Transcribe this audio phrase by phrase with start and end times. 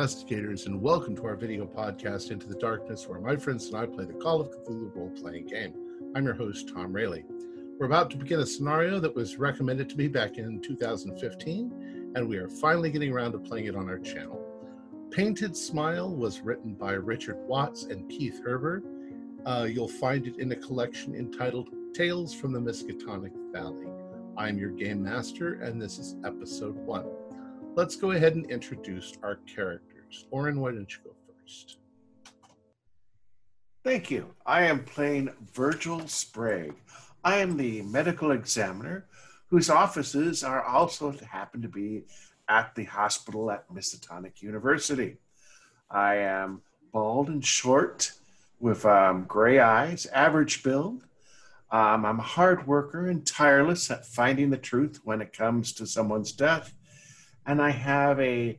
[0.00, 3.84] Investigators, and welcome to our video podcast, Into the Darkness, where my friends and I
[3.84, 5.74] play the Call of Cthulhu role playing game.
[6.16, 7.24] I'm your host, Tom Rayleigh.
[7.78, 12.26] We're about to begin a scenario that was recommended to me back in 2015, and
[12.26, 14.42] we are finally getting around to playing it on our channel.
[15.10, 18.80] Painted Smile was written by Richard Watts and Keith Herber.
[19.44, 23.88] Uh, you'll find it in a collection entitled Tales from the Miskatonic Valley.
[24.38, 27.04] I'm your game master, and this is episode one
[27.76, 29.89] let's go ahead and introduce our characters.
[30.30, 31.78] Oren, why don't you go first?
[33.84, 34.34] Thank you.
[34.44, 36.74] I am playing Virgil Sprague.
[37.24, 39.06] I am the medical examiner
[39.48, 42.04] whose offices are also happen to be
[42.48, 45.16] at the hospital at Miskatonic University.
[45.90, 48.12] I am bald and short
[48.58, 51.04] with um, gray eyes, average build.
[51.70, 55.86] Um, I'm a hard worker and tireless at finding the truth when it comes to
[55.86, 56.74] someone's death
[57.46, 58.58] and I have a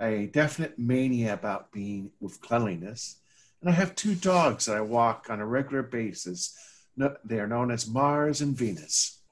[0.00, 3.16] a definite mania about being with cleanliness.
[3.60, 6.56] And I have two dogs that I walk on a regular basis.
[6.96, 9.22] They are known as Mars and Venus.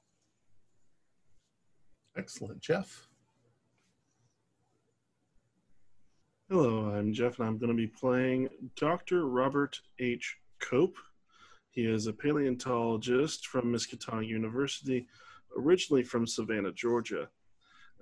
[2.17, 3.07] Excellent, Jeff.
[6.49, 9.27] Hello, I'm Jeff, and I'm going to be playing Dr.
[9.27, 10.37] Robert H.
[10.59, 10.97] Cope.
[11.71, 15.07] He is a paleontologist from Miskatonic University,
[15.57, 17.27] originally from Savannah, Georgia.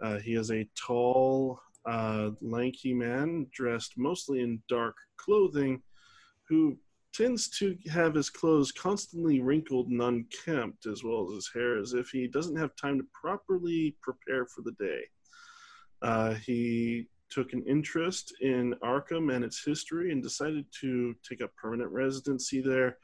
[0.01, 5.81] Uh, he is a tall, uh, lanky man dressed mostly in dark clothing
[6.47, 6.77] who
[7.13, 11.93] tends to have his clothes constantly wrinkled and unkempt, as well as his hair, as
[11.93, 15.01] if he doesn't have time to properly prepare for the day.
[16.01, 21.55] Uh, he took an interest in Arkham and its history and decided to take up
[21.55, 22.97] permanent residency there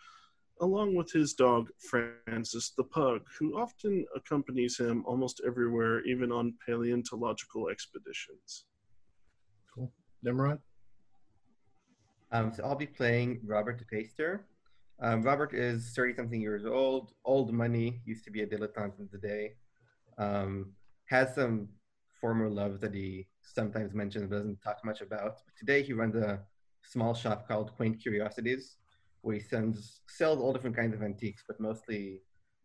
[0.62, 6.54] along with his dog Francis the Pug, who often accompanies him almost everywhere, even on
[6.66, 8.66] paleontological expeditions.
[10.24, 10.60] Nimrod?
[12.32, 14.42] Um, so I'll be playing Robert de Peyster.
[15.02, 19.10] Um, Robert is 30 something years old, old money, used to be a dilettante in
[19.12, 19.56] the day.
[20.18, 20.74] Um,
[21.06, 21.70] has some
[22.20, 25.38] former loves that he sometimes mentions but doesn't talk much about.
[25.46, 26.42] But today he runs a
[26.84, 28.78] small shop called Quaint Curiosities,
[29.22, 32.22] where he sends sells all different kinds of antiques, but mostly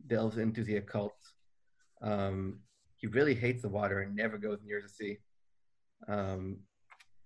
[0.07, 1.17] delves into the occult.
[2.03, 2.59] Um,
[2.97, 5.19] he really hates the water and never goes near the sea.
[6.09, 6.59] Um,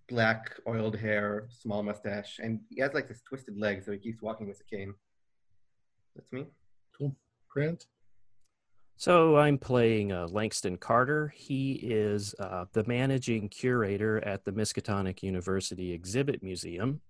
[0.08, 4.22] black oiled hair, small mustache, and he has like this twisted leg, so he keeps
[4.22, 4.94] walking with a cane.
[6.16, 6.46] That's me.
[6.96, 7.14] Cool.
[7.48, 7.86] Grant?
[8.96, 11.32] So I'm playing uh, Langston Carter.
[11.36, 17.00] He is uh, the managing curator at the Miskatonic University Exhibit Museum.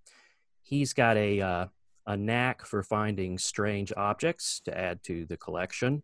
[0.63, 1.67] He's got a uh,
[2.07, 6.03] a knack for finding strange objects to add to the collection.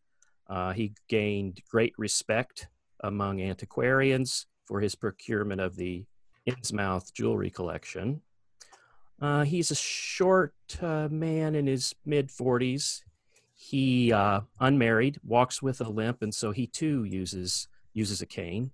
[0.49, 2.69] Uh, he gained great respect
[3.03, 6.05] among antiquarians for his procurement of the
[6.47, 8.21] Innsmouth jewelry collection.
[9.21, 13.03] Uh, he's a short uh, man in his mid 40s.
[13.55, 18.73] He uh, unmarried, walks with a limp, and so he too uses uses a cane.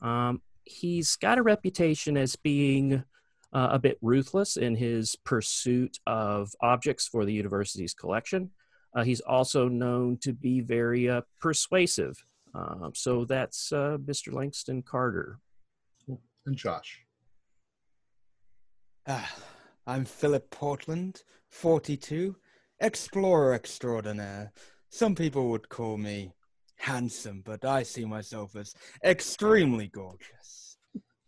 [0.00, 3.04] Um, he's got a reputation as being
[3.52, 8.50] uh, a bit ruthless in his pursuit of objects for the university's collection.
[8.94, 12.24] Uh, he's also known to be very uh, persuasive.
[12.54, 14.32] Um, so that's Mr.
[14.32, 15.38] Langston Carter.
[16.44, 17.00] And Josh.
[19.06, 19.32] Ah,
[19.86, 22.34] I'm Philip Portland, 42,
[22.80, 24.52] explorer extraordinaire.
[24.88, 26.34] Some people would call me
[26.76, 30.78] handsome, but I see myself as extremely gorgeous.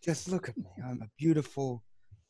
[0.02, 0.70] Just look at me.
[0.84, 1.84] I'm a beautiful,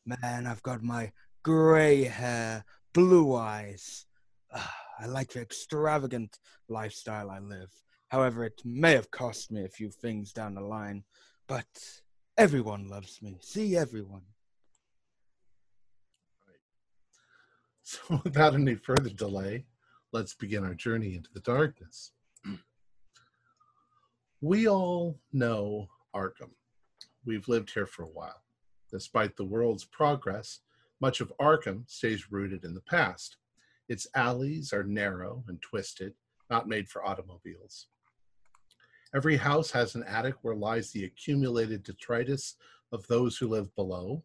[0.04, 1.10] Man, I've got my
[1.42, 4.04] gray hair, blue eyes.
[4.52, 4.66] Uh,
[4.98, 7.70] I like the extravagant lifestyle I live.
[8.08, 11.04] However, it may have cost me a few things down the line,
[11.48, 11.66] but
[12.36, 13.38] everyone loves me.
[13.40, 14.22] See, everyone.
[17.86, 19.66] So, without any further delay,
[20.10, 22.12] let's begin our journey into the darkness.
[24.40, 26.52] We all know Arkham.
[27.26, 28.42] We've lived here for a while.
[28.90, 30.60] Despite the world's progress,
[31.00, 33.36] much of Arkham stays rooted in the past.
[33.88, 36.14] Its alleys are narrow and twisted,
[36.48, 37.88] not made for automobiles.
[39.14, 42.56] Every house has an attic where lies the accumulated detritus
[42.90, 44.24] of those who live below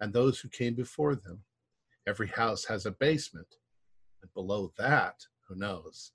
[0.00, 1.44] and those who came before them.
[2.08, 3.46] Every house has a basement,
[4.22, 6.12] and below that, who knows?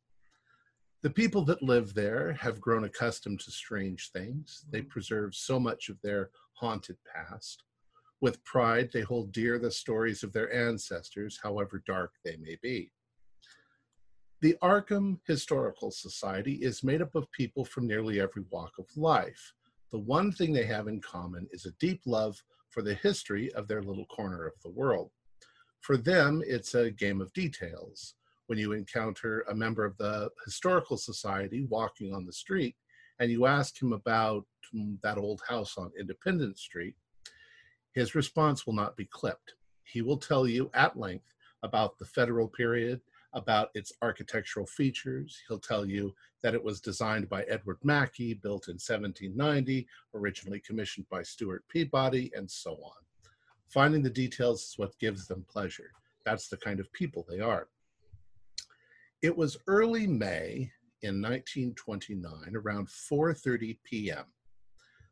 [1.01, 4.65] The people that live there have grown accustomed to strange things.
[4.69, 4.89] They mm-hmm.
[4.89, 7.63] preserve so much of their haunted past.
[8.19, 12.91] With pride, they hold dear the stories of their ancestors, however dark they may be.
[14.41, 19.51] The Arkham Historical Society is made up of people from nearly every walk of life.
[19.91, 23.67] The one thing they have in common is a deep love for the history of
[23.67, 25.11] their little corner of the world.
[25.81, 28.15] For them, it's a game of details.
[28.47, 32.77] When you encounter a member of the Historical Society walking on the street
[33.19, 34.45] and you ask him about
[35.03, 36.95] that old house on Independence Street,
[37.93, 39.55] his response will not be clipped.
[39.83, 43.01] He will tell you at length about the federal period,
[43.33, 45.41] about its architectural features.
[45.47, 51.07] He'll tell you that it was designed by Edward Mackey, built in 1790, originally commissioned
[51.09, 53.03] by Stuart Peabody, and so on.
[53.67, 55.91] Finding the details is what gives them pleasure.
[56.25, 57.67] That's the kind of people they are.
[59.21, 60.71] It was early May
[61.01, 64.25] in 1929, around 4:30 p.m.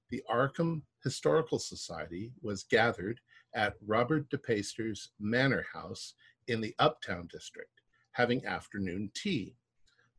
[0.10, 3.20] The Arkham Historical Society was gathered
[3.54, 6.14] at Robert de Peyster's Manor House
[6.48, 7.82] in the Uptown District,
[8.18, 9.56] having afternoon tea.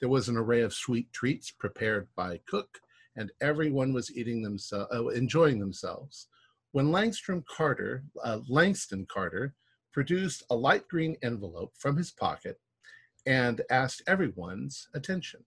[0.00, 2.68] There was an array of sweet treats prepared by cook,
[3.16, 6.28] and everyone was eating themselves, uh, enjoying themselves.
[6.70, 9.54] When Langstrom Carter, uh, Langston Carter,
[9.92, 12.60] produced a light green envelope from his pocket
[13.26, 15.40] and asked everyone's attention.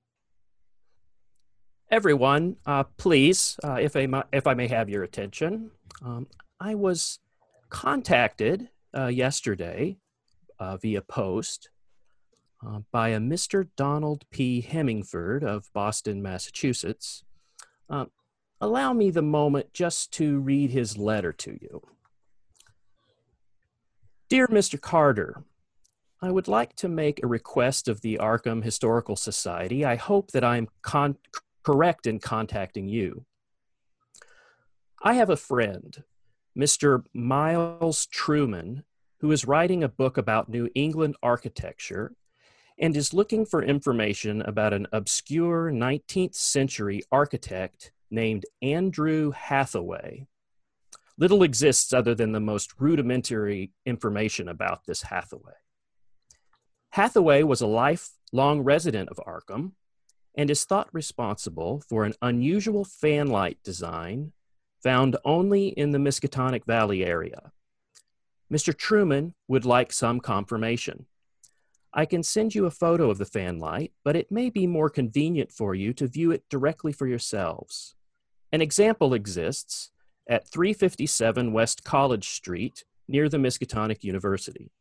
[1.90, 5.72] Everyone, uh, please, uh, if, I, if I may have your attention,
[6.04, 6.28] um,
[6.60, 7.20] I was
[7.70, 9.98] contacted uh, yesterday
[10.60, 11.70] uh, via post
[12.66, 13.68] uh, by a Mr.
[13.76, 14.62] Donald P.
[14.62, 17.24] Hemingford of Boston, Massachusetts.
[17.90, 18.06] Uh,
[18.60, 21.82] allow me the moment just to read his letter to you.
[24.30, 24.80] Dear Mr.
[24.80, 25.44] Carter,
[26.22, 29.84] I would like to make a request of the Arkham Historical Society.
[29.84, 31.18] I hope that I'm con-
[31.64, 33.26] correct in contacting you.
[35.04, 36.04] I have a friend,
[36.58, 37.04] Mr.
[37.14, 38.84] Miles Truman,
[39.20, 42.14] who is writing a book about New England architecture
[42.82, 50.26] and is looking for information about an obscure 19th century architect named Andrew Hathaway.
[51.18, 55.54] Little exists other than the most rudimentary information about this Hathaway.
[56.94, 59.74] Hathaway was a lifelong resident of Arkham
[60.36, 64.32] and is thought responsible for an unusual fanlight design
[64.82, 67.52] found only in the Miskatonic Valley area.
[68.52, 68.76] Mr.
[68.76, 71.06] Truman would like some confirmation.
[71.94, 75.52] I can send you a photo of the fanlight, but it may be more convenient
[75.52, 77.96] for you to view it directly for yourselves.
[78.52, 79.92] An example exists
[80.30, 84.72] at 357 West College Street near the Miskatonic University.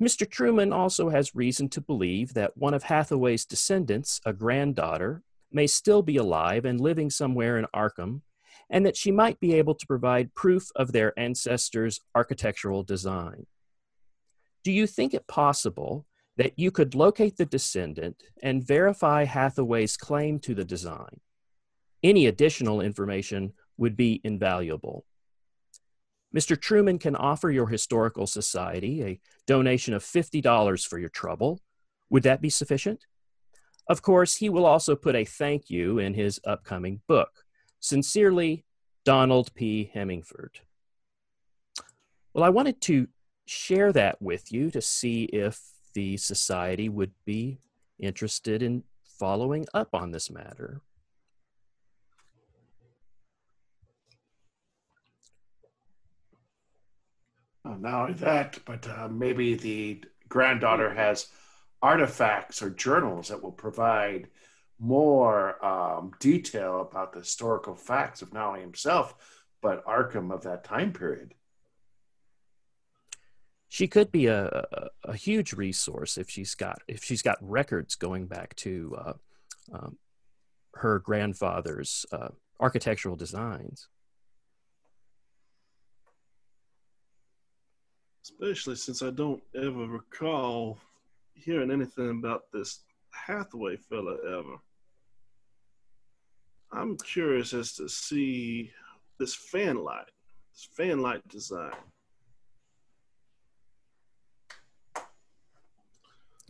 [0.00, 0.30] Mr.
[0.30, 6.02] Truman also has reason to believe that one of Hathaway's descendants, a granddaughter, may still
[6.02, 8.20] be alive and living somewhere in Arkham,
[8.70, 13.46] and that she might be able to provide proof of their ancestors' architectural design.
[14.64, 16.06] Do you think it possible
[16.36, 21.20] that you could locate the descendant and verify Hathaway's claim to the design?
[22.02, 25.04] Any additional information would be invaluable.
[26.36, 26.60] Mr.
[26.60, 31.60] Truman can offer your historical society a donation of $50 for your trouble.
[32.10, 33.06] Would that be sufficient?
[33.88, 37.30] Of course, he will also put a thank you in his upcoming book.
[37.80, 38.66] Sincerely,
[39.04, 39.90] Donald P.
[39.94, 40.60] Hemingford.
[42.34, 43.08] Well, I wanted to
[43.48, 45.60] share that with you to see if
[45.94, 47.58] the society would be
[47.98, 48.82] interested in
[49.18, 50.80] following up on this matter.
[57.64, 61.28] Uh, not only that, but uh, maybe the granddaughter has
[61.82, 64.28] artifacts or journals that will provide
[64.78, 69.14] more um, detail about the historical facts of not only himself,
[69.60, 71.34] but Arkham of that time period.
[73.68, 77.94] She could be a, a, a huge resource if she's got if she's got records
[77.94, 79.12] going back to uh,
[79.72, 79.98] um,
[80.74, 82.28] her grandfather's uh,
[82.60, 83.88] architectural designs.
[88.22, 90.78] Especially since I don't ever recall
[91.34, 94.56] hearing anything about this Hathaway fella ever.
[96.72, 98.70] I'm curious as to see
[99.18, 100.10] this fan light,
[100.52, 101.72] this fan light design.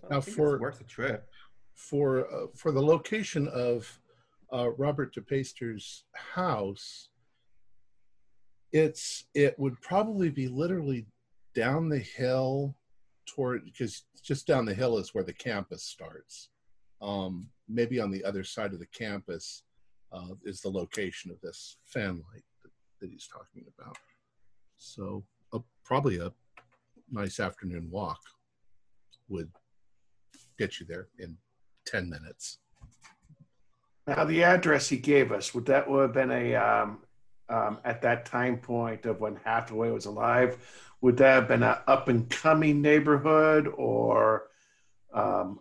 [0.04, 1.28] I Now for- worth a trip.
[1.74, 4.00] for uh, for the location of
[4.52, 7.10] uh, Robert de Peyster's house,
[8.72, 11.06] it's it would probably be literally
[11.54, 12.74] down the hill
[13.26, 16.50] toward because just down the hill is where the campus starts.
[17.00, 19.62] Um, maybe on the other side of the campus
[20.12, 23.96] uh, is the location of this fan light that, that he's talking about.
[24.78, 25.24] So
[25.84, 26.32] probably a
[27.10, 28.20] nice afternoon walk
[29.28, 29.50] would
[30.58, 31.36] get you there in
[31.86, 32.58] 10 minutes.
[34.06, 36.98] Now, the address he gave us would that would have been a um,
[37.48, 40.58] um, at that time point of when Hathaway was alive,
[41.00, 44.48] would that have been an up and coming neighborhood or?
[45.12, 45.60] Um,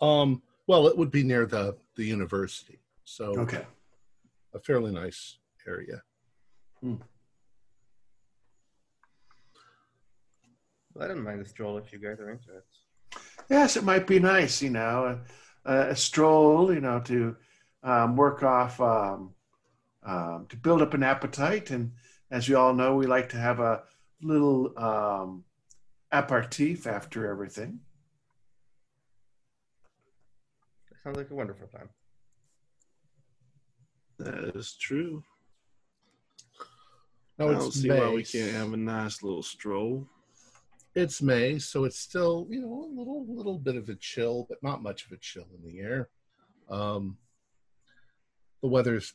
[0.00, 3.64] Um, well, it would be near the the university, so okay.
[4.52, 6.02] a fairly nice area.
[11.00, 12.64] I don't mind the stroll if you guys are into it.
[13.50, 15.20] Yes, it might be nice, you know,
[15.64, 17.36] a, a stroll, you know, to
[17.82, 19.34] um, work off, um,
[20.02, 21.70] um, to build up an appetite.
[21.70, 21.92] And
[22.30, 23.82] as you all know, we like to have a
[24.22, 25.44] little um,
[26.12, 27.80] aperitif after everything.
[31.02, 31.88] Sounds like a wonderful plan.
[34.18, 35.22] That is true.
[37.38, 38.00] No, I don't see May.
[38.00, 40.08] why we can't have a nice little stroll.
[40.94, 44.62] It's May, so it's still you know a little little bit of a chill, but
[44.62, 46.08] not much of a chill in the air.
[46.70, 47.18] Um,
[48.62, 49.12] the weather's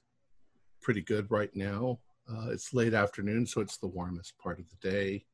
[0.82, 2.00] pretty good right now.
[2.30, 5.26] Uh, it's late afternoon, so it's the warmest part of the day,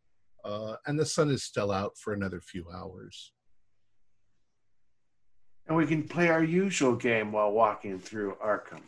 [0.44, 3.32] uh, and the sun is still out for another few hours.
[5.68, 8.84] And we can play our usual game while walking through Arkham.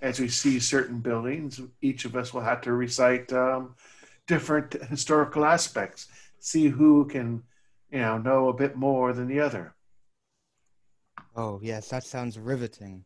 [0.00, 3.74] As we see certain buildings, each of us will have to recite um,
[4.26, 6.06] different historical aspects,
[6.42, 7.42] see who can,
[7.90, 9.74] you know, know a bit more than the other.
[11.36, 13.04] Oh, yes, that sounds riveting,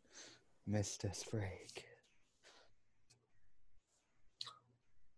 [0.69, 1.15] Mr.
[1.15, 1.85] Sprague.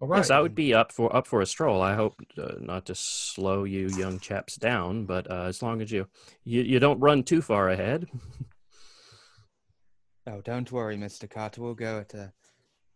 [0.01, 0.19] All right.
[0.19, 1.81] Yes, I would be up for up for a stroll.
[1.81, 5.91] I hope uh, not to slow you young chaps down, but uh, as long as
[5.91, 6.07] you,
[6.45, 8.07] you you don't run too far ahead.
[10.31, 11.31] Oh, don't worry, Mr.
[11.31, 11.63] Carter.
[11.63, 12.35] We'll go at a.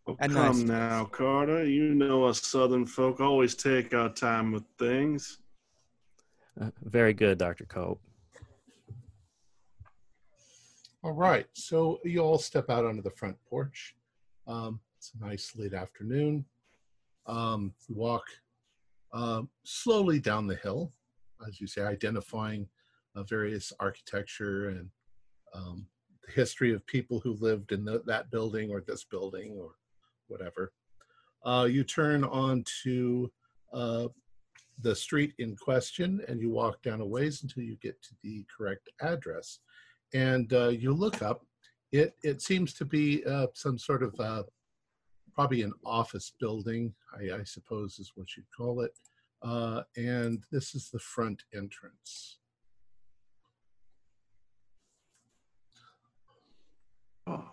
[0.07, 1.65] Oh, A come nice- now, Carter.
[1.65, 5.39] You know us Southern folk always take our time with things.
[6.61, 8.01] Uh, very good, Doctor Cope.
[11.05, 11.47] All right.
[11.55, 13.95] So you all step out onto the front porch.
[14.47, 16.45] Um, it's a nice late afternoon.
[17.27, 18.25] Um, you walk
[19.13, 20.93] uh, slowly down the hill,
[21.47, 22.69] as you say, identifying
[23.15, 24.89] uh, various architecture and
[25.55, 25.87] um,
[26.27, 29.73] the history of people who lived in the, that building or this building or
[30.33, 30.73] whatever.
[31.45, 33.29] Uh, you turn onto
[33.73, 34.09] uh,
[34.81, 38.45] the street in question and you walk down a ways until you get to the
[38.55, 39.61] correct address
[40.15, 41.45] and uh, you look up,
[41.91, 44.43] it it seems to be uh, some sort of uh,
[45.35, 48.93] probably an office building, I, I suppose is what you'd call it.
[49.43, 52.39] Uh, and this is the front entrance.
[57.27, 57.49] Oh,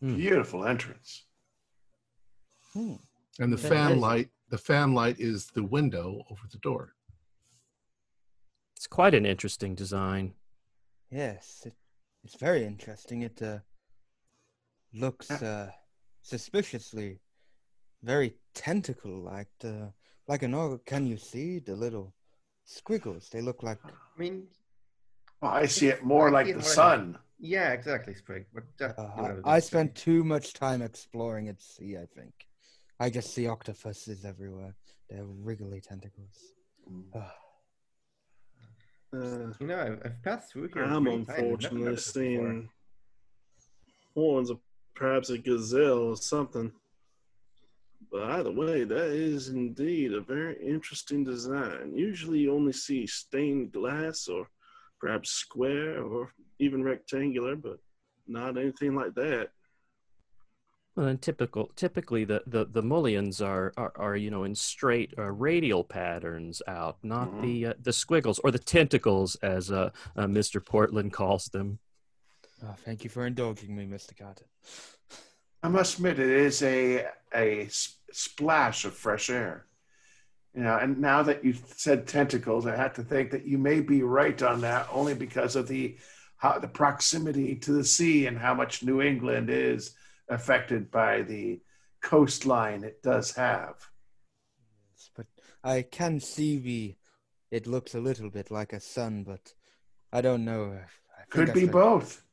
[0.00, 0.16] Hmm.
[0.16, 1.26] beautiful entrance.
[2.74, 2.94] Hmm.
[3.38, 3.68] And the Okay.
[3.68, 6.94] fan light, the fan light is the window over the door.
[8.76, 10.34] It's quite an interesting design.
[11.10, 11.74] Yes, it,
[12.24, 13.22] it's very interesting.
[13.22, 13.58] It uh,
[14.92, 15.70] looks uh,
[16.22, 17.20] suspiciously
[18.02, 19.48] very tentacle-like.
[19.64, 19.86] Uh,
[20.26, 20.84] like an org.
[20.86, 22.14] Can you see the little
[22.64, 23.28] squiggles?
[23.30, 23.78] They look like.
[23.84, 24.48] I mean,
[25.40, 27.18] Well, I see it more like it the more like- sun.
[27.38, 28.46] yeah, exactly, Sprig.
[28.54, 31.96] But that, Uh, I, I spent too much time exploring at sea.
[31.98, 32.32] I think.
[33.00, 34.74] I just see octopuses everywhere.
[35.10, 36.54] They're wriggly tentacles.
[37.14, 37.34] Ah,
[39.12, 40.84] Uh, You know, I've, I've passed through here.
[40.84, 41.28] I'm many times.
[41.30, 42.48] I've never unfortunately noticed it before.
[42.50, 42.68] seeing
[44.14, 44.58] horns of
[44.94, 46.72] perhaps a gazelle or something.
[48.12, 51.96] But either way, that is indeed a very interesting design.
[51.96, 54.46] Usually you only see stained glass or
[55.00, 57.78] perhaps square or even rectangular, but
[58.28, 59.50] not anything like that.
[60.96, 65.12] Well, and typical, typically the, the, the mullions are, are, are you know in straight
[65.18, 67.42] uh, radial patterns out, not Mhm.
[67.42, 70.64] the uh, the squiggles or the tentacles as uh, uh, Mr.
[70.64, 71.78] Portland calls them.
[72.62, 74.16] oh, thank you for indulging me, Mr.
[74.16, 74.44] Carter.
[75.64, 77.66] I must admit, it is a a
[78.12, 79.66] splash of fresh air.
[80.54, 83.80] You know, and now that you said tentacles, I had to think that you may
[83.80, 85.96] be right on that, only because of the
[86.36, 89.96] how the proximity to the sea and how much New England is
[90.28, 91.60] affected by the
[92.02, 93.76] coastline it does have.
[94.92, 95.26] Yes, But
[95.62, 96.96] I can see the.
[97.50, 99.54] It looks a little bit like a sun, but
[100.12, 100.72] I don't know.
[100.72, 102.24] I think Could I be for- both.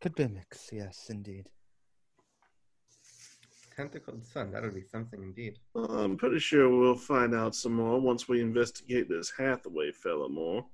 [0.00, 0.68] Could be a mix.
[0.72, 1.48] Yes, indeed.
[3.76, 4.52] Tentacled sun.
[4.52, 5.58] That would be something indeed.
[5.74, 10.64] I'm pretty sure we'll find out some more once we investigate this Hathaway fella more.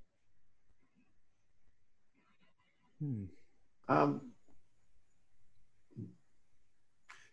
[3.00, 3.24] Hmm.
[3.88, 4.31] Um,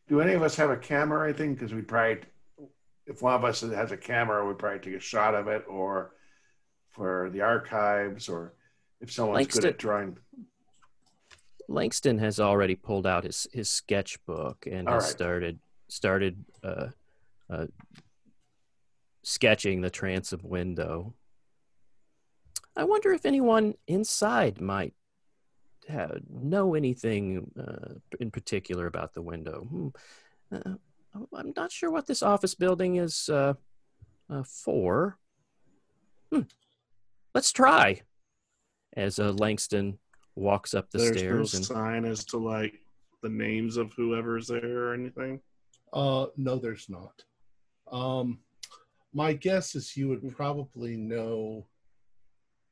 [0.09, 1.53] do any of us have a camera or anything?
[1.53, 2.23] Because we probably,
[3.05, 6.11] if one of us has a camera, we'd probably take a shot of it, or
[6.89, 8.53] for the archives, or
[8.99, 10.17] if someone's good Langston- at drawing.
[11.67, 15.11] Langston has already pulled out his his sketchbook and All has right.
[15.11, 16.87] started started uh,
[17.47, 17.67] uh,
[19.23, 21.13] sketching the transom window.
[22.75, 24.95] I wonder if anyone inside might
[25.89, 29.61] ha know anything uh, in particular about the window.
[29.61, 29.87] Hmm.
[30.51, 30.75] Uh,
[31.33, 33.53] I'm not sure what this office building is uh,
[34.29, 35.17] uh, for.
[36.31, 36.41] Hmm.
[37.33, 38.01] Let's try.
[38.95, 39.97] As uh, Langston
[40.35, 42.79] walks up the There's stairs no and sign as to like
[43.21, 45.41] the names of whoever's there or anything.
[45.91, 47.23] Uh, no, there's not.
[47.91, 48.39] Um,
[49.13, 51.65] my guess is you would probably know.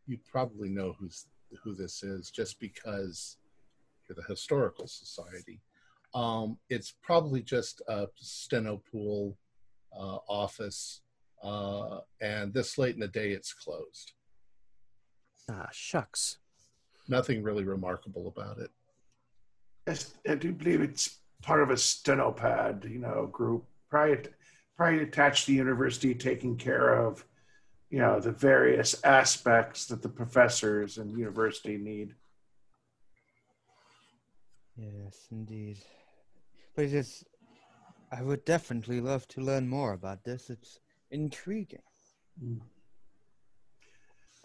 [0.06, 1.26] You probably know who's
[1.64, 3.38] who this is, just because
[4.08, 5.62] you're the historical society.
[6.14, 9.38] Um, it's probably just a steno pool
[9.98, 11.02] uh, office,
[11.44, 14.14] uh, and this late in the day, it's closed.
[15.52, 16.38] ah shucks.
[17.10, 18.70] Nothing really remarkable about it.
[19.88, 24.18] Yes, I do believe it's part of a stenopad, you know, group, probably,
[24.76, 27.24] probably attached to the university, taking care of,
[27.90, 32.14] you know, the various aspects that the professors and university need.
[34.76, 35.78] Yes, indeed.
[36.76, 37.24] But it is.
[38.12, 40.50] I would definitely love to learn more about this.
[40.50, 40.80] It's
[41.12, 41.82] intriguing.
[42.44, 42.60] Mm.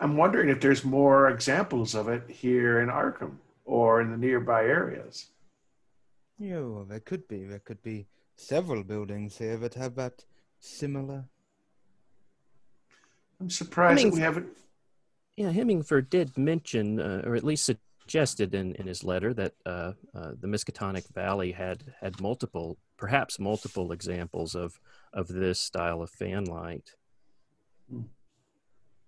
[0.00, 4.64] I'm wondering if there's more examples of it here in Arkham or in the nearby
[4.64, 5.28] areas.
[6.38, 7.44] Yeah, well, there could be.
[7.44, 10.24] There could be several buildings here that have that
[10.58, 11.26] similar.
[13.42, 14.46] I'm surprised I mean, that we haven't.
[15.36, 19.92] Yeah, Hemingford did mention, uh, or at least suggested in, in his letter, that uh,
[20.14, 24.78] uh, the Miskatonic Valley had had multiple, perhaps multiple examples of
[25.12, 26.94] of this style of fan light.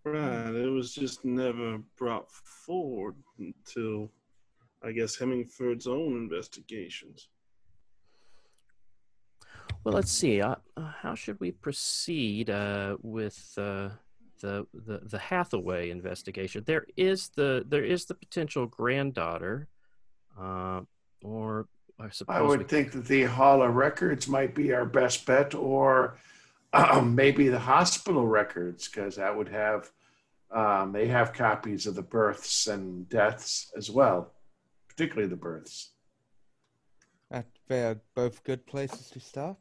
[0.03, 0.53] Right.
[0.53, 4.11] It was just never brought forward until,
[4.83, 7.29] I guess, Hemingford's own investigations.
[9.85, 10.41] Well, let's see.
[10.41, 13.91] Uh, uh, how should we proceed uh, with uh,
[14.41, 16.65] the, the the Hathaway investigation?
[16.67, 19.69] There is the there is the potential granddaughter,
[20.41, 20.83] uh,
[21.23, 21.67] or
[21.99, 25.27] I suppose I we would think that the Hall of Records might be our best
[25.27, 26.17] bet, or
[26.73, 29.91] um, maybe the hospital records, because that would have,
[30.51, 34.33] um, they have copies of the births and deaths as well,
[34.89, 35.91] particularly the births.
[37.31, 39.59] That they are both good places to start.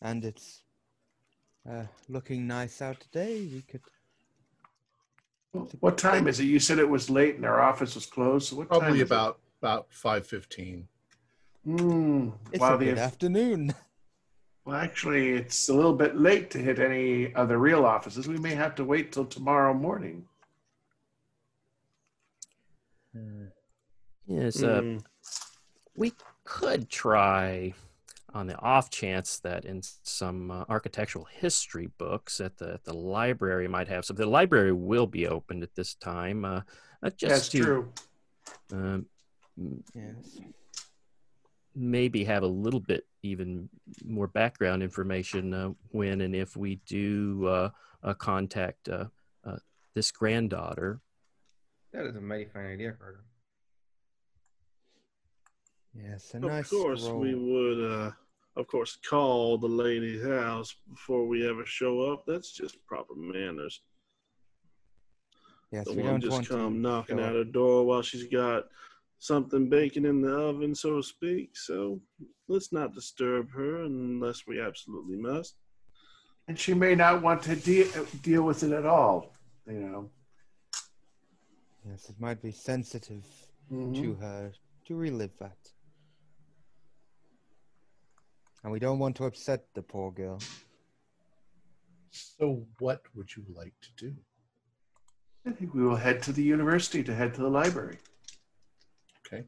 [0.00, 0.62] And it's
[1.68, 3.48] uh, looking nice out today.
[3.52, 3.80] We could.
[5.80, 6.44] What time is it?
[6.44, 8.48] You said it was late and our office was closed.
[8.48, 9.06] So what time Probably is it?
[9.06, 10.86] about about five fifteen.
[11.64, 12.28] Hmm.
[12.52, 13.74] It's Well, a good the- afternoon.
[14.64, 18.28] well, actually, it's a little bit late to hit any of the real offices.
[18.28, 20.26] We may have to wait till tomorrow morning.
[24.26, 24.62] yes.
[24.62, 25.04] Uh, Mm.
[25.96, 26.12] we
[26.44, 27.72] could try
[28.36, 33.66] on the off chance that in some uh, architectural history books at the, the library
[33.66, 34.14] might have some.
[34.14, 36.44] The library will be opened at this time.
[36.44, 36.60] Uh,
[37.02, 37.92] uh, just That's to true.
[38.72, 39.06] um,
[39.94, 40.38] Yes.
[41.74, 43.70] maybe have a little bit even
[44.04, 47.70] more background information uh, when and if we do uh,
[48.02, 49.06] uh, contact uh,
[49.46, 49.56] uh,
[49.94, 51.00] this granddaughter.
[51.94, 53.24] That is a mighty fine idea, Carter.
[55.94, 58.10] Yes, a Of nice course, we would, uh,
[58.56, 62.24] of course, call the lady's house before we ever show up.
[62.26, 63.82] That's just proper manners.
[65.72, 68.02] Yes, Don't we want don't to want just come to knocking at her door while
[68.02, 68.64] she's got
[69.18, 71.56] something baking in the oven, so to speak.
[71.56, 72.00] So
[72.48, 75.56] let's not disturb her unless we absolutely must.
[76.48, 77.90] And she may not want to de-
[78.22, 79.34] deal with it at all.
[79.66, 80.10] You know.
[81.88, 83.24] Yes, it might be sensitive
[83.70, 83.94] Mhm.
[84.00, 84.52] to her
[84.86, 85.58] to relive that.
[88.66, 90.40] And we don't want to upset the poor girl.
[92.10, 94.12] So, what would you like to do?
[95.46, 97.98] I think we will head to the university to head to the library.
[99.24, 99.44] Okay.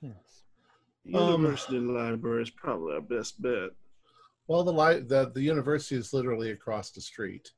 [0.00, 0.14] Yes.
[1.04, 3.70] The Um, University library is probably our best bet.
[4.46, 7.50] Well, the li- the the university is literally across the street,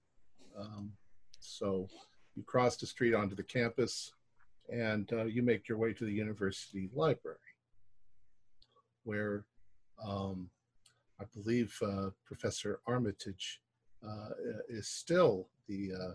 [0.57, 0.91] um,
[1.39, 1.87] so
[2.35, 4.15] you cross the street onto the campus,
[4.73, 7.53] and uh, you make your way to the university library,
[9.05, 9.45] where
[10.05, 10.51] um,
[11.21, 13.61] I believe uh, Professor Armitage
[14.07, 14.31] uh,
[14.69, 16.15] is still the uh,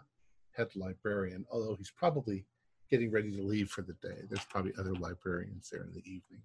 [0.56, 2.46] head librarian, although he's probably
[2.90, 4.22] getting ready to leave for the day.
[4.30, 6.42] There's probably other librarians there in the evening.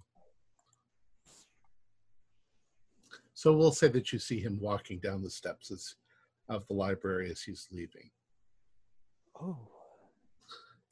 [3.35, 5.97] So we'll say that you see him walking down the steps as,
[6.49, 8.11] of the library as he's leaving.
[9.39, 9.69] Oh,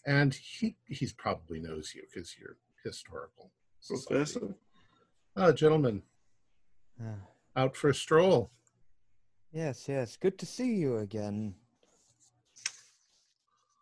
[0.07, 3.51] and he he's probably knows you because you're historical.
[3.81, 4.07] society.
[4.07, 4.55] Professor?
[5.37, 6.03] Uh, gentlemen,
[7.57, 8.51] Out for a stroll.
[9.53, 10.17] yes, yes.
[10.17, 11.55] Good to see you again.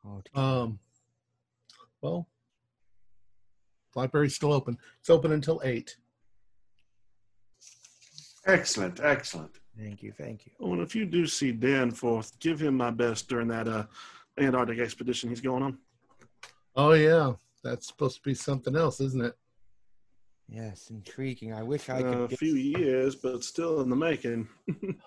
[0.05, 0.79] Oh, Um,
[2.01, 2.29] well,
[3.95, 4.77] library's still open.
[5.01, 5.97] It's open until eight.
[8.47, 9.53] Excellent, excellent.
[9.79, 10.53] thank you, thank you.
[10.61, 13.85] Oh, and if you do see Danforth, give him my best during that uh,
[14.39, 15.79] Antarctic expedition he's going on.
[16.75, 19.37] Oh yeah, that's supposed to be something else, isn't it?
[20.53, 21.53] Yes, intriguing.
[21.55, 22.25] I wish I Uh, could.
[22.25, 24.49] a get- few years, but still in the making.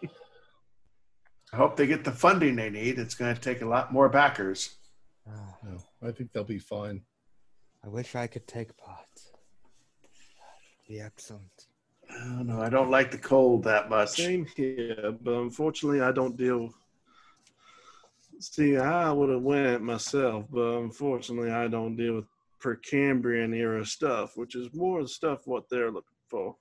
[1.53, 2.97] I hope they get the funding they need.
[2.97, 4.77] It's going to take a lot more backers.
[5.27, 7.05] Ah, No, I think they'll be fine.
[7.83, 9.07] I wish I could take part.
[10.87, 11.67] Be excellent.
[12.09, 12.61] I don't know.
[12.61, 14.09] I don't like the cold that much.
[14.09, 16.73] Same here, but unfortunately, I don't deal.
[18.39, 22.25] See, I would have went myself, but unfortunately, I don't deal with
[22.63, 26.55] Precambrian era stuff, which is more the stuff what they're looking for.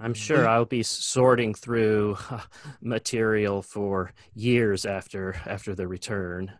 [0.00, 2.16] I'm sure I'll be sorting through
[2.80, 6.52] material for years after after the return.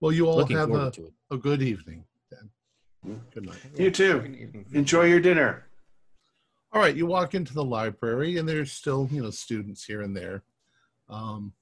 [0.00, 1.12] Well, you all Looking have a, to it.
[1.30, 2.04] a good evening.
[2.30, 3.20] Then.
[3.32, 3.56] Good night.
[3.76, 4.64] You too.
[4.72, 5.66] Enjoy your dinner.
[6.72, 10.16] All right, you walk into the library, and there's still you know students here and
[10.16, 10.42] there.
[11.08, 11.54] Um,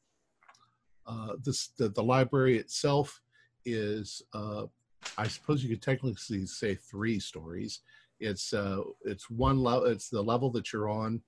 [1.06, 3.21] uh, this the, the library itself
[3.64, 4.66] is, uh,
[5.18, 7.80] I suppose you could technically say three stories.
[8.20, 9.86] It's uh, it's one level.
[9.86, 11.22] It's the level that you're on.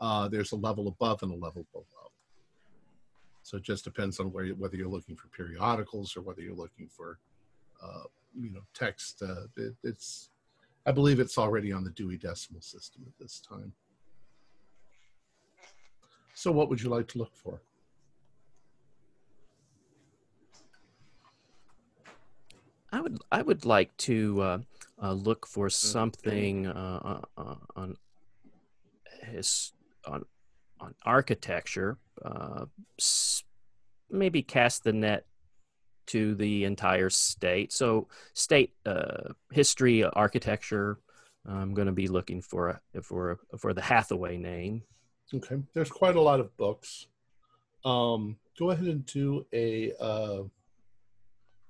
[0.00, 1.84] Uh, there's a level above and a level below.
[3.42, 6.88] So it just depends on where whether you're looking for periodicals or whether you're looking
[6.88, 7.18] for,
[7.82, 9.22] uh, you know, text.
[9.22, 10.30] Uh, it, it's
[10.86, 13.72] I believe it's already on the Dewey Decimal System at this time.
[16.34, 17.60] So, what would you like to look for?
[22.98, 24.58] I would I would like to uh,
[25.00, 27.96] uh, look for something uh, uh, uh, on
[29.22, 29.72] his
[30.04, 30.24] on
[30.80, 31.98] on architecture.
[32.24, 32.64] Uh,
[34.10, 35.26] maybe cast the net
[36.06, 37.72] to the entire state.
[37.72, 40.98] So state uh, history, architecture.
[41.46, 44.82] I'm going to be looking for a, for for the Hathaway name.
[45.32, 47.06] Okay, there's quite a lot of books.
[47.84, 50.42] Um, go ahead and do a, uh,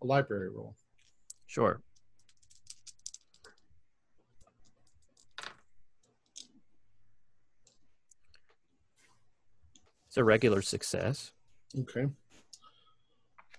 [0.00, 0.74] a library roll.
[1.48, 1.80] Sure.
[10.06, 11.32] It's a regular success.
[11.80, 12.06] Okay.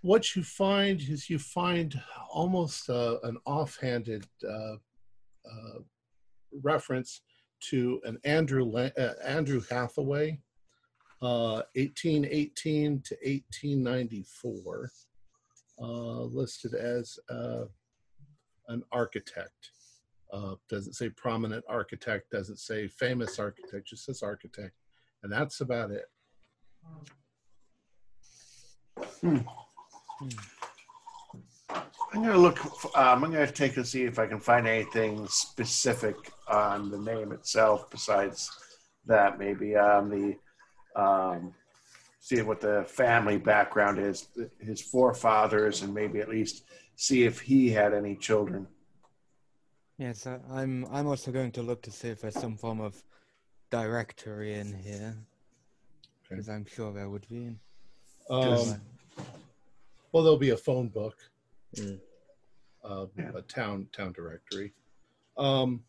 [0.02, 2.00] What you find is you find
[2.32, 4.76] almost uh, an offhanded uh,
[5.52, 5.80] uh,
[6.64, 7.22] reference
[7.72, 10.40] to an Andrew La- uh, Andrew Hathaway,
[11.24, 14.92] uh, 1818 to 1894,
[15.82, 17.66] uh, listed as uh,
[18.70, 19.72] an architect.
[20.32, 24.74] Uh, doesn't say prominent architect, doesn't say famous architect, just says architect,
[25.24, 26.06] and that's about it.
[32.12, 32.64] I'm going to look.
[32.98, 36.16] Um, I'm going to take a see if I can find anything specific
[36.48, 38.50] on the name itself besides
[39.06, 39.40] that.
[39.40, 41.54] Maybe um, the um,
[42.30, 44.28] see what the family background is,
[44.60, 46.64] his forefathers, and maybe at least
[46.96, 48.68] see if he had any children.
[49.98, 50.86] Yes, I, I'm.
[50.92, 53.02] I'm also going to look to see if there's some form of
[53.72, 56.30] directory in here, Okay.
[56.30, 57.56] because I'm sure there would be.
[58.30, 58.80] Um,
[60.12, 61.18] well, there'll be a phone book,
[61.76, 62.00] Mm.
[62.84, 63.32] uh, Yeah.
[63.36, 64.74] a town town directory.
[65.38, 65.84] Um,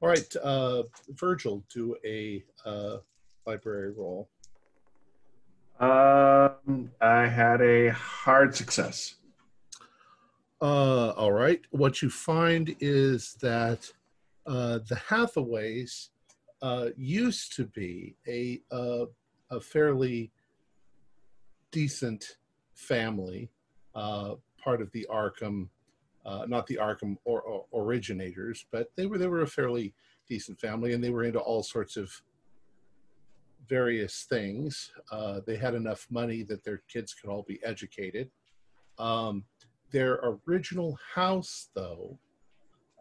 [0.00, 2.98] all right, uh, Virgil, do a uh,
[3.46, 4.28] library roll.
[5.80, 9.16] Um, I had a hard success.
[10.62, 11.60] Uh, all right.
[11.70, 13.90] What you find is that
[14.46, 16.10] uh, the Hathaways
[16.62, 19.06] uh, used to be a uh,
[19.50, 20.30] a fairly
[21.70, 22.38] decent
[22.74, 23.50] family,
[23.94, 25.68] uh, part of the Arkham,
[26.24, 29.92] uh, not the Arkham or, or originators, but they were they were a fairly
[30.28, 32.10] decent family, and they were into all sorts of
[33.68, 34.92] various things.
[35.10, 38.30] Uh, they had enough money that their kids could all be educated.
[38.98, 39.44] Um,
[39.90, 42.18] their original house, though,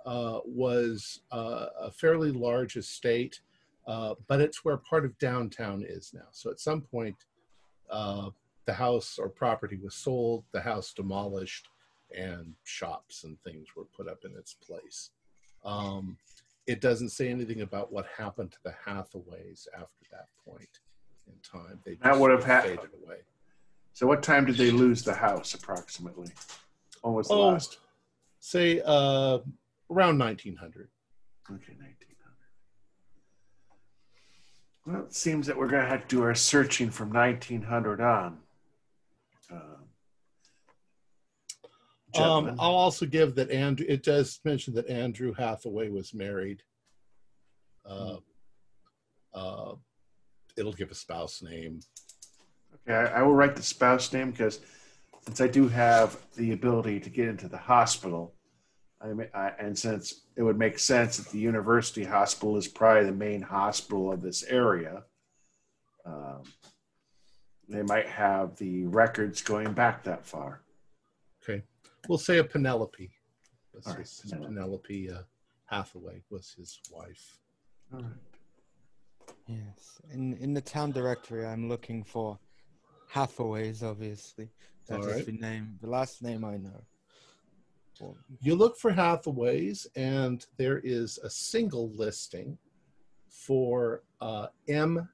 [0.05, 3.39] uh, was uh, a fairly large estate,
[3.87, 6.27] uh, but it's where part of downtown is now.
[6.31, 7.15] So at some point,
[7.89, 8.29] uh,
[8.65, 11.69] the house or property was sold, the house demolished,
[12.15, 15.11] and shops and things were put up in its place.
[15.65, 16.17] Um,
[16.67, 20.79] it doesn't say anything about what happened to the Hathaways after that point
[21.27, 21.79] in time.
[21.85, 23.17] They That would have sort of hap- faded away.
[23.93, 26.31] So, what time did they lose the house approximately?
[27.01, 27.47] When was the Oh.
[27.49, 27.79] last?
[28.39, 29.39] Say uh,
[29.89, 30.89] around 1900.
[31.49, 32.17] Okay, 1900.
[34.85, 38.39] Well, it seems that we're going to have to do our searching from 1900 on.
[39.51, 39.82] Um,
[42.21, 42.55] Um.
[42.59, 43.85] I'll also give that Andrew.
[43.89, 46.61] It does mention that Andrew Hathaway was married.
[47.85, 48.17] Uh,
[49.33, 49.73] uh,
[50.57, 51.79] it'll give a spouse name.
[52.87, 54.59] Okay, I, I will write the spouse name because
[55.25, 58.33] since I do have the ability to get into the hospital,
[59.01, 63.05] I, may- I, and since it would make sense that the university hospital is probably
[63.05, 65.03] the main hospital of this area,
[66.05, 66.43] um,
[67.69, 70.61] they might have the records going back that far.
[71.43, 71.63] Okay,
[72.07, 73.11] we'll say a Penelope.
[73.73, 74.53] This All right, is Penelope.
[74.53, 75.17] Penelope uh,
[75.65, 77.39] Hathaway was his wife.
[77.93, 78.11] All right.
[79.47, 80.01] Yes.
[80.11, 82.39] In in the town directory, I'm looking for
[83.13, 83.83] Hathaways.
[83.83, 84.49] Obviously,
[84.87, 85.25] that is Alright.
[85.25, 86.83] the name, the last name I know.
[87.99, 92.57] Well, You look for Hathaways, and there is a single listing
[93.29, 95.07] for uh, M.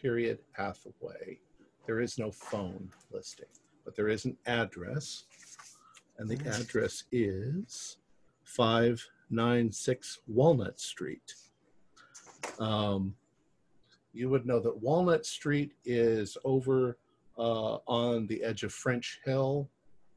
[0.00, 1.38] Period Hathaway.
[1.86, 3.48] There is no phone listing,
[3.84, 5.24] but there is an address,
[6.18, 7.98] and the address is
[8.42, 11.34] five nine six Walnut Street.
[12.58, 13.14] Um,
[14.12, 16.98] you would know that Walnut Street is over
[17.36, 19.68] uh, on the edge of French Hill.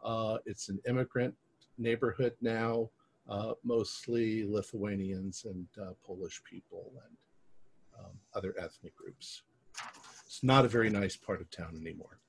[0.04, 1.34] Uh, it's an immigrant
[1.78, 2.90] neighborhood now,
[3.30, 7.18] uh, mostly Lithuanians and uh, Polish people and
[8.00, 9.42] um, other ethnic groups.
[10.26, 12.20] It's not a very nice part of town anymore.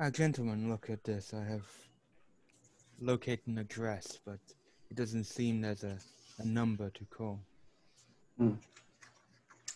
[0.00, 1.34] Ah, gentlemen, look at this.
[1.34, 1.66] I have
[3.02, 4.38] located an address, but
[4.90, 5.98] it doesn't seem there's a,
[6.38, 7.40] a number to call.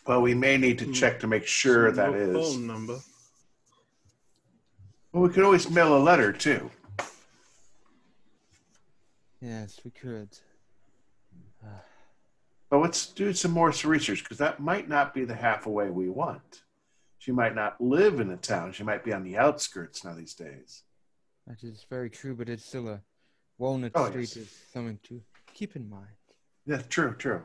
[0.06, 0.92] Well, we may need to Hmm.
[0.92, 2.54] check to make sure So that no is.
[2.54, 2.98] phone number.
[5.12, 6.70] Well, we could always mail a letter too.
[9.40, 10.28] Yes, we could.
[12.68, 16.62] But let's do some more research because that might not be the halfway we want.
[17.18, 18.72] She might not live in the town.
[18.72, 20.82] She might be on the outskirts now these days.
[21.46, 23.00] that is very true, but it's still a
[23.58, 24.36] Walnut Oh, Street yes.
[24.36, 25.22] is something to
[25.54, 26.06] keep in mind.
[26.66, 27.42] Yeah, true, true.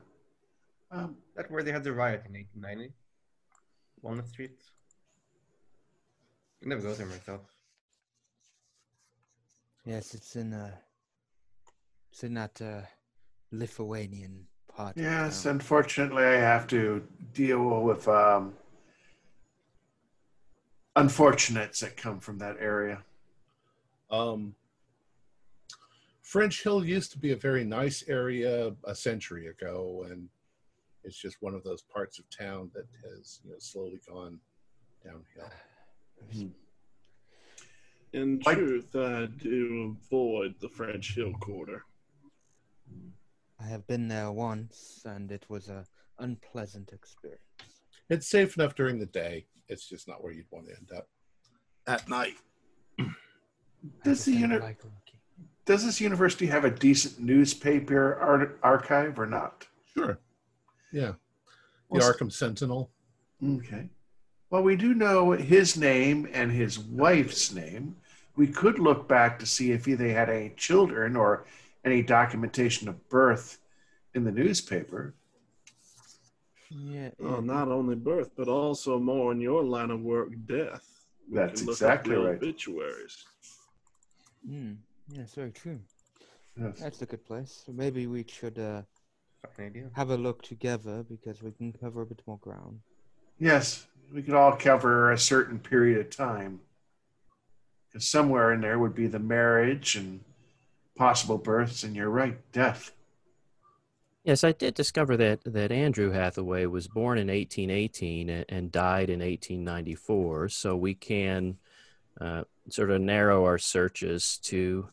[0.92, 2.94] Um, That's where they had the riot in 1890.
[4.02, 4.52] Walnut Street.
[6.64, 7.42] I never go there myself.
[9.86, 10.76] Yes, it's in uh
[12.12, 12.82] it's in that uh
[13.52, 14.96] Lithuanian part.
[14.98, 18.54] yes, unfortunately, I have to deal with um,
[20.96, 23.04] unfortunates that come from that area.
[24.10, 24.56] Um,
[26.22, 30.30] French Hill used to be a very nice area a century ago, and
[31.04, 34.40] it's just one of those parts of town that has you know slowly gone
[35.04, 35.52] downhill.
[36.34, 36.48] Hmm.
[38.14, 41.86] In Like- truth, I do avoid the French Hill Quarter.
[43.60, 45.86] I have been there once and it was a
[46.20, 47.42] unpleasant experience.
[48.10, 49.46] It's safe enough during the day.
[49.70, 51.08] It's just not where you'd want to end up
[51.88, 52.36] at night.
[53.00, 53.06] I
[54.04, 55.01] Does just the don't uni- like looking.
[55.72, 59.66] Does this university have a decent newspaper art- archive or not?
[59.94, 60.20] Sure.
[60.92, 61.12] Yeah.
[61.12, 62.92] The Well, Arkham Sentinel.
[63.42, 63.90] Okay.
[64.50, 67.96] Well, we do know his name and his wife's name.
[68.36, 71.46] We could look back to see if they had any children or
[71.86, 73.60] any documentation of birth
[74.14, 75.14] in the newspaper.
[76.70, 80.86] Yeah, Oh, not only birth, but also more in your line of work, death.
[81.30, 82.36] We That's can look up exactly the right.
[82.36, 83.24] Obituaries.
[84.46, 84.76] mm,
[85.14, 85.80] yes, very true.
[86.60, 86.80] Yes.
[86.80, 87.64] That's a good place.
[87.66, 88.82] So maybe we should uh
[89.94, 92.80] have a look together because we can cover a bit more ground.
[93.40, 96.60] Yes, we could all cover a certain period of time.
[97.88, 100.22] Because somewhere in there would be the marriage and
[100.96, 102.92] possible births, and you're right, death.
[104.24, 109.10] Yes, I did discover that that Andrew Hathaway was born in 1818 and, and died
[109.10, 110.50] in 1894.
[110.50, 111.58] So we can
[112.20, 114.90] uh, sort of narrow our searches to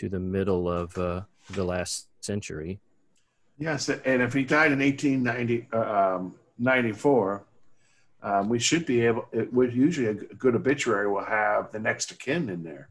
[0.00, 2.80] to the middle of uh, the last century.
[3.58, 6.34] Yes, and if he died in 1890, uh, um,
[8.22, 12.10] um, we should be able, it would usually a good obituary will have the next
[12.10, 12.88] of kin in there.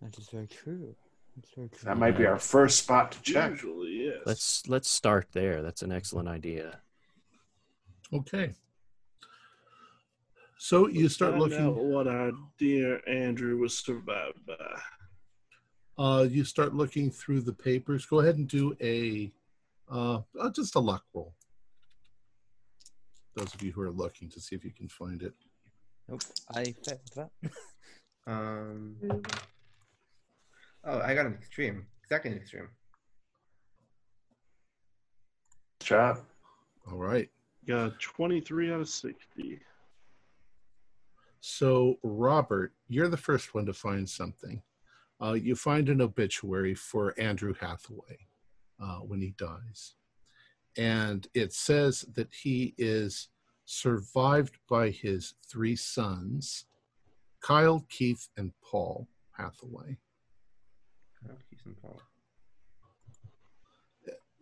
[0.00, 0.94] That is very true.
[1.36, 1.84] That's very true.
[1.84, 3.50] That might be our first spot to check.
[3.50, 4.22] Usually, yes.
[4.24, 5.60] Let's let's start there.
[5.60, 6.80] That's an excellent idea.
[8.12, 8.54] Okay.
[10.58, 11.58] So you start looking.
[11.58, 14.54] out what our dear Andrew was survived by.
[15.96, 18.06] Uh, you start looking through the papers.
[18.06, 19.32] Go ahead and do a
[19.90, 21.34] uh, uh, just a luck roll.
[23.36, 25.34] Those of you who are looking to see if you can find it.
[26.08, 26.22] Nope,
[26.54, 27.30] I failed that.
[28.26, 28.96] Um.
[30.82, 31.86] Oh, I got an extreme.
[32.08, 32.68] Second extreme.
[35.80, 36.20] Good job.
[36.90, 37.28] All right.
[37.66, 39.60] Got 23 out of 60.
[41.40, 44.62] So, Robert, you're the first one to find something.
[45.22, 48.26] Uh, you find an obituary for Andrew Hathaway
[48.82, 49.94] uh, when he dies.
[50.76, 53.28] And it says that he is
[53.64, 56.66] survived by his three sons,
[57.40, 59.98] Kyle, Keith, and Paul Hathaway.
[61.28, 62.00] Oh, Keith and Paul.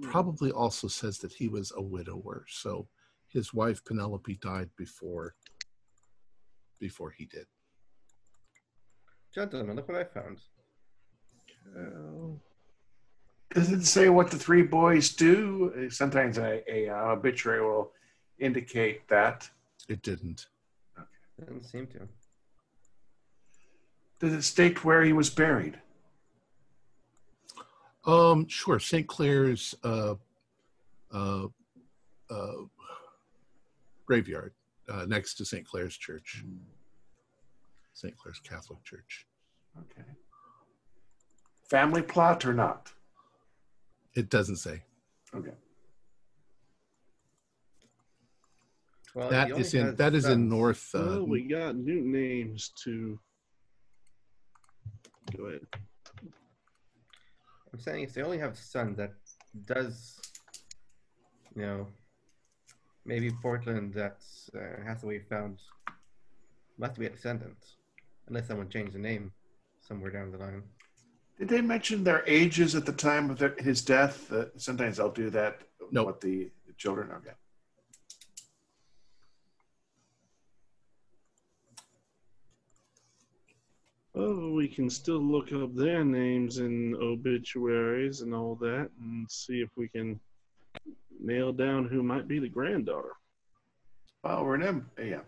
[0.01, 2.45] Probably also says that he was a widower.
[2.49, 2.89] So
[3.29, 5.35] his wife Penelope died before
[6.81, 7.47] before he did.
[9.33, 10.41] Gentlemen, look what I found.
[13.55, 15.89] Does it say what the three boys do?
[15.91, 17.93] Sometimes a, a uh, obituary will
[18.39, 19.49] indicate that.
[19.89, 20.47] It didn't.
[21.39, 22.09] Doesn't seem to.
[24.21, 25.79] Does it state where he was buried?
[28.05, 28.79] Um, sure.
[28.79, 29.07] St.
[29.07, 30.15] Clair's uh,
[31.13, 31.47] uh,
[32.31, 32.53] uh,
[34.07, 34.53] graveyard
[34.89, 35.67] uh, next to St.
[35.67, 36.45] Clair's Church,
[37.93, 38.17] St.
[38.17, 39.27] Clair's Catholic Church.
[39.79, 40.09] Okay.
[41.73, 42.93] Family plot or not?
[44.15, 44.83] It doesn't say.
[45.35, 45.55] Okay.
[49.15, 50.51] Well, that he only is in that is in.
[50.51, 50.95] North.
[50.95, 53.19] Uh, Well, we got new names to.
[55.35, 55.67] Go ahead.
[57.73, 59.15] I'm saying if they only have sons, that
[59.65, 60.21] does,
[61.57, 61.87] you know,
[63.07, 64.19] maybe Portland that
[64.55, 65.59] uh, Hathaway found
[66.77, 67.57] must be a descendant,
[68.29, 69.33] unless someone changed the name
[69.81, 70.65] somewhere down the line.
[71.43, 74.33] Did they mention their ages at the time of their, his death?
[74.33, 75.63] Uh, sometimes they'll do that.
[75.91, 76.05] No.
[76.05, 77.11] What the children?
[77.17, 77.33] Okay.
[84.15, 89.63] Oh, we can still look up their names in obituaries and all that and see
[89.63, 90.21] if we can
[91.21, 93.15] nail down who might be the granddaughter.
[94.23, 94.91] Well, we're in them.
[94.97, 95.23] Yeah.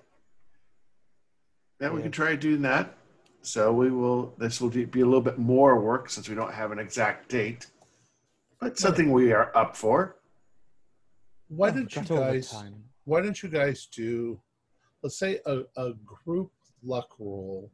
[1.80, 2.96] Yeah, we can try doing that.
[3.44, 4.34] So we will.
[4.38, 7.66] This will be a little bit more work since we don't have an exact date,
[8.58, 10.16] but something we are up for.
[11.48, 12.54] why don't you got all the guys?
[13.04, 14.40] Why don't you guys do,
[15.02, 16.50] let's say, a, a group
[16.82, 17.70] luck roll?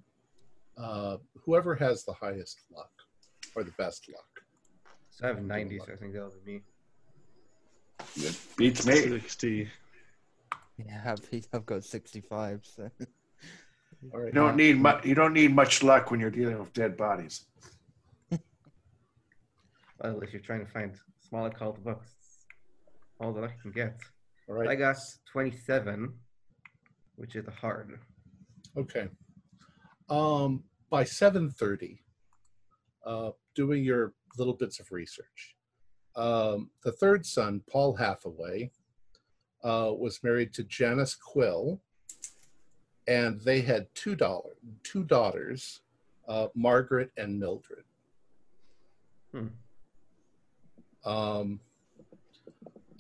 [0.77, 2.91] Uh, whoever has the highest luck
[3.55, 4.27] or the best luck.
[5.11, 6.63] So I have 90, so I think that'll be
[8.17, 8.31] me.
[8.57, 8.95] Beats me.
[9.09, 9.69] 60.
[10.79, 12.91] Yeah, I've, I've got 65, so.
[14.13, 14.27] All right.
[14.29, 15.05] You don't need much.
[15.05, 17.47] You don't need much luck when you're dealing with dead bodies.
[20.03, 20.95] Well, if you're trying to find
[21.29, 22.15] small occult books,
[23.21, 24.01] all the luck you can get.
[24.49, 24.79] All I right.
[24.79, 24.97] got
[25.31, 26.15] 27,
[27.17, 27.99] which is hard.
[28.79, 29.09] Okay.
[30.09, 32.03] Um, by seven thirty,
[33.05, 35.55] uh, doing your little bits of research,
[36.17, 38.71] um, the third son, Paul Hathaway,
[39.63, 41.83] uh, was married to Janice Quill,
[43.11, 44.51] and they had two dollar
[44.85, 45.81] two daughters,
[46.29, 47.85] uh, Margaret and Mildred.
[49.33, 49.49] Hmm.
[51.05, 51.61] Um,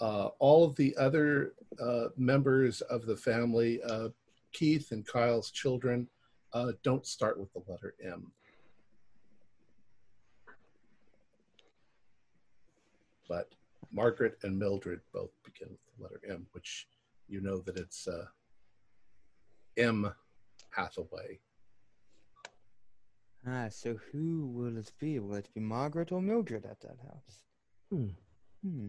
[0.01, 4.09] uh, all of the other uh, members of the family, uh,
[4.53, 6.09] Keith and Kyle's children,
[6.55, 8.33] uh, don't start with the letter M.
[13.29, 13.49] But
[13.92, 16.88] Margaret and Mildred both begin with the letter M, which
[17.29, 18.25] you know that it's uh,
[19.80, 20.12] M.
[20.70, 21.38] Hathaway.
[23.46, 25.18] Ah, so who will it be?
[25.18, 27.42] Will it be Margaret or Mildred at that house?
[27.90, 28.08] Hmm.
[28.62, 28.88] Hmm.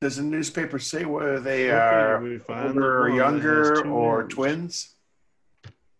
[0.00, 2.16] Does the newspaper say whether they Okay, are
[2.48, 4.34] older or the one that has younger or names.
[4.34, 4.94] twins?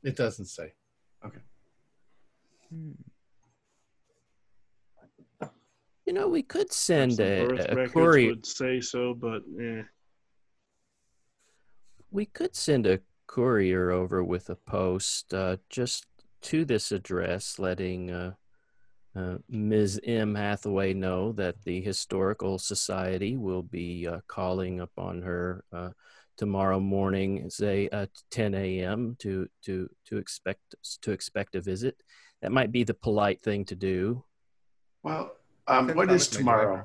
[0.02, 0.72] It doesn't say.
[2.70, 2.92] Hmm.
[6.06, 8.28] You know, we could send a, birth a records courier.
[8.30, 9.82] would say so, but eh.
[12.12, 16.06] We could send a courier over with a post uh, just
[16.42, 18.32] to this address, letting uh,
[19.16, 20.00] uh, Ms.
[20.04, 20.34] M.
[20.34, 25.90] Hathaway know that the Historical Society will be uh, calling upon her uh,
[26.36, 29.16] tomorrow morning, say at 10 a.m.
[29.20, 31.96] to to to expect to expect a visit.
[32.42, 34.22] That might be the polite thing to do.
[35.02, 35.32] Well,
[35.66, 36.84] um, what is tomorrow?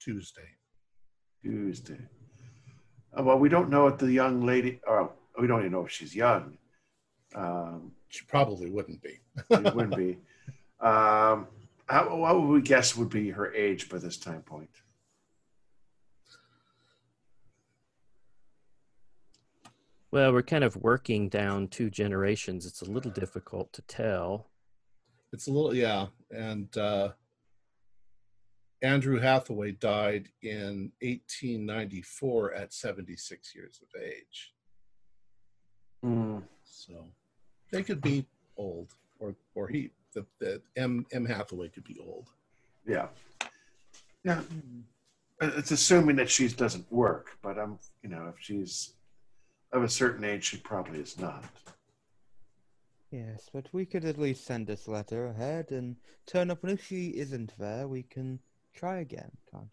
[0.00, 0.48] Tuesday.
[1.42, 1.98] Tuesday.
[3.16, 4.80] Uh, well, we don't know if the young lady.
[4.86, 6.56] Oh, we don't even know if she's young.
[7.34, 9.20] Um, She probably wouldn't be.
[9.50, 10.18] it wouldn't be.
[10.80, 11.46] Um,
[11.86, 14.70] how, what would we guess would be her age by this time point?
[20.10, 22.66] Well, we're kind of working down two generations.
[22.66, 24.48] It's a little difficult to tell.
[25.32, 26.06] It's a little, yeah.
[26.30, 27.08] And uh,
[28.84, 34.52] Andrew Hathaway died in 1894 at 76 years of age.
[36.02, 36.40] Hmm.
[36.64, 37.06] So
[37.72, 38.26] they could be
[38.58, 42.28] old, or or he, the, the M M Hathaway could be old.
[42.86, 43.06] Yeah.
[44.22, 44.42] Yeah.
[45.40, 48.92] It's assuming that she doesn't work, but I'm, you know, if she's
[49.72, 51.44] of a certain age, she probably is not.
[53.10, 56.84] Yes, but we could at least send this letter ahead and turn up, and if
[56.86, 58.40] she isn't there, we can
[58.74, 59.64] try again, can't?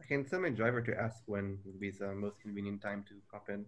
[0.00, 3.14] I can send my driver to ask when would be the most convenient time to
[3.30, 3.64] pop in.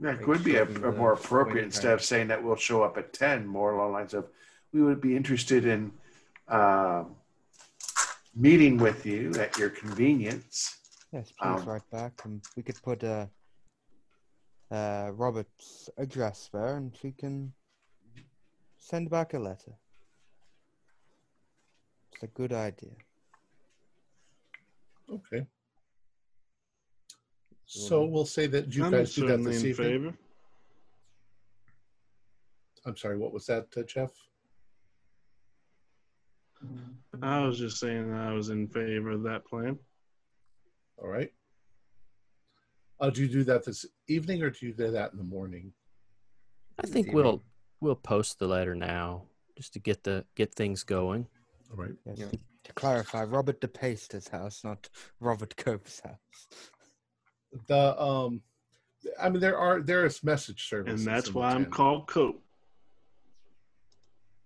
[0.00, 1.92] That could be a, a more appropriate in instead time.
[1.94, 4.28] of saying that we'll show up at 10, more along the lines of
[4.72, 5.90] we would be interested in
[6.48, 7.16] um,
[8.34, 10.76] meeting with you at your convenience.
[11.12, 13.26] Yes, please Um, write back, and we could put uh,
[14.70, 17.52] uh, Robert's address there, and she can
[18.76, 19.72] send back a letter.
[22.16, 22.92] It's a good idea.
[25.12, 25.46] Okay.
[27.66, 29.88] So we'll say that you I'm guys do that this in evening.
[29.88, 30.14] favor.
[32.86, 34.12] I'm sorry, what was that, uh, Jeff?
[37.20, 39.78] I was just saying I was in favor of that plan.
[40.96, 41.30] All right.
[42.98, 45.70] Uh, do you do that this evening or do you do that in the morning?
[46.78, 47.14] I think evening.
[47.14, 47.42] we'll
[47.80, 51.26] we'll post the letter now just to get the get things going.
[51.70, 51.94] All right.
[52.04, 52.18] Yes.
[52.18, 52.38] Yeah.
[52.64, 54.88] To clarify, Robert de Peyster's house, not
[55.20, 56.48] Robert Cope's house.
[57.68, 58.42] The um,
[59.20, 62.42] I mean, there are there is message service, And that's why I'm called Cope.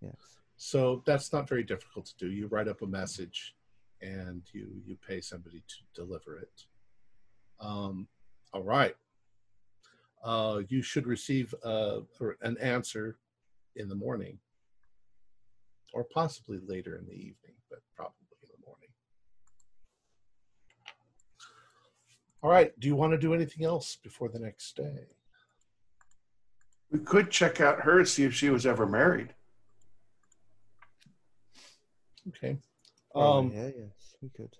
[0.00, 0.14] Yes.
[0.56, 2.30] So that's not very difficult to do.
[2.30, 3.54] You write up a message,
[4.02, 6.64] and you you pay somebody to deliver it.
[7.60, 8.08] Um,
[8.52, 8.94] all right.
[10.22, 12.00] Uh, you should receive uh,
[12.42, 13.16] an answer
[13.76, 14.38] in the morning,
[15.92, 18.88] or possibly later in the evening, but probably in the morning.
[22.42, 22.78] All right.
[22.80, 25.06] Do you want to do anything else before the next day?
[26.90, 29.34] We could check out her, see if she was ever married.
[32.28, 32.58] Okay.
[33.14, 34.54] Oh, Um, yeah, yes, we could.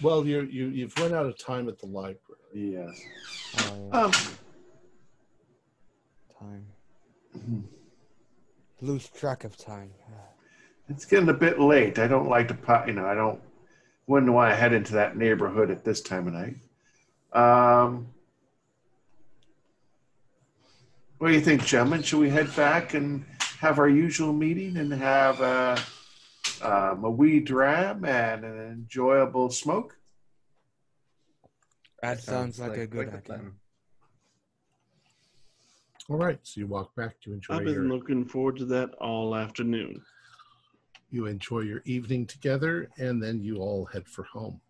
[0.00, 2.18] well, you you you've run out of time at the library.
[2.54, 3.00] Yes.
[3.58, 4.00] Oh, yeah.
[4.00, 4.12] Um,
[6.38, 6.66] time.
[8.80, 9.90] Lose track of time.
[10.88, 11.98] it's getting a bit late.
[11.98, 13.40] I don't like to, po- you know, I don't,
[14.06, 16.56] wouldn't want to head into that neighborhood at this time of night.
[17.32, 18.08] Um,
[21.18, 22.02] what do you think, gentlemen?
[22.02, 23.24] Should we head back and
[23.60, 25.76] have our usual meeting and have uh,
[26.60, 29.96] um, a wee dram and an enjoyable smoke?
[32.02, 33.50] That sounds, like, a good quite the idea.
[36.12, 36.20] Plan.
[36.20, 36.38] All right.
[36.42, 37.16] So you walk back.
[37.26, 40.02] You enjoy I've your been looking forward to that all afternoon.
[41.10, 44.60] you enjoy your evening together, and then you all head for home.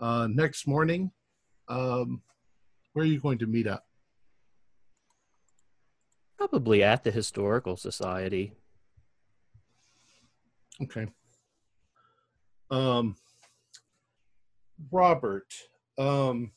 [0.00, 1.10] Uh, next morning,
[1.68, 2.22] um,
[2.92, 3.86] where are you going to meet up?
[6.38, 8.52] Probably at the historical society.
[10.82, 11.06] Okay.
[12.70, 13.16] Um,
[14.90, 15.52] Robert,
[15.98, 16.50] um,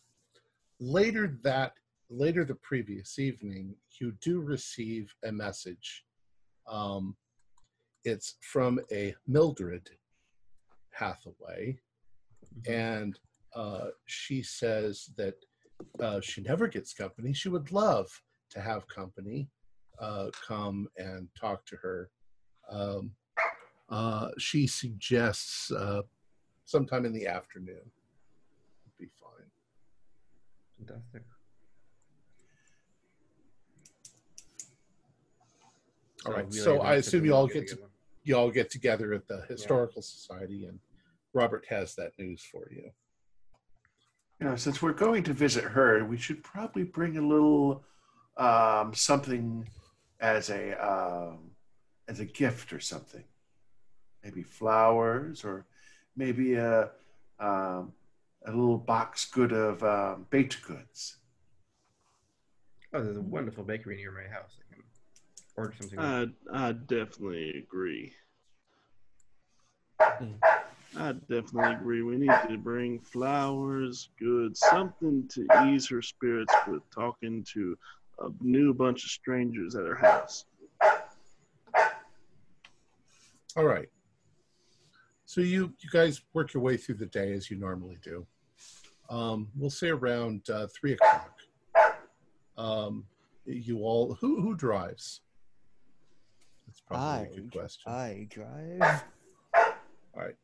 [0.79, 1.73] later that
[2.09, 6.03] later the previous evening, you do receive a message.
[6.67, 7.15] Um,
[8.03, 9.89] it's from a Mildred
[10.91, 11.77] Hathaway,
[12.67, 13.19] and
[13.55, 15.35] uh, she says that
[15.99, 17.33] uh, she never gets company.
[17.33, 18.09] She would love
[18.49, 19.49] to have company
[19.99, 22.09] uh, come and talk to her.
[22.69, 23.11] Um,
[23.89, 26.01] uh, she suggests uh,
[26.65, 29.49] sometime in the afternoon would be fine.
[30.77, 31.23] Fantastic.
[36.27, 36.45] All right.
[36.47, 37.91] we So I assume you all get get to together.
[38.23, 40.79] you all get together at the historical society, and
[41.33, 42.91] Robert has that news for you.
[44.39, 47.83] You know, since we're going to visit her, we should probably bring a little
[48.35, 49.67] um, something
[50.19, 51.51] as a um,
[52.07, 53.23] as a gift or something.
[54.23, 55.65] Maybe flowers, or
[56.15, 56.91] maybe a
[57.39, 57.93] um,
[58.45, 61.17] a little box good of um, baked goods.
[62.93, 64.57] Oh, there's a wonderful bakery near my house.
[65.57, 65.99] I something.
[65.99, 68.13] I I definitely agree.
[70.01, 70.35] Mm.
[70.95, 72.01] I definitely agree.
[72.01, 77.77] We need to bring flowers, goods, something to ease her spirits with talking to
[78.19, 80.45] a new bunch of strangers at her house.
[83.55, 83.89] All right.
[85.25, 88.25] So you you guys work your way through the day as you normally do.
[89.09, 91.33] Um, we'll say around uh, three o'clock.
[92.57, 93.05] Um,
[93.45, 95.21] you all who who drives?
[96.67, 97.91] That's probably I, a good question.
[97.91, 99.03] I drive.
[100.13, 100.35] All right.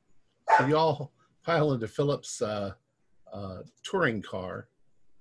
[0.58, 1.12] So you all
[1.44, 2.74] pile into Philip's uh,
[3.32, 4.70] uh, touring car,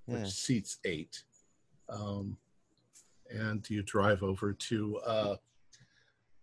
[0.05, 0.27] which Yeah.
[0.27, 1.23] seats eight,
[1.89, 2.37] um,
[3.29, 5.35] and you drive over to uh,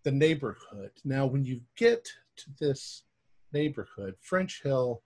[0.03, 0.91] the neighborhood.
[1.03, 2.07] Now, when you get
[2.37, 3.03] to this
[3.53, 5.01] neighborhood, French Hill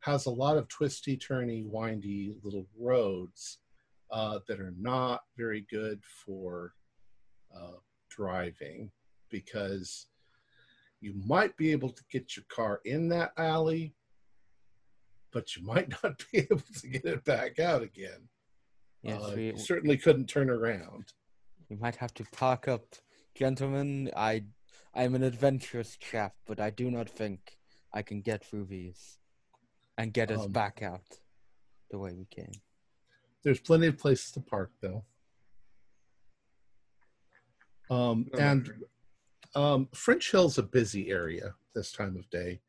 [0.00, 3.58] has a lot of twisty, turny, windy little roads
[4.10, 6.74] uh, that are not very good for
[7.54, 7.78] uh,
[8.16, 8.90] driving
[9.30, 10.06] because
[11.00, 13.94] you might be able to get your car in that alley,
[15.32, 18.28] but you might not be able to get it back out again.
[19.02, 21.12] Yes, Uh, we, you certainly couldn't turn around.
[21.68, 22.96] You might have to park up.
[23.34, 24.44] Gentlemen, I
[24.94, 27.58] I'm an adventurous chap, but I do not think
[27.92, 29.18] I can get through these
[29.98, 31.18] and get us Um, back out
[31.90, 32.52] the way we came.
[33.42, 35.04] There's plenty of places to park, though.
[37.90, 38.70] Um, and
[39.54, 42.60] um, French Hill's a busy area this time of day.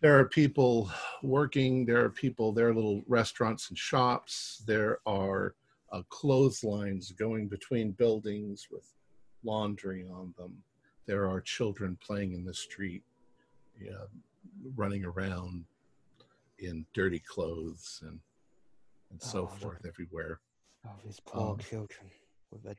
[0.00, 0.90] There are people
[1.22, 1.84] working.
[1.86, 2.52] There are people.
[2.52, 4.62] There are little restaurants and shops.
[4.66, 5.54] There are
[5.92, 8.84] uh, clotheslines going between buildings with
[9.44, 10.56] laundry on them.
[11.06, 13.02] There are children playing in the street,
[13.80, 14.04] yeah,
[14.76, 15.64] running around
[16.58, 18.18] in dirty clothes and
[19.10, 19.58] and so Oh, look.
[19.60, 20.40] forth everywhere.
[20.86, 22.10] Oh, these poor um, children
[22.50, 22.76] with that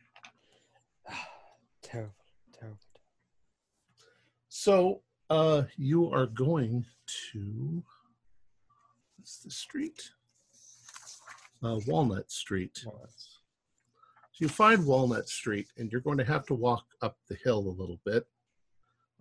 [1.89, 2.13] terrible,
[2.57, 2.77] terrible.
[4.49, 6.85] So uh, you are going
[7.31, 7.83] to
[9.17, 10.11] what's the street?
[11.61, 12.77] Uh, Walnut Street.
[12.77, 12.97] So
[14.39, 17.77] you find Walnut Street, and you're going to have to walk up the hill a
[17.79, 18.25] little bit.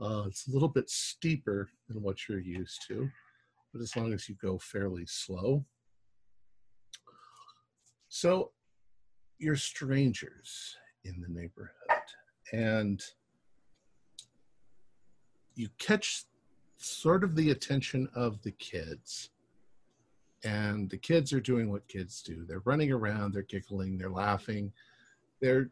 [0.00, 3.10] Uh, it's a little bit steeper than what you're used to,
[3.72, 5.64] but as long as you go fairly slow.
[8.08, 8.52] So
[9.38, 11.72] you're strangers in the neighborhood,
[12.52, 13.02] and
[15.54, 16.24] you catch
[16.76, 19.30] sort of the attention of the kids.
[20.44, 22.44] And the kids are doing what kids do.
[22.46, 24.72] They're running around, they're giggling, they're laughing,
[25.40, 25.70] they're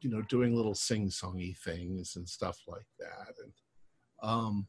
[0.00, 3.34] you know doing little sing-songy things and stuff like that.
[3.42, 3.52] And
[4.22, 4.66] um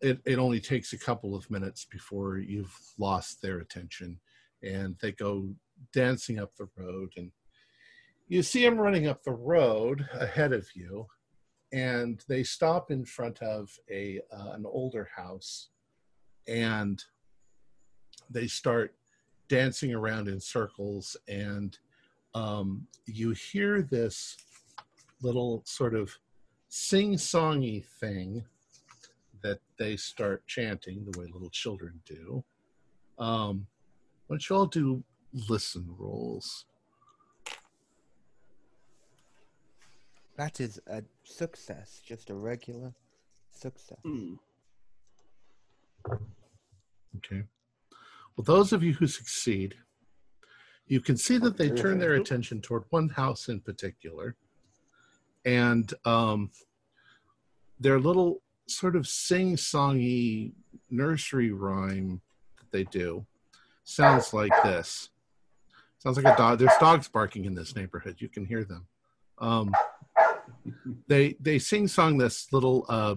[0.00, 4.20] it, it only takes a couple of minutes before you've lost their attention
[4.62, 5.48] and they go
[5.92, 7.30] dancing up the road and
[8.28, 11.06] you see them running up the road ahead of you
[11.72, 15.68] and they stop in front of a uh, an older house
[16.46, 17.02] and
[18.30, 18.94] they start
[19.48, 21.78] dancing around in circles and
[22.34, 24.36] um, you hear this
[25.22, 26.16] little sort of
[26.68, 28.44] sing-songy thing
[29.42, 32.42] that they start chanting the way little children do.
[33.18, 33.66] Um,
[34.26, 35.04] why don't you all do
[35.48, 36.64] listen rolls
[40.36, 42.92] That is a success, just a regular
[43.52, 43.98] success.
[44.04, 44.34] Hmm.
[47.16, 47.44] Okay.
[48.36, 49.76] Well, those of you who succeed,
[50.86, 54.36] you can see that they turn their attention toward one house in particular,
[55.44, 56.50] and um,
[57.78, 60.52] their little sort of sing-songy
[60.90, 62.20] nursery rhyme
[62.58, 63.24] that they do
[63.84, 65.10] sounds like this.
[65.98, 66.58] Sounds like a dog.
[66.58, 68.16] There's dogs barking in this neighborhood.
[68.18, 68.86] You can hear them.
[69.38, 69.72] Um,
[71.08, 73.16] they they sing song this little uh,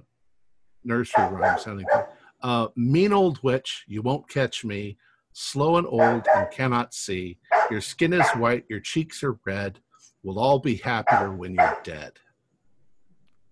[0.84, 2.04] nursery rhyme sounding thing.
[2.42, 4.98] Uh, mean old witch, you won't catch me.
[5.34, 7.38] Slow and old and cannot see.
[7.70, 9.80] Your skin is white, your cheeks are red.
[10.24, 12.14] We'll all be happier when you're dead.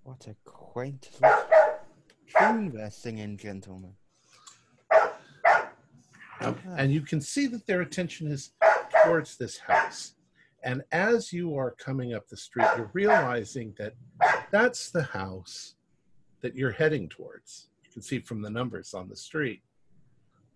[0.04, 1.38] What a quaint little
[2.38, 3.94] tune they're singing, gentlemen.
[6.76, 8.52] And you can see that their attention is
[9.04, 10.14] towards this house.
[10.66, 13.94] And as you are coming up the street, you're realizing that
[14.52, 15.76] that's the house
[16.42, 17.68] that you're heading towards.
[17.84, 19.62] You can see from the numbers on the street.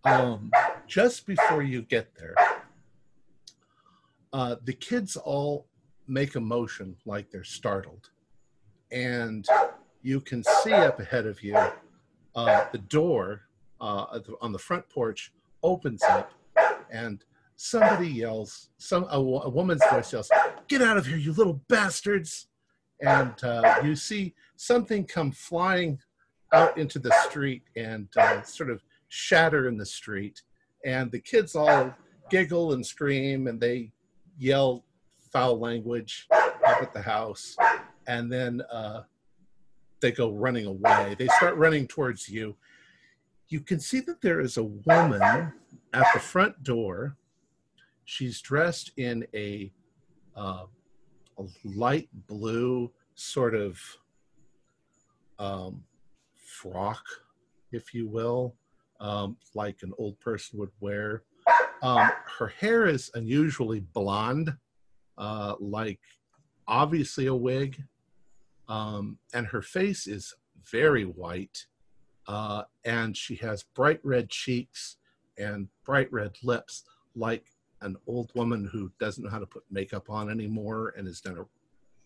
[0.05, 0.49] Um,
[0.88, 2.34] just before you get there,
[4.34, 5.68] uh, the kids all
[6.07, 8.10] make a motion like they're startled.
[8.91, 9.47] And
[10.01, 11.55] you can see up ahead of you
[12.36, 13.41] uh, the door
[13.80, 15.32] uh, on the front porch
[15.62, 16.32] opens up
[16.89, 17.24] and
[17.62, 20.32] somebody yells some a, a woman's voice yells
[20.70, 22.47] get out of here you little bastards
[23.01, 25.99] and uh, you see something come flying
[26.53, 30.41] out into the street and uh, sort of shatter in the street
[30.86, 31.93] and the kids all
[32.30, 33.91] giggle and scream and they
[34.38, 34.86] yell
[35.34, 37.57] foul language up at the house
[38.07, 39.01] and then uh,
[39.99, 41.16] they go running away.
[41.20, 42.55] They start running towards you.
[43.49, 47.18] You can see that there is a woman at the front door.
[48.10, 49.72] She's dressed in a,
[50.36, 50.64] uh,
[51.38, 53.80] a light blue sort of
[55.38, 55.84] um,
[56.36, 57.03] frock,
[57.72, 58.55] if you will,
[58.99, 61.22] um, like an old person would wear.
[61.84, 64.57] Um, her hair is unusually blonde,
[65.20, 65.99] uh, like
[66.68, 67.80] obviously a wig,
[68.68, 70.34] um, and her face is
[70.66, 71.68] very white,
[72.26, 74.97] uh, and she has bright red cheeks
[75.38, 76.86] and bright red lips,
[77.16, 77.45] like
[77.82, 81.38] an old woman who doesn't know how to put makeup on anymore and has done
[81.38, 81.46] a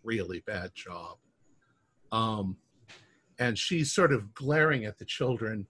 [0.03, 1.17] really bad job.
[2.11, 2.57] Um,
[3.39, 5.67] and she's sort of glaring at the children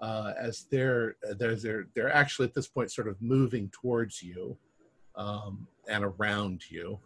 [0.00, 4.56] uh, as they're they're they're they're actually at this point sort of moving towards you
[5.14, 6.98] um, and around you,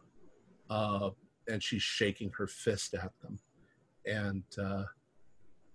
[0.70, 1.10] uh,
[1.46, 3.38] and she's shaking her fist at them,
[4.06, 4.84] and uh,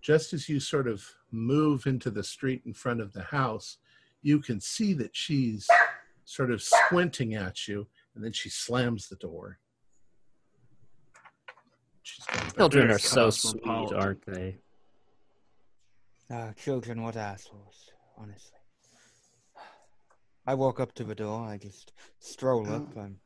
[0.02, 3.78] just as you sort of move into the street in front of the house,
[4.24, 5.68] you can see that she's
[6.26, 9.60] sort of squinting at you, and then she slams the door.
[12.04, 14.58] She's Children are so sweet, aren't they?
[16.30, 18.58] Ah, children, what assholes, honestly.
[20.48, 22.88] I walk up to the door, I just stroll up.
[22.96, 23.02] Oh.
[23.02, 23.18] I'm,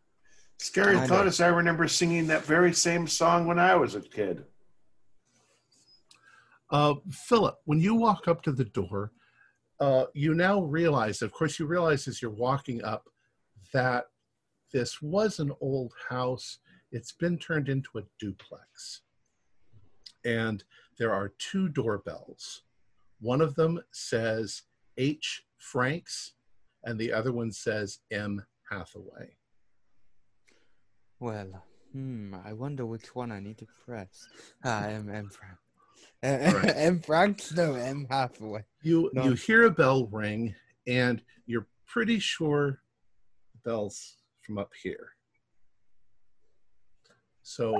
[0.58, 4.02] Scary I thought is I remember singing that very same song when I was a
[4.02, 4.46] kid.
[6.72, 9.12] Uh, Philip, when you walk up to the door,
[9.80, 13.10] uh, you now realize, of course, you realize as you're walking up
[13.74, 14.06] that
[14.72, 16.60] this was an old house.
[16.92, 19.02] It's been turned into a duplex.
[20.24, 20.64] And
[20.98, 22.64] there are two doorbells.
[23.20, 24.64] One of them says
[24.98, 25.44] H.
[25.58, 26.34] Franks,
[26.84, 28.44] and the other one says M.
[28.70, 29.36] Hathaway.
[31.20, 34.28] well, hmm, I wonder which one I need to press.
[34.64, 35.10] Ah, M.
[35.10, 35.30] M.
[35.30, 35.58] Frank.
[36.26, 37.52] Uh, Right.
[37.56, 38.08] No, M.
[38.10, 38.64] Hathaway.
[38.82, 39.24] You No.
[39.26, 40.56] you hear a bell ring,
[40.88, 42.82] and you're pretty sure
[43.54, 45.10] the bell's from up here.
[47.44, 47.80] So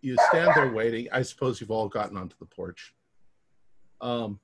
[0.00, 1.08] you stand there waiting.
[1.12, 2.94] I suppose you've all gotten onto the porch.
[4.00, 4.40] Um,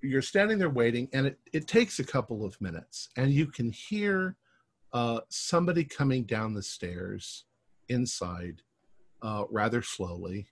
[0.00, 3.70] you're standing there waiting, and it, it takes a couple of minutes, and you can
[3.70, 4.36] hear
[4.92, 7.44] uh, somebody coming down the stairs
[7.88, 8.62] inside
[9.22, 10.46] uh, rather slowly.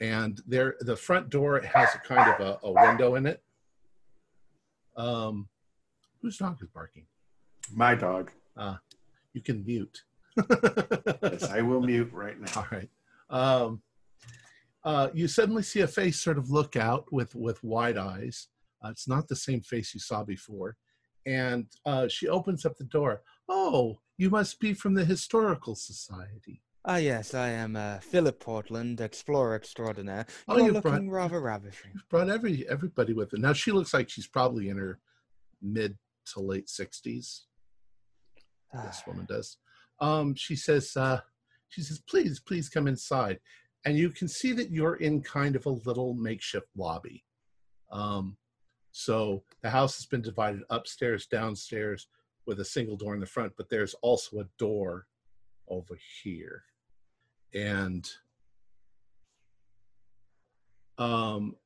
[0.00, 3.42] And there the front door has a kind of a, a window in it.
[4.96, 5.48] Um
[6.22, 7.06] whose dog is barking?
[7.72, 8.30] My dog.
[8.56, 8.76] Uh,
[9.32, 10.02] you can mute.
[11.22, 12.48] Yes, I will mute right now.
[12.56, 12.90] all right.
[13.28, 13.82] Um
[14.84, 18.48] uh you suddenly see a face sort of look out with with wide eyes.
[18.84, 20.76] Uh, it's not the same face you saw before.
[21.26, 23.22] And uh she opens up the door.
[23.48, 29.00] Oh you must be from the historical society Ah, yes, I am uh, Philip Portland,
[29.00, 30.26] explorer extraordinaire.
[30.46, 31.90] Oh, You're you looking brought- rather ravishing.
[31.92, 34.98] You've brought every everybody with her now she looks like she's probably in her
[35.60, 35.98] mid
[36.32, 37.42] to late 60s
[38.74, 39.56] Ah, this woman does.
[40.00, 41.20] Um, she says, uh,
[41.70, 43.40] she says, please, please come inside.
[43.86, 47.24] And you can see that you're in kind of a little makeshift lobby.
[47.90, 48.36] Um,
[48.92, 52.08] so the house has been divided upstairs, downstairs
[52.46, 55.06] with a single door in the front, but there's also a door
[55.70, 56.64] over here.
[57.54, 58.08] And
[60.98, 61.56] um,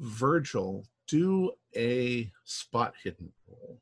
[0.00, 3.80] Virgil, do a spot hidden roll.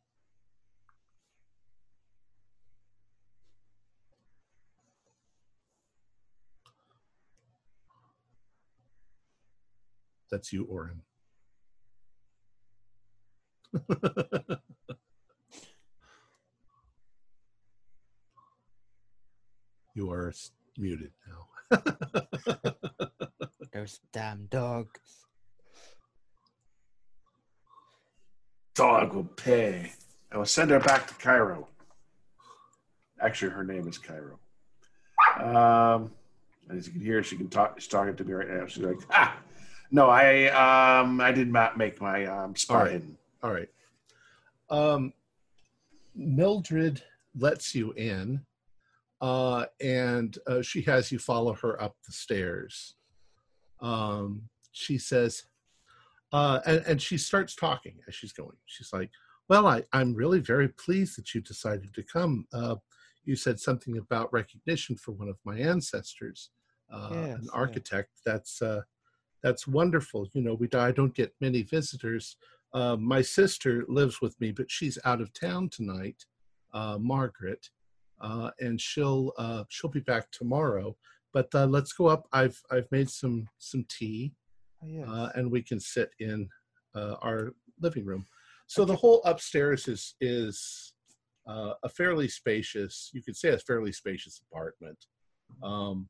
[10.31, 11.03] That's you, Oren.
[19.95, 20.33] you are
[20.77, 21.83] muted now.
[23.73, 25.01] Those damn dogs.
[28.75, 29.93] Dog will pay.
[30.33, 31.69] I will send her back to Cairo.
[33.21, 34.39] Actually, her name is Cairo.
[35.41, 36.11] Um,
[36.71, 37.79] as you can hear, she can talk.
[37.79, 38.67] She's talking to me right now.
[38.67, 39.37] She's like, "Ah,
[39.91, 43.03] no, I um, I did not make my um, spot All right.
[43.43, 43.69] All right.
[44.71, 45.13] Um,
[46.17, 47.03] Mildred
[47.39, 48.45] lets you in,
[49.25, 52.97] uh, and uh, she has you follow her up the stairs.
[53.81, 55.45] Um, she says,
[56.31, 58.59] uh, and, and she starts talking as she's going.
[58.67, 59.11] She's like,
[59.49, 62.47] Well, I, I'm really very pleased that you decided to come.
[62.53, 62.77] Uh,
[63.25, 66.51] you said something about recognition for one of my ancestors,
[66.93, 68.11] uh, Yes, an architect.
[68.27, 68.83] That's uh,
[69.43, 70.29] that's wonderful.
[70.35, 72.37] You know, we I don't get many visitors.
[72.75, 76.27] Uh, my sister lives with me, but she's out of town tonight,
[76.75, 77.71] uh, Margaret,
[78.21, 80.97] uh, and she'll uh, she'll be back tomorrow.
[81.33, 82.27] but uh, let's go up.
[82.33, 84.33] I've I've made some some tea,
[84.83, 85.09] Oh, yes.
[85.09, 86.49] uh, and we can sit in
[86.95, 88.25] uh, our living room.
[88.67, 90.93] So the whole upstairs is is
[91.47, 93.11] uh, a fairly spacious.
[93.13, 94.99] You could say a fairly spacious apartment.
[95.63, 96.09] Um,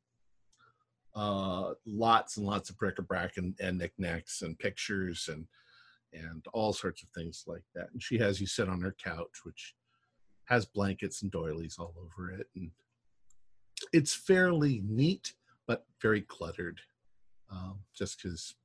[1.15, 5.47] uh, lots and lots of bric-a-brac and, and knickknacks and pictures and
[6.13, 7.87] and all sorts of things like that.
[7.91, 9.73] And she has you sit on her couch, which
[10.45, 12.71] has blankets and doilies all over it, and
[13.91, 15.33] it's fairly neat
[15.67, 16.81] but very cluttered.
[17.51, 18.55] Um, just because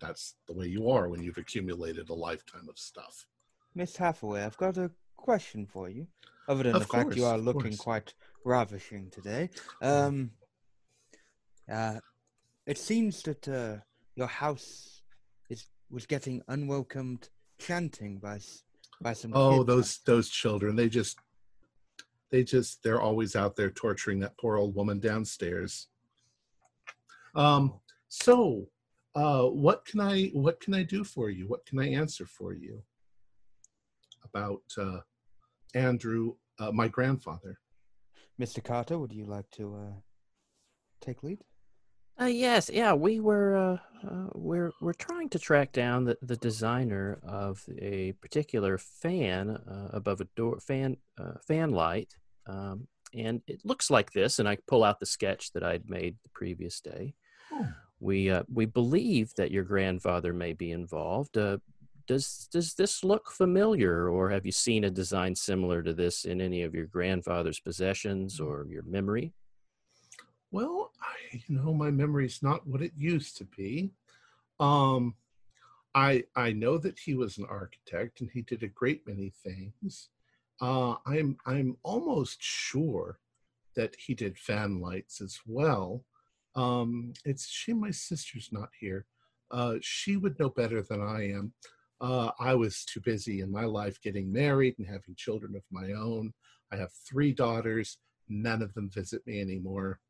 [0.00, 3.26] that's the way you are when you've accumulated a lifetime of stuff.
[3.74, 6.06] Miss Hathaway, I've got a question for you.
[6.48, 8.14] Other than Of the fact you are looking quite
[8.44, 9.50] ravishing today.
[9.80, 10.32] Um,
[11.70, 11.98] uh,
[12.66, 13.76] it seems that uh,
[14.16, 15.02] your house
[15.48, 18.40] is was getting unwelcomed chanting by
[19.02, 19.32] by some.
[19.34, 19.66] Oh, kids.
[19.66, 20.76] those those children!
[20.76, 21.18] They just
[22.30, 25.88] they just they're always out there torturing that poor old woman downstairs.
[27.34, 27.74] Um.
[28.08, 28.68] So,
[29.14, 31.48] uh, what can I what can I do for you?
[31.48, 32.82] What can I answer for you
[34.24, 35.00] about uh,
[35.74, 37.58] Andrew, uh, my grandfather?
[38.40, 38.62] Mr.
[38.62, 40.00] Carter, would you like to uh,
[41.00, 41.44] take lead?
[42.20, 46.36] Uh, yes, yeah, we were uh, uh, we're we're trying to track down the, the
[46.36, 52.14] designer of a particular fan uh, above a door fan uh, fan light,
[52.46, 54.38] um, and it looks like this.
[54.38, 57.14] And I pull out the sketch that I'd made the previous day.
[57.52, 57.68] Oh.
[58.00, 61.38] We uh, we believe that your grandfather may be involved.
[61.38, 61.58] Uh,
[62.06, 66.40] does does this look familiar, or have you seen a design similar to this in
[66.40, 69.32] any of your grandfather's possessions or your memory?
[70.52, 73.90] Well, I, you know, my memory's not what it used to be.
[74.60, 75.14] Um,
[75.94, 80.10] I I know that he was an architect and he did a great many things.
[80.60, 83.18] Uh, I'm I'm almost sure
[83.76, 86.04] that he did fan lights as well.
[86.54, 89.06] Um, it's a shame my sister's not here.
[89.50, 91.54] Uh, she would know better than I am.
[92.00, 95.92] Uh, I was too busy in my life getting married and having children of my
[95.92, 96.34] own.
[96.70, 97.98] I have three daughters.
[98.28, 100.00] None of them visit me anymore.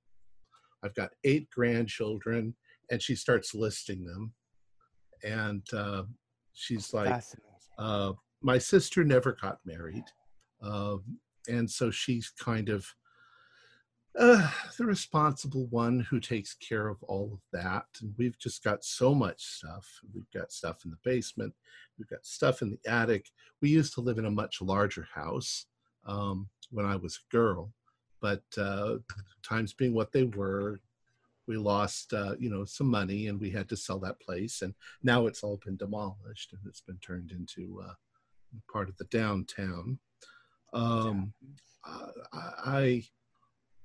[0.85, 2.55] I've got eight grandchildren,
[2.91, 4.33] and she starts listing them.
[5.25, 6.05] And uh,
[6.53, 7.23] she's like,
[7.79, 8.13] uh,
[8.43, 10.05] my sister never got married.
[10.63, 11.19] Um,
[11.49, 12.87] and so she's kind of
[14.19, 17.85] uh, the responsible one who takes care of all of that.
[18.01, 19.89] And we've just got so much stuff.
[20.15, 21.55] We've got stuff in the basement,
[21.99, 23.27] we've got stuff in the attic.
[23.61, 25.67] We used to live in a much larger house
[26.07, 27.73] um, when I was a girl,
[28.23, 28.97] but uh,
[29.43, 30.81] times being what they were,
[31.47, 34.73] we lost uh, you know some money and we had to sell that place and
[35.03, 37.93] now it's all been demolished and it's been turned into uh,
[38.73, 39.99] part of the downtown.
[40.73, 41.35] Um,
[41.85, 42.11] I,
[42.65, 43.05] I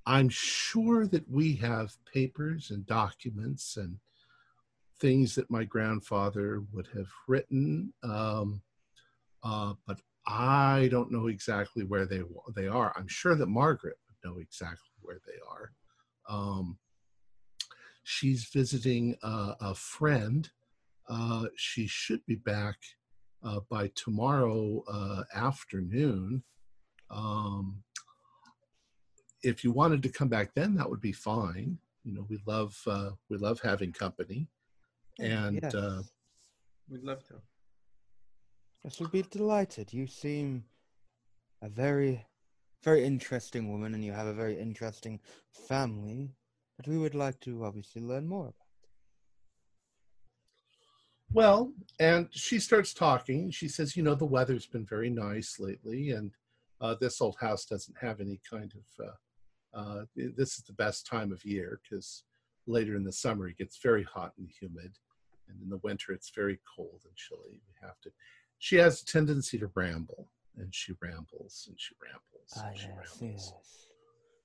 [0.05, 3.97] i'm sure that we have papers and documents and
[4.99, 8.61] things that my grandfather would have written um,
[9.43, 12.21] uh, but i don't know exactly where they
[12.55, 12.93] they are.
[12.95, 15.71] I'm sure that margaret know exactly where they are
[16.29, 16.77] um,
[18.03, 20.49] she's visiting uh, a friend.
[21.09, 22.75] Uh, she should be back
[23.43, 26.43] uh, by tomorrow uh, afternoon.
[27.09, 27.83] Um,
[29.43, 31.77] if you wanted to come back then, that would be fine.
[32.03, 34.47] You know, we love uh, we love having company,
[35.19, 35.75] and yes.
[35.75, 36.01] uh,
[36.89, 37.35] We'd love to.
[38.83, 39.91] Yes, we'd be delighted.
[39.91, 40.63] You seem
[41.61, 42.25] a very,
[42.87, 45.19] very interesting woman, and you have a very interesting
[45.67, 46.31] family
[46.77, 48.71] that we would like to obviously learn more about.
[51.33, 53.51] Well, and she starts talking.
[53.51, 56.31] She says, you know, the weather's been very nice lately, and
[56.79, 59.05] uh, this old house doesn't have any kind of.
[59.05, 59.17] Uh,
[59.77, 62.23] uh, this is the best time of year because
[62.67, 64.93] later in the summer it gets very hot and humid,
[65.49, 67.59] and in the winter it's very cold and chilly.
[67.67, 68.11] We have to.
[68.59, 72.53] She has a tendency to ramble, and she rambles and she rambles.
[72.57, 73.53] Ah, and she yes, rambles.
[73.55, 73.87] yes.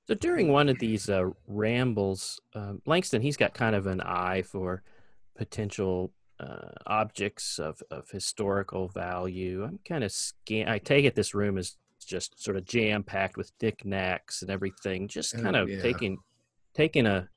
[0.08, 4.42] So during one of these uh, rambles, um, Langston he's got kind of an eye
[4.42, 4.82] for
[5.36, 9.64] potential uh, objects of, of historical value.
[9.64, 10.68] I'm kind of scan.
[10.68, 15.06] I take it this room is just sort of jam packed with knickknacks and everything.
[15.08, 15.80] Just Oh, kind of yeah.
[15.80, 16.18] taking
[16.74, 17.28] taking a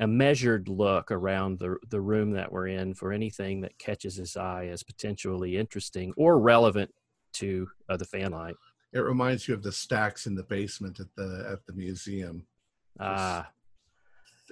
[0.00, 4.36] a measured look around the the room that we're in for anything that catches his
[4.36, 6.90] eye as potentially interesting or relevant
[7.38, 8.56] to uh, the fan light.
[8.92, 12.46] It reminds you of the stacks in the basement at the at the museum.
[13.00, 13.50] Ah,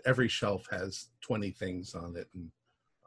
[0.05, 2.51] every shelf has 20 things on it and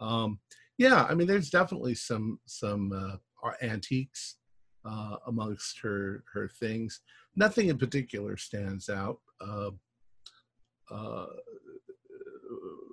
[0.02, 0.40] um
[0.78, 4.38] yeah i mean there's definitely some some uh antiques
[4.86, 7.02] uh amongst her her things
[7.36, 9.70] nothing in particular stands out uh
[10.92, 11.28] uh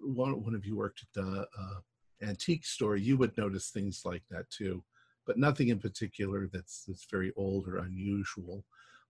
[0.04, 1.80] one one of you worked at the uh,
[2.22, 4.82] antique store, you would notice things like that too,
[5.26, 8.64] but nothing in particular that's that's very old or unusual.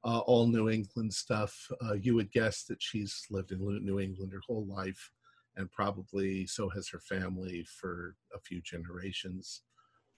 [0.05, 1.69] Uh, all New England stuff.
[1.85, 5.11] Uh, you would guess that she's lived in New England her whole life,
[5.57, 9.63] and probably so has her family for a few generations.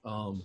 [0.04, 0.42] Um,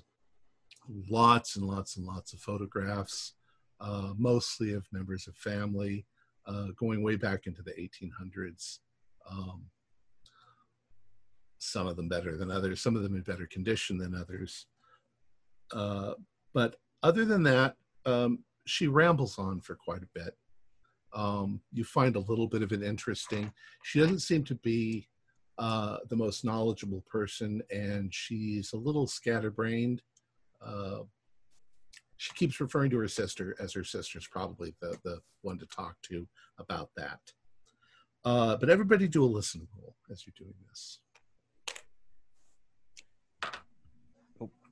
[1.09, 3.33] lots and lots and lots of photographs,
[3.79, 6.05] uh, mostly of members of family,
[6.45, 8.79] uh, going way back into the 1800s.
[9.29, 9.65] Um,
[11.57, 14.67] some of them better than others, some of them in better condition than others.
[15.71, 16.13] Uh,
[16.53, 20.35] but other than that, um, she rambles on for quite a bit.
[21.13, 23.51] Um, you find a little bit of it interesting.
[23.83, 25.07] She doesn't seem to be
[25.57, 30.01] uh, the most knowledgeable person, and she's a little scatterbrained.
[30.65, 31.01] Uh,
[32.17, 35.97] she keeps referring to her sister as her sister's probably the, the one to talk
[36.03, 37.19] to about that.
[38.25, 40.99] Uh, but everybody do a listen roll as you're doing this.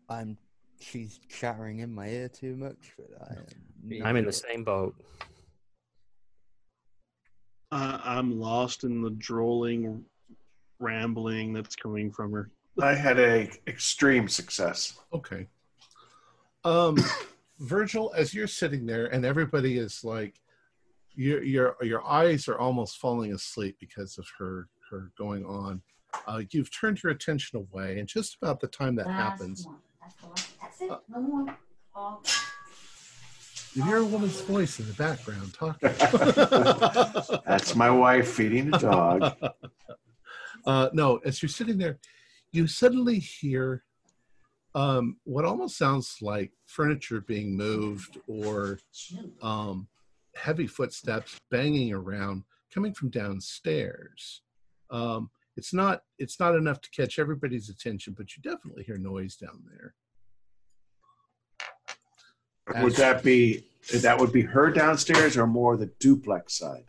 [0.09, 0.37] I'm.
[0.81, 3.33] She's chattering in my ear too much, but I.
[3.95, 4.95] am I'm in the same boat.
[7.71, 10.03] Uh, I'm lost in the drolling,
[10.79, 12.49] rambling that's coming from her.
[12.81, 14.99] I had a extreme success.
[15.13, 15.47] Okay.
[16.63, 16.97] Um,
[17.59, 20.35] Virgil, as you're sitting there, and everybody is like,
[21.13, 25.81] your your your eyes are almost falling asleep because of her her going on.
[26.27, 29.67] Uh, you've turned your attention away, and just about the time that Last happens,
[30.81, 30.89] one.
[30.89, 31.11] That's the last.
[31.11, 31.13] That's it.
[31.13, 31.57] No more.
[31.93, 32.21] Oh,
[33.73, 35.91] you hear a woman's voice in the background talking.
[37.45, 39.33] That's my wife feeding the dog.
[40.65, 41.97] uh, no, as you're sitting there,
[42.51, 43.83] you suddenly hear
[44.75, 48.79] um, what almost sounds like furniture being moved or
[49.41, 49.87] um,
[50.35, 54.41] heavy footsteps banging around coming from downstairs.
[54.89, 59.35] Um, it's not it's not enough to catch everybody's attention, but you definitely hear noise
[59.35, 59.93] down there.
[62.81, 66.85] Would that be that would be her downstairs or more the duplex side?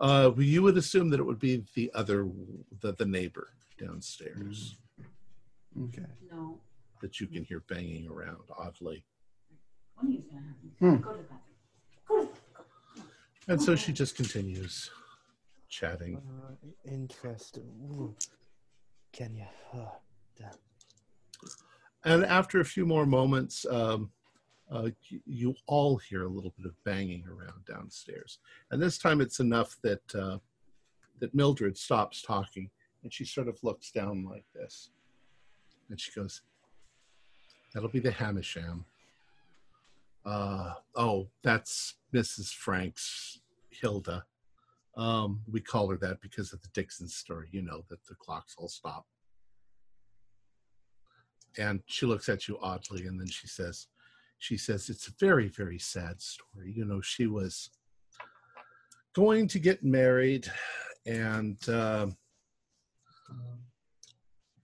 [0.00, 2.28] Uh, well, you would assume that it would be the other
[2.80, 4.76] the, the neighbor downstairs
[5.80, 6.02] Okay.
[6.30, 6.58] No.
[7.00, 9.04] that you can hear banging around oddly.
[9.96, 10.70] When are you gonna have me?
[10.78, 11.02] Hmm.
[11.02, 11.38] Go to the bathroom.
[12.08, 12.28] Go to the
[12.96, 13.08] bathroom.
[13.48, 14.90] And so she just continues
[15.68, 16.16] chatting.
[16.18, 16.52] Uh,
[16.84, 17.64] interesting.
[17.90, 18.14] Ooh.
[19.12, 19.40] Can?
[19.74, 19.92] Oh,
[20.38, 20.50] damn.
[22.04, 24.10] And after a few more moments, um,
[24.72, 24.88] uh,
[25.26, 28.38] you, all hear a little bit of banging around downstairs.
[28.70, 30.38] And this time it's enough that uh,
[31.20, 32.70] that Mildred stops talking
[33.02, 34.90] and she sort of looks down like this.
[35.90, 36.42] And she goes,
[37.74, 38.84] That'll be the Havisham.
[40.24, 42.54] Uh, oh, that's Mrs.
[42.54, 44.24] Frank's Hilda.
[44.96, 48.54] Um, we call her that because of the Dickens story, you know, that the clocks
[48.58, 49.06] all stop
[51.58, 53.88] and she looks at you oddly and then she says
[54.42, 57.70] she says it's a very very sad story you know she was
[59.14, 60.50] going to get married
[61.06, 62.08] and uh,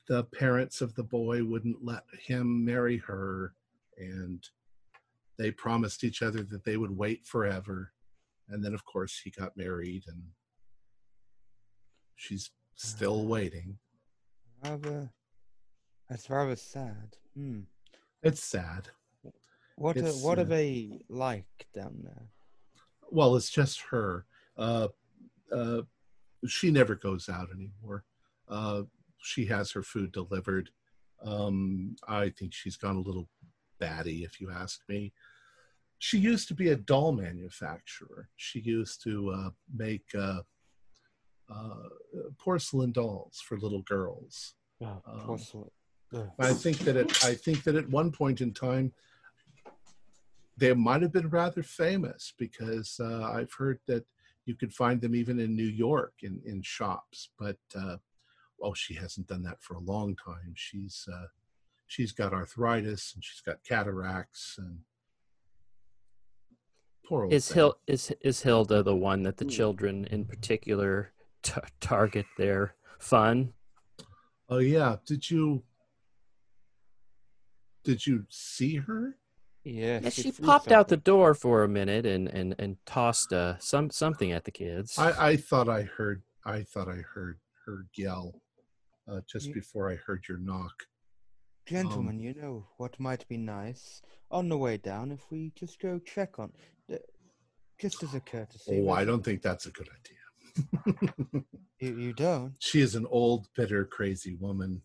[0.08, 3.54] the parents of the boy wouldn't let him marry her
[3.98, 4.48] and
[5.38, 7.92] they promised each other that they would wait forever
[8.48, 10.22] and then of course he got married and
[12.16, 13.78] she's still waiting
[14.64, 15.08] Rather.
[16.10, 17.16] That's rather sad.
[17.36, 17.60] Hmm.
[18.24, 18.88] it's sad
[19.78, 22.26] What are, It's, what uh, are they like down there?
[23.10, 24.26] well it's just her
[24.58, 24.88] uh
[25.50, 25.80] uh
[26.46, 28.04] she never goes out anymore
[28.48, 28.82] uh
[29.22, 30.68] she has her food delivered
[31.24, 33.26] um i think she's gone a little
[33.80, 35.10] batty if you ask me
[35.98, 40.40] she used to be a doll manufacturer she used to uh make uh
[41.50, 41.88] uh,
[42.36, 44.52] porcelain dolls for little girls.
[44.82, 45.70] Oh, Um, porcelain.
[46.14, 46.30] Ugh.
[46.38, 48.92] I think that at I think that at one point in time,
[50.58, 54.04] they might have been rather famous because uh, I've heard that
[54.44, 57.30] you could find them even in New York in in shops.
[57.38, 57.98] But uh,
[58.58, 60.52] well, she hasn't done that for a long time.
[60.54, 61.26] She's uh,
[61.86, 64.80] she's got arthritis and she's got cataracts and
[67.06, 67.54] poor old Is thing.
[67.54, 69.50] Hil- is is Hilda the one that the Hmm.
[69.50, 73.52] children in particular t- target their fun?
[74.48, 75.62] Oh yeah, did you
[77.84, 79.17] did you see her?
[79.68, 83.32] Yeah, Yeah, she threw popped out the door for a minute and and and tossed
[83.32, 84.98] uh, some something at the kids.
[84.98, 88.40] I, I thought I heard I thought I heard her yell
[89.06, 90.84] uh, just You- before I heard your knock.
[91.66, 94.00] Gentlemen, you know what might be nice?
[94.30, 96.50] On the way down, if we just go check on.
[96.90, 96.96] uh,
[97.78, 98.82] Just as a courtesy.
[98.88, 101.44] Oh, I don't think that's a good idea.
[101.78, 102.54] You, you don't?
[102.58, 104.80] She is an old, bitter, crazy woman.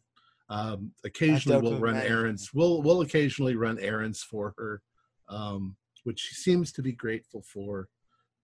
[0.54, 2.12] Um, occasionally, we'll run imagine.
[2.12, 2.54] errands.
[2.54, 4.84] We'll we'll occasionally run errands for her,
[5.28, 7.90] um, which she seems to be grateful for.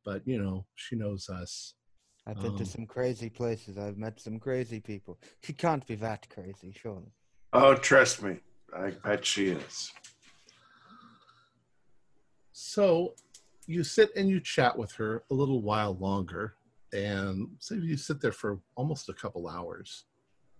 [0.04, 1.76] But you know, she knows us.
[2.26, 3.78] I've been to Um, some crazy places.
[3.78, 5.20] I've met some crazy people.
[5.44, 7.12] She can't be that crazy, surely.
[7.54, 8.40] Oh, trust me.
[8.76, 9.92] I bet she is.
[12.52, 13.14] So
[13.68, 16.56] you sit and you chat with her a little while longer,
[16.92, 20.06] and so you sit there for almost a couple hours,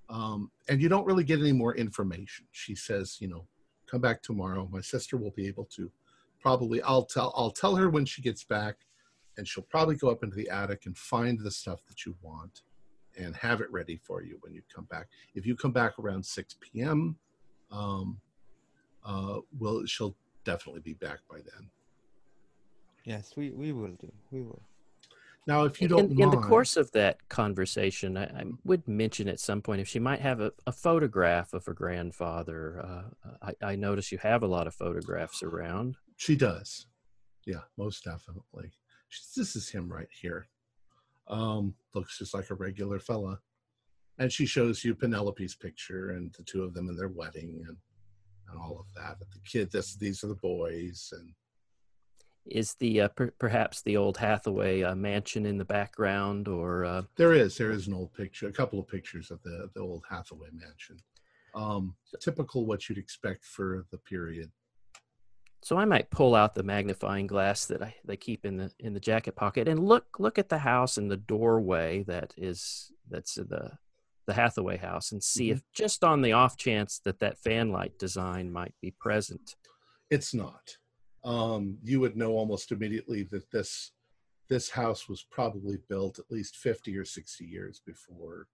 [0.10, 2.46] um, and you don't really get any more information.
[2.52, 3.46] She says, you know,
[3.90, 4.68] come back tomorrow.
[4.72, 5.92] My sister will be able to
[6.40, 6.82] probably.
[6.82, 7.34] I'll tell.
[7.36, 8.76] I'll tell her when she gets back,
[9.38, 12.62] and she'll probably go up into the attic and find the stuff that you want,
[13.18, 15.08] and have it ready for you when you come back.
[15.36, 17.18] If you come back around six p.m.,
[17.72, 18.20] um,
[19.06, 21.70] uh, will she'll definitely be back by then.
[23.06, 24.12] Yes, we, we will do.
[24.30, 24.62] We will.
[25.48, 29.28] Now, if you don't in, in the course of that conversation, I, I would mention
[29.28, 32.86] at some point if she might have a, a photograph of her grandfather.
[32.86, 35.98] Uh, I, I notice you have a lot of photographs around.
[36.18, 36.88] she does,
[37.46, 38.72] yeah, most definitely.
[39.36, 40.48] This is him right here.
[41.28, 43.40] Um, looks just like a regular fella,
[44.20, 47.78] and she shows you Penelope's picture and the two of them in their wedding and
[48.52, 49.18] and all of that.
[49.20, 51.32] But the kid, this these are the boys, and
[52.46, 57.04] Is the uh, per, perhaps the old Hathaway uh, mansion in the background, or uh,
[57.16, 60.04] there is there is an old picture, a couple of pictures of the the old
[60.10, 60.98] Hathaway mansion.
[61.54, 64.52] Um, typical what you'd expect for the period.
[65.62, 68.94] so I might pull out the magnifying glass that I they keep in the in
[68.94, 73.36] the jacket pocket and look look at the house and the doorway that is that's
[73.36, 73.78] the
[74.30, 78.52] the Hathaway house and see if just on the off chance that that fanlight design
[78.52, 79.56] might be present.
[80.12, 80.78] It's not.
[81.24, 83.92] Um, you would know almost immediately that this
[84.50, 88.48] this house was probably built at least 50 or 60 years before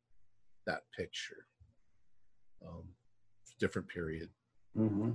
[0.66, 1.48] that picture.
[2.66, 2.84] Um,
[3.60, 4.30] different period.
[4.78, 5.12] Mm-hmm.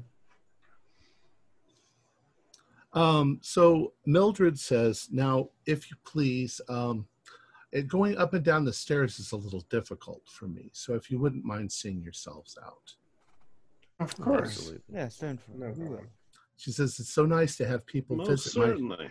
[2.93, 7.07] Um, so Mildred says, now, if you please, um,
[7.73, 10.71] it, going up and down the stairs is a little difficult for me.
[10.73, 12.95] So if you wouldn't mind seeing yourselves out.
[14.01, 14.57] Of course.
[14.57, 14.83] Absolutely.
[14.93, 15.89] Yes, don't No we will.
[15.89, 16.09] problem.
[16.61, 18.59] She says, it's so nice to have people Most visit.
[18.59, 19.11] My, certainly.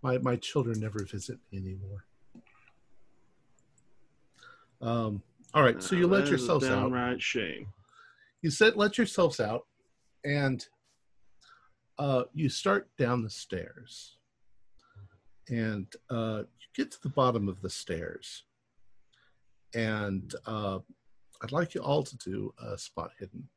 [0.00, 2.06] my, my children never visit me anymore.
[4.80, 5.22] Um,
[5.52, 6.70] all right, so you let that is a yourselves out.
[6.80, 7.66] downright shame.
[8.40, 9.66] You said let yourselves out,
[10.24, 10.64] and
[11.98, 14.16] uh, you start down the stairs,
[15.50, 18.44] and uh, you get to the bottom of the stairs,
[19.74, 20.78] and uh,
[21.42, 23.48] I'd like you all to do a spot hidden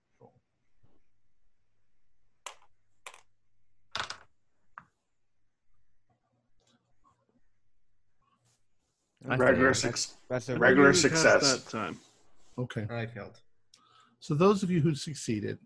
[9.28, 9.76] I Regular failed.
[9.76, 10.14] six.
[10.30, 11.64] That's a Regular I didn't pass success.
[11.64, 12.00] That time.
[12.58, 12.88] Okay.
[12.90, 13.40] I failed.
[14.20, 15.60] So those of you who succeeded,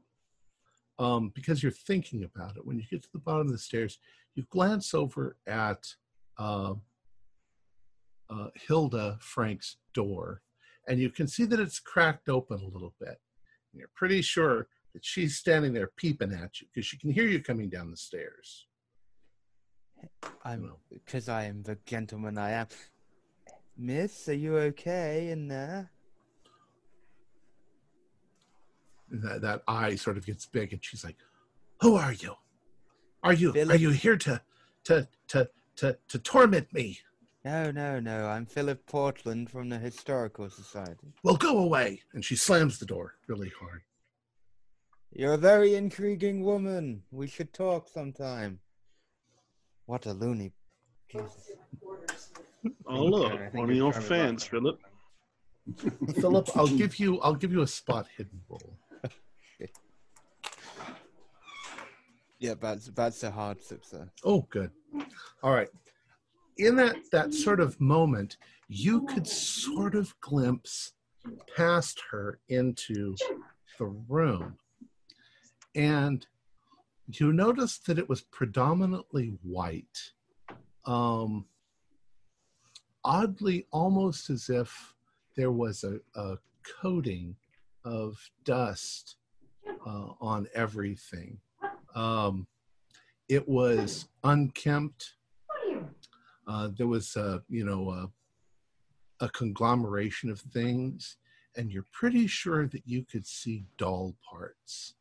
[0.99, 3.97] um, because you're thinking about it, when you get to the bottom of the stairs,
[4.35, 5.85] you glance over at
[6.37, 6.73] uh,
[8.29, 10.41] uh, Hilda Frank's door,
[10.87, 13.17] and you can see that it's cracked open a little bit.
[13.71, 17.27] And you're pretty sure that she's standing there peeping at you because she can hear
[17.27, 18.67] you coming down the stairs.
[20.43, 22.67] I'm because I am the gentleman I am.
[23.77, 25.91] Miss, are you okay in there?
[29.09, 31.17] That, that eye sort of gets big, and she's like,
[31.81, 32.35] "Who are you?
[33.21, 34.41] Are you are you here to
[34.85, 36.99] to to to to torment me?"
[37.45, 38.27] No, no, no.
[38.27, 41.13] I'm Philip Portland from the Historical Society.
[41.23, 42.01] Well, go away.
[42.13, 43.81] And she slams the door really hard.
[45.11, 47.03] You're a very intriguing woman.
[47.11, 48.59] We should talk sometime.
[49.85, 50.53] What a loony.
[51.09, 51.51] Jesus.
[52.87, 54.43] Oh look, I think one of you're your fans.
[54.43, 54.79] Philip.
[56.15, 58.77] Philip, I'll give you I'll give you a spot hidden roll.
[62.43, 64.09] Yeah, that's that's a hard success.
[64.25, 64.69] Oh, good.
[65.41, 65.69] All right.
[66.57, 68.35] In that that sort of moment,
[68.67, 70.91] you could sort of glimpse
[71.55, 73.15] past her into
[73.79, 74.57] the room.
[75.73, 76.27] And
[77.07, 80.11] you noticed that it was predominantly white.
[80.85, 81.45] Um
[83.03, 84.93] oddly almost as if
[85.35, 86.37] there was a, a
[86.81, 87.35] coating
[87.83, 89.17] of dust
[89.85, 91.37] uh, on everything.
[91.95, 92.47] Um,
[93.29, 95.13] it was unkempt.
[96.47, 101.17] Uh, there was, a, you know, a, a conglomeration of things,
[101.55, 104.95] and you're pretty sure that you could see doll parts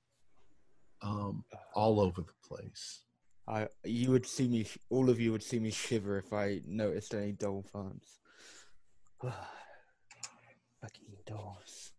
[1.03, 1.45] um,
[1.75, 3.03] all over the place.
[3.49, 4.67] I you would see me.
[4.91, 8.21] All of you would see me shiver if I noticed any doll farms.
[11.29, 11.93] indoors.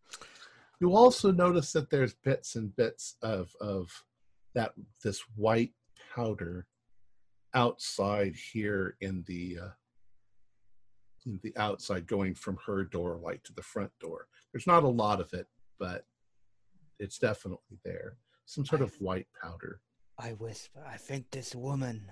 [0.80, 4.04] You also notice that there's bits and bits of of
[4.56, 4.74] that
[5.04, 5.74] this white
[6.14, 6.68] powder
[7.54, 9.70] outside here in the uh,
[11.26, 14.28] in the outside going from her door light to the front door.
[14.52, 15.48] There's not a lot of it,
[15.80, 16.06] but
[17.00, 18.18] it's definitely there.
[18.46, 19.80] Some sort of white powder.
[20.18, 22.12] I whisper, I think this woman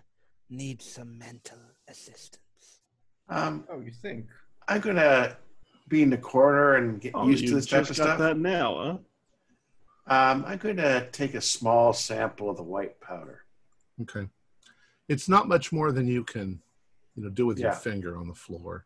[0.49, 2.81] needs some mental assistance.
[3.29, 4.27] Um, Oh, you think?
[4.67, 5.37] I'm gonna
[5.87, 8.19] be in the corner and get Oh, used to this type just of got stuff.
[8.19, 8.97] that now, huh?
[10.07, 13.45] Um, I'm gonna take a small sample of the white powder.
[14.01, 14.27] Okay.
[15.07, 16.61] It's not much more than you can,
[17.15, 18.85] you know, do with your finger on the floor.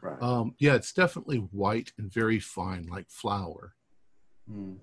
[0.00, 0.20] Right.
[0.20, 3.74] Um, yeah, it's definitely white and very fine, like flour.
[4.48, 4.74] Hmm.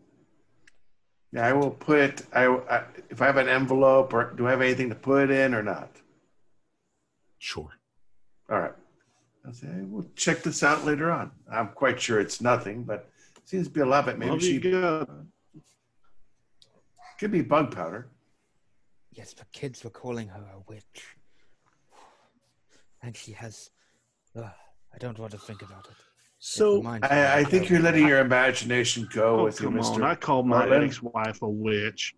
[1.31, 2.23] Yeah, I will put.
[2.33, 5.31] I, I if I have an envelope or do I have anything to put it
[5.31, 5.91] in or not?
[7.37, 7.69] Sure.
[8.49, 8.73] All right.
[9.45, 11.31] I'll say we'll check this out later on.
[11.51, 13.09] I'm quite sure it's nothing, but
[13.45, 14.19] seems to be a lot of it.
[14.19, 15.07] Maybe Love she you
[17.19, 18.09] could be bug powder.
[19.11, 21.15] Yes, but kids were calling her a witch.
[23.01, 23.69] And she has.
[24.35, 24.45] Ugh,
[24.93, 26.08] I don't want to think about it.
[26.39, 29.77] It So I, I think you're letting your imagination go Oh, with you, come on.
[29.77, 30.03] Mister.
[30.03, 30.83] I called my Portland.
[30.85, 32.15] ex-wife a witch.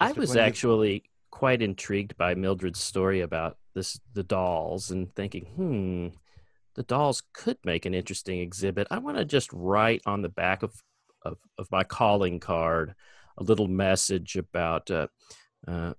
[0.00, 6.08] I was actually quite intrigued by Mildred's story about this the dolls and thinking, hmm,
[6.74, 8.88] the dolls could make an interesting exhibit.
[8.90, 10.72] I want to just write on the back of,
[11.22, 12.94] of, of my calling card
[13.38, 15.06] a little message about uh,
[15.68, 15.92] uh,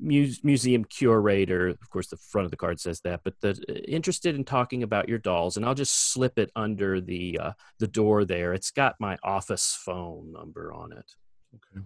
[0.00, 1.68] muse, museum curator.
[1.68, 4.82] Of course, the front of the card says that, but the, uh, interested in talking
[4.82, 8.52] about your dolls, and I'll just slip it under the uh, the door there.
[8.54, 11.12] It's got my office phone number on it.
[11.54, 11.84] okay.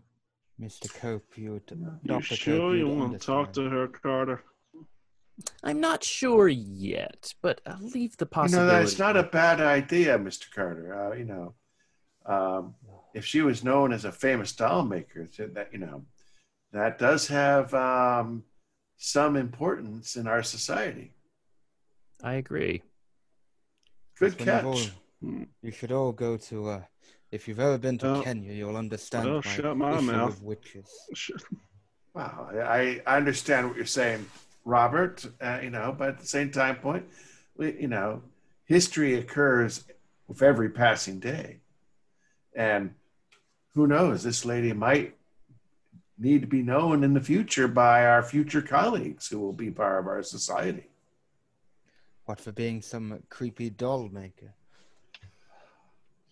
[0.61, 0.93] Mr.
[0.95, 1.63] Cope, you would.
[1.71, 2.35] You Dr.
[2.35, 4.43] sure Cope, you want to talk to her, Carter?
[5.63, 8.69] I'm not sure yet, but I'll leave the possibility.
[8.69, 8.73] You possibility.
[8.73, 10.95] know, that's not a bad idea, Mister Carter.
[10.95, 11.55] Uh, you know,
[12.25, 12.75] um,
[13.15, 16.05] if she was known as a famous doll maker, that you know,
[16.77, 18.45] that does have um,
[18.97, 21.13] some importance in our society.
[22.23, 22.83] I agree.
[24.19, 24.91] Good When you've all- catch.
[25.23, 25.43] Hmm.
[25.63, 26.69] You should all go to.
[26.69, 26.83] Uh,
[27.33, 30.31] if you've ever been to Well- Kenya, you'll understand well, my, shut my issue mouth.
[30.43, 31.43] with witches.
[32.15, 34.25] Wow, I, I understand what you're saying,
[34.65, 35.27] Robert.
[35.39, 37.05] Uh, you know, but at the same time, point,
[37.59, 38.23] we, you know,
[38.65, 39.85] history occurs
[40.27, 41.59] with every passing day,
[42.55, 42.95] and
[43.75, 45.15] who knows, this lady might
[46.19, 50.01] need to be known in the future by our future colleagues who will be part
[50.01, 50.87] of our society.
[52.25, 54.55] What for being some creepy doll maker?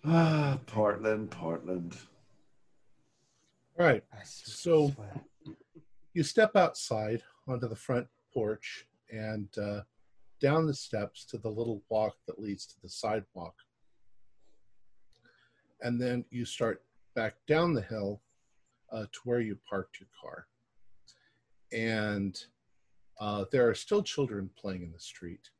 [0.04, 1.96] Ah, Portland, Portland.
[3.78, 4.04] All right.
[4.12, 4.94] I s- So-
[6.12, 9.82] You step outside onto the front porch and uh,
[10.40, 13.54] down the steps to the little walk that leads to the sidewalk.
[15.82, 16.82] And then you start
[17.14, 18.20] back down the hill
[18.94, 20.46] uh, to where you parked your car.
[21.72, 22.38] And
[23.20, 25.50] uh, there are still children playing in the street.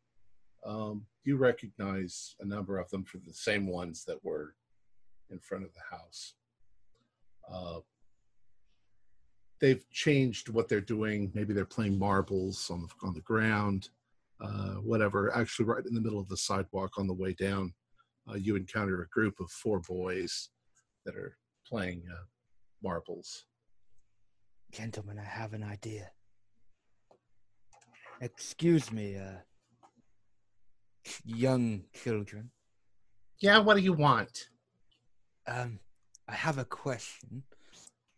[0.65, 4.55] Um, you recognize a number of them from the same ones that were
[5.31, 6.35] in front of the house.
[7.51, 7.81] Uh,
[9.61, 11.31] they've changed what they're doing.
[11.35, 13.89] Maybe they're playing marbles on the on the ground,
[14.41, 15.35] uh, whatever.
[15.37, 17.75] Actually, right in the middle of the sidewalk on the way down,
[18.31, 20.51] uh, you encounter a group of four boys
[21.05, 21.37] that are
[21.67, 22.25] playing uh,
[22.85, 23.47] marbles.
[24.71, 26.11] Gentlemen, I have an idea.
[28.21, 29.39] Excuse me, uh,
[31.25, 32.51] young children.
[33.41, 34.51] Yeah, what do you want?
[35.47, 35.81] Um,
[36.29, 37.43] I have a question.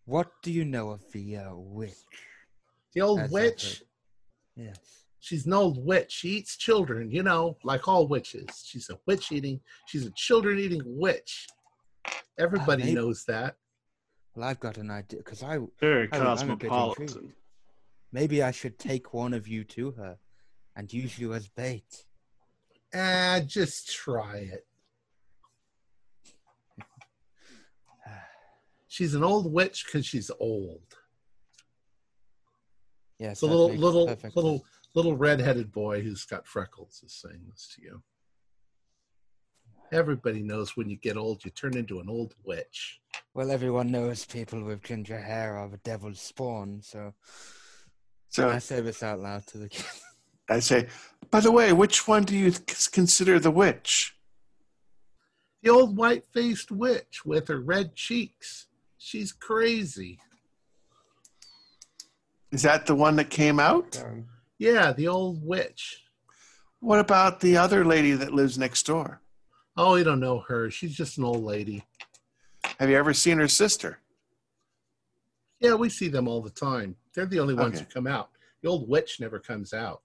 [0.04, 1.94] What do you know of the uh, witch?
[2.94, 3.82] The old As witch.
[4.56, 4.78] Yes.
[5.20, 6.12] She's an old witch.
[6.12, 8.62] She eats children, you know, like all witches.
[8.64, 9.60] She's a witch eating.
[9.86, 11.46] She's a children eating witch.
[12.38, 13.56] Everybody maybe- knows that.
[14.36, 17.34] Well, I've got an idea because I Very I- I'm a bit cosmopolitan.
[18.12, 20.18] maybe I should take one of you to her
[20.76, 22.04] and use you as bait.
[22.94, 24.66] Ah, just try it.
[28.88, 30.82] She's an old witch because she's old.
[33.18, 34.68] Yes, The that little little perfect little sense.
[34.94, 38.02] little redheaded boy who's got freckles is saying this to you.
[39.92, 43.00] Everybody knows when you get old, you turn into an old witch.
[43.34, 47.14] Well, everyone knows people with ginger hair are the devil's spawn, so
[48.28, 50.02] So I say this out loud to the kids.
[50.48, 50.88] I say,
[51.30, 52.52] by the way, which one do you
[52.92, 54.16] consider the witch?
[55.62, 58.66] The old white faced witch with her red cheeks.
[58.98, 60.20] She's crazy.
[62.52, 64.02] Is that the one that came out?
[64.58, 66.04] Yeah, the old witch.
[66.80, 69.20] What about the other lady that lives next door?
[69.76, 70.70] Oh, you don't know her.
[70.70, 71.84] She's just an old lady.
[72.80, 73.98] Have you ever seen her sister?
[75.60, 76.96] Yeah, we see them all the time.
[77.14, 77.84] They're the only ones Okay.
[77.84, 78.30] who come out.
[78.62, 80.02] The old witch never comes out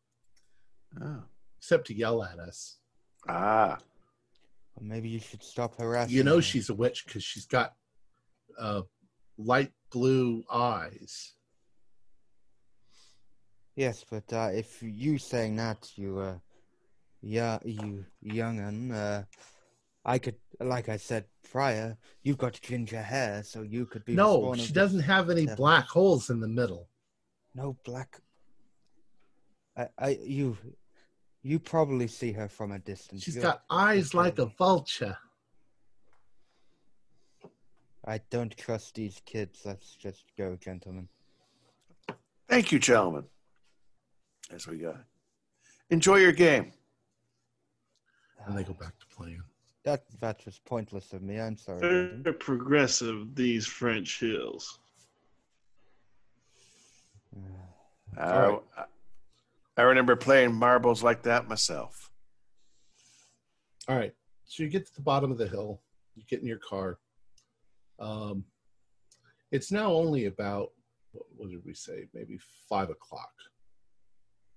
[1.02, 1.23] Oh.
[1.57, 2.77] except to yell at us.
[3.27, 3.77] Ah.
[4.76, 6.15] Or maybe you should stop harassing.
[6.15, 6.41] You know her.
[6.41, 7.76] she's a witch because she's got
[8.57, 8.81] uh,
[9.38, 11.34] light blue eyes.
[13.76, 16.38] Yes, but uh, if you saying that, you, uh,
[17.22, 19.23] yeah, you young'un, uh,
[20.03, 24.15] I could, like I said prior, you've got ginger hair, so you could be.
[24.15, 25.57] No, she doesn't have any devil.
[25.57, 26.87] black holes in the middle.
[27.53, 28.19] No black.
[29.77, 30.57] I, I, you,
[31.43, 33.23] you probably see her from a distance.
[33.23, 35.17] She's You're- got eyes like a vulture.
[38.05, 39.61] I don't trust these kids.
[39.63, 41.07] Let's just go, gentlemen.
[42.49, 43.25] Thank you, gentlemen.
[44.51, 44.97] As we go.
[45.91, 46.73] Enjoy your game.
[48.45, 49.43] And they go back to playing.
[49.83, 51.39] That that was pointless of me.
[51.39, 51.79] I'm sorry.
[51.79, 52.23] Brendan.
[52.23, 54.79] They're progressive, these French hills.
[58.17, 58.87] Uh, All right.
[59.77, 62.11] I remember playing marbles like that myself.
[63.87, 64.13] All right.
[64.45, 65.81] So you get to the bottom of the hill.
[66.15, 66.99] You get in your car.
[67.99, 68.43] Um,
[69.51, 70.71] it's now only about
[71.13, 72.07] what, what did we say?
[72.13, 72.37] Maybe
[72.69, 73.31] five o'clock.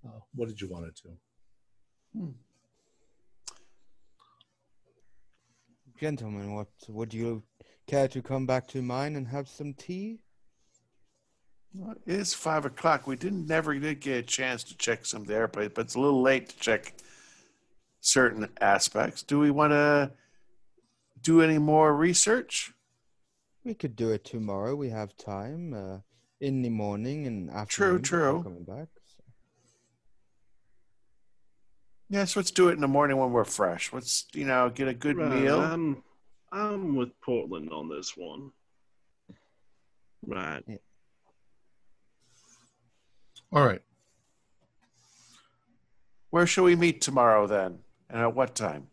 [0.04, 2.34] Uh, what did you want to do?
[6.04, 7.42] Gentlemen, what would you
[7.86, 10.20] care to come back to mine and have some tea?
[11.72, 13.06] Well, it is five o'clock.
[13.06, 15.94] We didn't never did get a chance to check some of the airplanes, but it's
[15.94, 16.92] a little late to check
[18.00, 19.22] certain aspects.
[19.22, 20.12] Do we want to
[21.22, 22.74] do any more research?
[23.64, 24.76] We could do it tomorrow.
[24.76, 25.72] We have time.
[25.72, 25.98] Uh,
[26.38, 28.02] in the morning and afternoon.
[28.02, 28.42] True, true.
[28.42, 28.88] Coming back.
[29.06, 29.22] so.
[32.10, 33.92] Yes, let's do it in the morning when we're fresh.
[33.92, 35.60] Let's you know get a good Right, meal.
[35.60, 36.02] I'm,
[36.52, 38.50] I'm with Portland on this one.
[40.26, 40.62] Right.
[43.52, 43.82] All right.
[46.30, 47.78] Where shall we meet tomorrow then,
[48.10, 48.88] and at what time?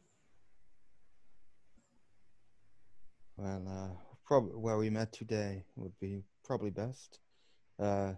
[3.38, 7.20] Well, uh, probably where we met today would be probably best.
[7.80, 8.14] Uh,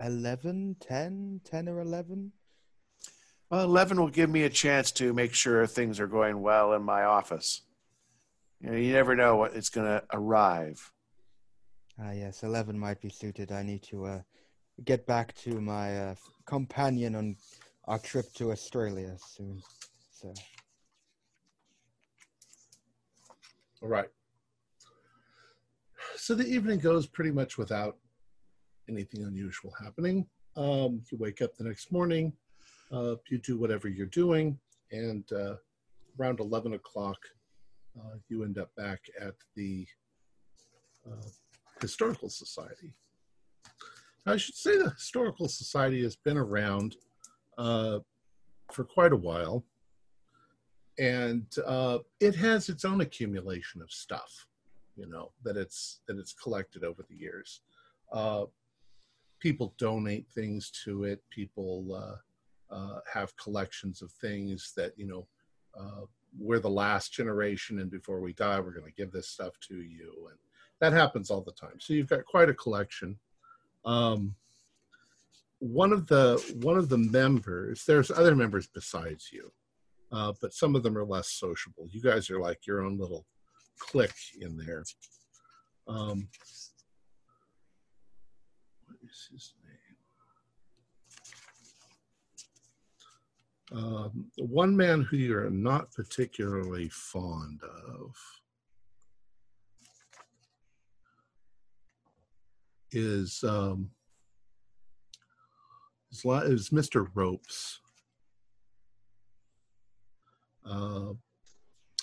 [0.00, 2.32] 11, 10, 10 or 11?
[3.50, 6.82] Well, eleven will give me a chance to make sure things are going well in
[6.82, 7.62] my office.
[8.60, 10.92] You know, you never know what it's going to arrive.
[12.00, 13.52] Ah, yes, 11 might be suited.
[13.52, 14.20] I need to uh,
[14.84, 16.14] get back to my uh,
[16.44, 17.36] companion on
[17.84, 19.62] our trip to Australia soon.
[20.10, 20.34] So,
[23.82, 24.08] All right.
[26.16, 27.98] So the evening goes pretty much without
[28.88, 30.26] anything unusual happening.
[30.56, 32.32] Um, you wake up the next morning,
[32.92, 34.58] uh, you do whatever you're doing,
[34.92, 35.54] and uh,
[36.18, 37.18] around 11 o'clock,
[37.98, 39.86] uh, you end up back at the
[41.06, 41.26] uh,
[41.80, 42.92] Historical Society.
[44.26, 46.96] I should say the Historical Society has been around
[47.58, 48.00] uh,
[48.72, 49.64] for quite a while
[50.98, 54.46] and uh, it has its own accumulation of stuff
[54.96, 57.60] you know that it's that it's collected over the years
[59.38, 62.16] people donate things to it people uh,
[62.70, 65.26] uh, have collections of things that you know
[65.78, 66.04] uh,
[66.38, 69.76] we're the last generation and before we die we're going to give this stuff to
[69.82, 70.38] you and
[70.80, 73.16] that happens all the time so you've got quite a collection
[73.84, 74.34] um,
[75.58, 79.50] one of the one of the members there's other members besides you
[80.12, 81.86] uh, but some of them are less sociable.
[81.90, 83.26] You guys are like your own little
[83.78, 84.84] clique in there.
[85.88, 86.28] Um,
[88.86, 89.65] what is his name?
[93.72, 98.14] Um, one man who you're not particularly fond of
[102.92, 103.90] is um,
[106.12, 107.08] is, is Mr.
[107.14, 107.80] Ropes
[110.68, 111.12] uh,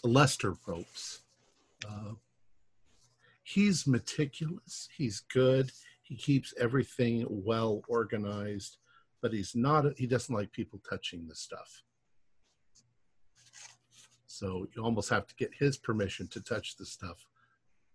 [0.03, 1.21] Lester Ropes.
[1.87, 2.13] Uh,
[3.43, 4.87] he's meticulous.
[4.95, 5.71] He's good.
[6.01, 8.77] He keeps everything well organized,
[9.23, 9.85] but he's not.
[9.97, 11.81] He doesn't like people touching the stuff.
[14.27, 17.25] So you almost have to get his permission to touch the stuff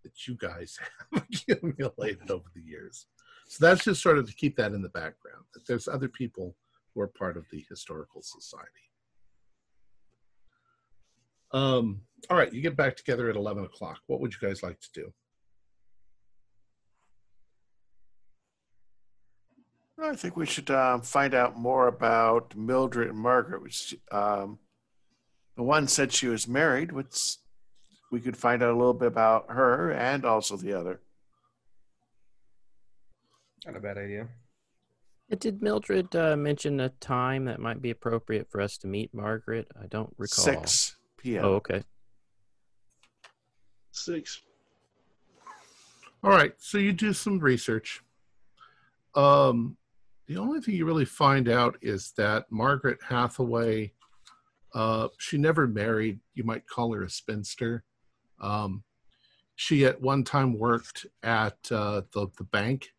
[0.05, 0.79] that you guys
[1.13, 3.07] have accumulated over the years.
[3.47, 5.45] So that's just sort of to keep that in the background.
[5.53, 6.57] That there's other people
[6.95, 8.67] who are part of the historical society.
[11.53, 12.01] Um,
[12.31, 13.99] all right, you get back together at 11 o'clock.
[14.07, 15.13] What would you guys like to do?
[20.01, 23.63] I think we should um, find out more about Mildred and Margaret.
[23.63, 24.59] Which, um,
[25.57, 27.37] The one said she was married, which
[28.11, 31.01] we could find out a little bit about her and also the other.
[33.67, 34.29] Not a bad idea.
[35.31, 39.13] Uh, Did Mildred uh, mention a time that might be appropriate for us to meet
[39.13, 39.67] Margaret?
[39.81, 40.45] I don't recall.
[40.45, 41.45] 6 p.m.
[41.45, 41.83] Oh, okay.
[43.91, 44.43] Six.
[46.23, 48.01] All right, so you do some research.
[49.15, 49.77] Um,
[50.29, 53.93] the only thing you really find out is that Margaret Hathaway,
[54.75, 56.21] uh, she never married.
[56.35, 57.83] You might call her a spinster.
[58.41, 58.85] Um,
[59.57, 62.93] she at one time worked at uh, the the bank,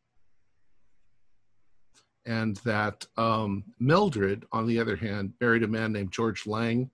[2.25, 6.89] and that um, Mildred, on the other hand, married a man named George Lang.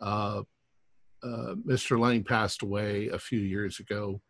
[0.00, 0.42] Uh,
[1.24, 1.98] uh, Mr.
[1.98, 4.22] Lang passed away a few years ago,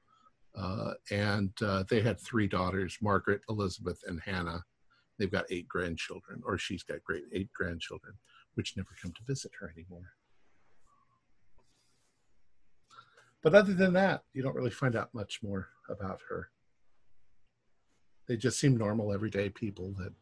[0.54, 4.64] uh, and uh, they had three daughters Margaret, Elizabeth, and Hannah.
[5.18, 8.14] They've got eight grandchildren, or she's got great eight grandchildren,
[8.54, 10.12] which never come to visit her anymore.
[13.42, 16.50] But other than that, you don't really find out much more about her.
[18.28, 20.12] They just seem normal, everyday people that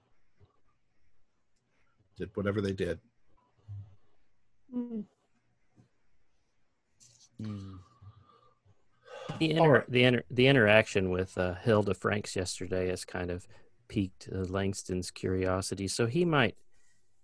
[2.17, 2.99] did whatever they did.
[4.73, 5.01] Hmm.
[9.39, 9.91] The inter- right.
[9.91, 13.47] the inter- the interaction with uh, Hilda Franks yesterday is kind of
[13.91, 16.57] piqued uh, Langston's curiosity, so he might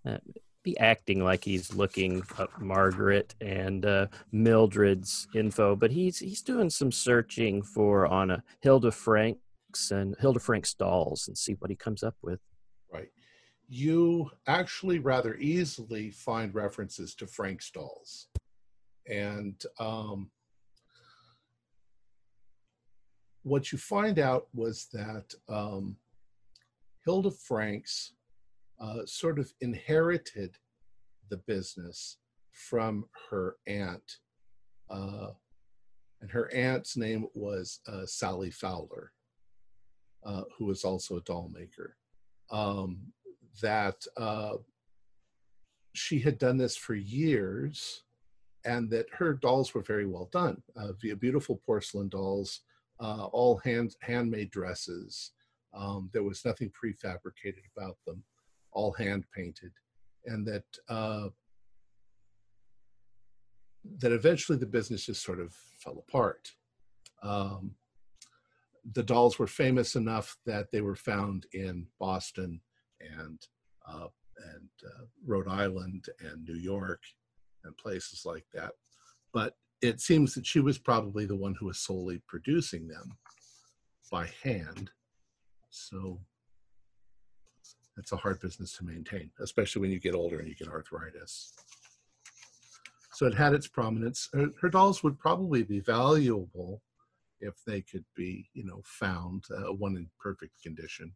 [0.05, 0.19] uh,
[0.67, 6.69] be acting like he's looking up Margaret and uh, Mildred's info, but he's he's doing
[6.71, 11.77] some searching for on a Hilda Franks and Hilda Franks dolls and see what he
[11.77, 12.41] comes up with.
[12.93, 13.11] Right.
[13.69, 18.27] You actually rather easily find references to Frank's dolls.
[19.09, 20.31] And um,
[23.45, 25.97] what you find out was that um,
[27.07, 28.15] Hilda Franks
[28.81, 30.57] uh, sort of inherited
[31.31, 32.19] the business
[32.51, 34.19] from her aunt.
[34.91, 35.29] Uh,
[36.21, 39.13] and her aunt's name was uh, Sally Fowler,
[40.25, 41.97] uh, who was also a doll maker
[42.51, 42.99] um,
[43.63, 44.55] that uh,
[45.93, 48.03] she had done this for years
[48.65, 52.63] and that her dolls were very well done uh, via beautiful porcelain dolls
[53.01, 55.33] uh, all hand handmade dresses
[55.77, 58.23] um, there was nothing prefabricated about them
[58.73, 59.73] all hand painted
[60.27, 61.29] and that uh,
[63.99, 66.51] that eventually the business just sort of fell apart
[67.23, 67.75] um,
[68.93, 72.61] the dolls were famous enough that they were found in Boston
[73.01, 73.41] and
[73.89, 74.09] uh,
[74.55, 77.01] and uh, Rhode Island and New York
[77.65, 78.73] and places like that.
[79.33, 83.17] But it seems that she was probably the one who was solely producing them
[84.11, 84.91] by hand.
[85.77, 86.19] So
[87.99, 91.53] it's a hard business to maintain, especially when you get older and you get arthritis.
[93.13, 94.29] So it had its prominence.
[94.33, 96.83] Her, her dolls would probably be valuable
[97.41, 101.13] if they could be, you know, found, uh, one in perfect condition.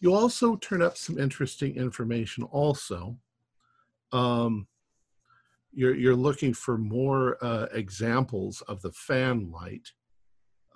[0.00, 2.44] You also turn up some interesting information.
[2.44, 3.18] Also,
[4.12, 4.66] um,
[5.72, 9.88] you're you're looking for more uh, examples of the fan light.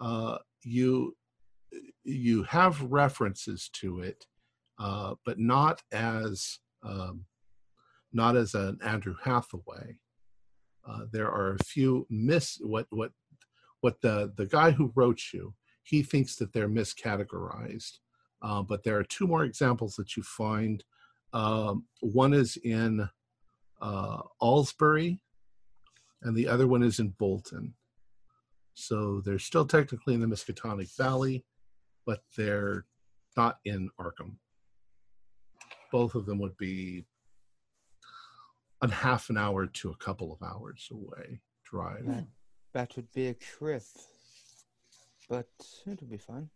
[0.01, 1.17] Uh, you
[2.05, 4.27] you have references to it,
[4.79, 7.25] uh, but not as um,
[8.13, 9.99] not as an Andrew Hathaway.
[10.89, 13.11] Uh, there are a few miss what what
[13.81, 17.99] what the the guy who wrote you he thinks that they're miscategorized
[18.43, 20.85] uh, but there are two more examples that you find
[21.33, 23.09] um, one is in
[23.81, 25.21] uh, Aylesbury
[26.23, 27.75] and the other one is in Bolton
[28.75, 31.45] so they're still technically in the Miskatonic Valley
[32.05, 32.87] but they're
[33.37, 34.37] not in Arkham
[35.93, 37.05] both of them would be
[38.83, 42.07] a half an hour to a couple of hours away drive.
[42.07, 42.27] That,
[42.73, 43.83] that would be a trip.
[45.29, 45.49] But
[45.91, 46.51] it'll be fun.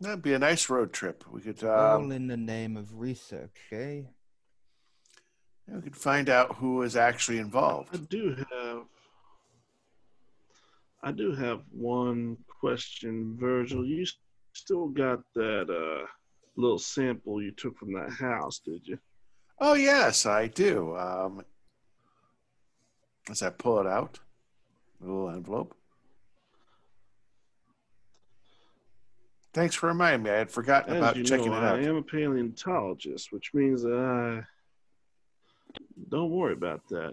[0.00, 1.24] That'd be a nice road trip.
[1.30, 4.02] We could All um, in the name of research, eh?
[5.68, 7.94] We could find out who was actually involved.
[7.94, 8.82] I do have.
[11.04, 13.84] I do have one question, Virgil.
[13.84, 14.06] You
[14.52, 16.06] still got that uh,
[16.56, 18.98] little sample you took from that house, did you?
[19.58, 20.96] Oh yes, I do.
[20.96, 21.42] Um,
[23.30, 24.18] as I pull it out,
[25.00, 25.74] little envelope.
[29.54, 30.30] Thanks for reminding me.
[30.30, 31.78] I had forgotten As about you checking know, it out.
[31.78, 34.46] I am a paleontologist, which means that I
[36.08, 37.12] don't worry about that.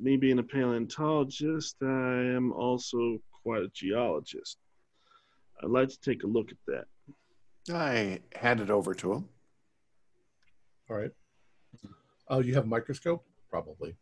[0.00, 1.86] Me being a paleontologist, I
[2.36, 4.58] am also quite a geologist.
[5.62, 7.74] I'd like to take a look at that.
[7.74, 9.28] I hand it over to him.
[10.90, 11.10] All right.
[12.28, 13.24] Oh, you have a microscope?
[13.50, 13.96] Probably.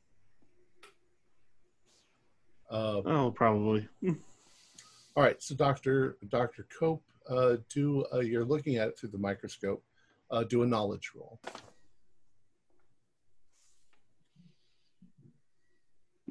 [2.71, 3.87] Uh, Oh, probably.
[4.07, 5.43] all right.
[5.43, 9.83] So, Doctor Doctor Cope, uh, do uh, you're looking at it through the microscope.
[10.31, 11.39] Uh, do a knowledge roll.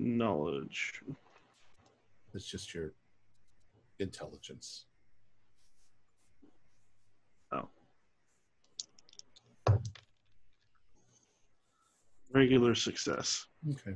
[0.04, 1.02] Knowledge.
[2.34, 2.92] It's just your
[4.00, 4.84] intelligence.
[7.54, 7.70] Oh.
[12.34, 13.46] Regular success.
[13.72, 13.96] Okay.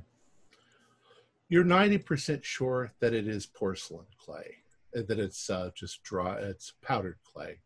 [1.50, 4.56] You're 90% sure that it is porcelain clay,
[4.98, 7.60] uh, that it's uh, just dry, it's powdered clay,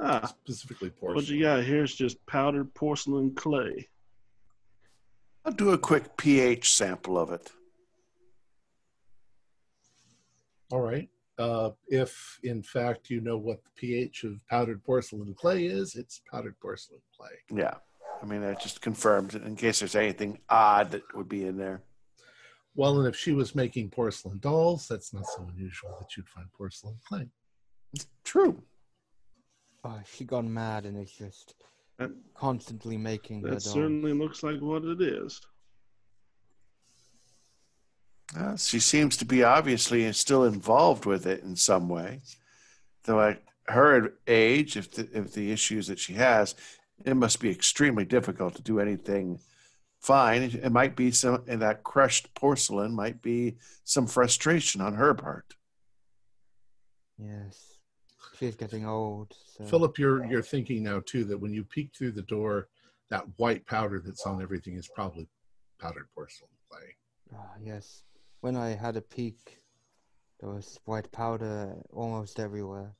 [0.00, 1.14] Ah, specifically porcelain.
[1.16, 3.88] what you got here is just powdered porcelain clay.
[5.48, 7.50] I'll do a quick pH sample of it.
[10.70, 11.08] All right.
[11.38, 16.20] Uh, if in fact you know what the pH of powdered porcelain clay is, it's
[16.30, 17.30] powdered porcelain clay.
[17.50, 17.76] Yeah.
[18.22, 21.56] I mean, that just confirms it in case there's anything odd that would be in
[21.56, 21.80] there.
[22.74, 26.46] Well, and if she was making porcelain dolls, that's not so unusual that you'd find
[26.52, 27.26] porcelain clay.
[27.94, 28.62] It's true.
[29.82, 31.54] Oh, she gone mad and it's just
[31.98, 33.72] That, constantly making her that dolls.
[33.72, 35.40] certainly looks like what it is.
[38.36, 42.20] Uh, she seems to be obviously still involved with it in some way.
[43.04, 46.54] Though at her age, if the, if the issues that she has,
[47.04, 49.40] it must be extremely difficult to do anything
[50.00, 50.42] fine.
[50.42, 55.14] It, it might be some, and that crushed porcelain might be some frustration on her
[55.14, 55.54] part.
[57.18, 57.67] Yes.
[58.38, 59.34] She's getting old.
[59.56, 59.64] So.
[59.64, 62.68] Philip, you're you're thinking now too that when you peek through the door,
[63.10, 65.26] that white powder that's on everything is probably
[65.80, 66.96] powdered porcelain clay.
[67.34, 68.02] Ah, yes.
[68.40, 69.58] When I had a peek,
[70.40, 72.94] there was white powder almost everywhere.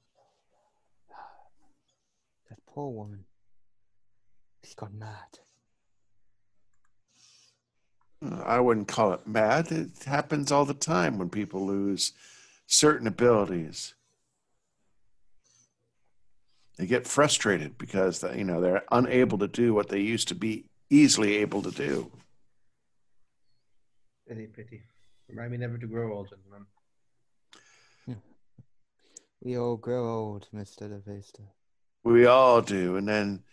[2.48, 3.24] That poor woman.
[4.65, 5.39] She's gone mad.
[8.44, 9.70] I wouldn't call it mad.
[9.70, 12.12] It happens all the time when people lose
[12.66, 13.94] certain abilities.
[16.79, 20.67] They get frustrated because you know they're unable to do what they used to be
[20.89, 22.11] easily able to do.
[24.29, 24.83] Pity, pity.
[25.29, 26.67] Remind me never to grow old, gentlemen.
[29.41, 30.89] We all grow old, Mr.
[30.89, 31.45] de Peyster.
[32.03, 33.45] We all do, and then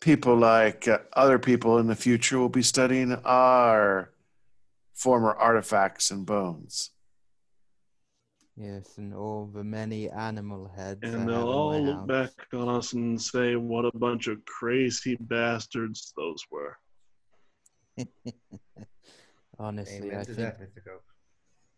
[0.00, 4.12] people like uh, other people in the future will be studying our
[4.94, 6.90] former artifacts and bones.
[8.60, 10.98] Yes, and all the many animal heads.
[11.04, 12.06] And they'll all look house.
[12.08, 16.76] back on us and say what a bunch of crazy bastards those were.
[19.60, 20.70] Honestly, Amen I think that,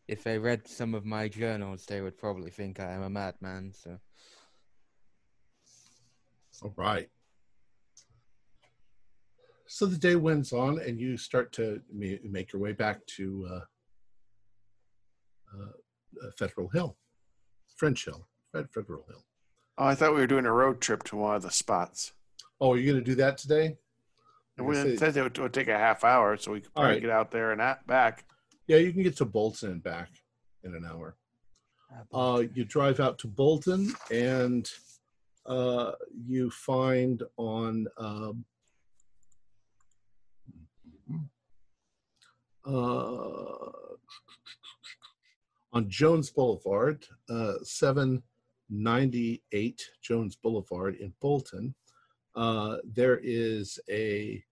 [0.08, 3.72] if they read some of my journals, they would probably think I am a madman.
[3.74, 3.98] So,
[6.62, 7.08] All right.
[9.66, 13.60] So the day winds on, and you start to make your way back to uh,
[15.54, 15.72] uh, uh,
[16.38, 16.96] Federal Hill,
[17.76, 19.24] French Hill, Fed- Federal Hill.
[19.78, 22.12] Oh, I thought we were doing a road trip to one of the spots.
[22.60, 23.76] Oh, are you going to do that today?
[24.58, 26.52] And Like I we said- said it would, it would take a half hour, so
[26.52, 27.00] we could probably right.
[27.02, 28.24] get out there and at, back.
[28.66, 30.08] Yeah, you can get to Bolton and back
[30.62, 31.16] in an hour.
[32.12, 34.70] Uh, you drive out to Bolton, and
[35.46, 35.92] uh,
[36.26, 38.44] you find on um,
[42.64, 43.70] uh,
[45.72, 51.74] on Jones Boulevard, uh, 798 Jones Boulevard in Bolton.
[52.34, 54.42] Uh, there is a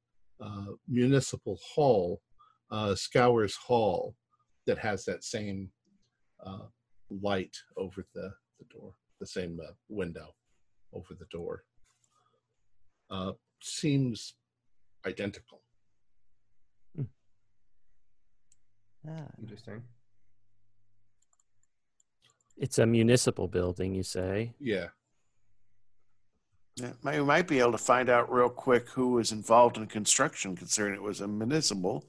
[0.40, 2.23] uh, municipal hall,
[2.70, 4.15] uh, Scowers Hall,
[4.66, 5.70] that has that same
[6.45, 6.66] uh,
[7.11, 10.28] light over the, the door, the same uh, window
[10.93, 11.65] over the door.
[13.11, 14.35] Uh, seems
[15.07, 15.62] identical.
[19.09, 19.82] Ah, Interesting.
[22.59, 24.55] It's a municipal building, you say?
[24.59, 24.89] Yeah.
[26.76, 30.56] Yeah, we might be able to find out real quick who was involved in construction,
[30.56, 32.05] considering it was a municipal.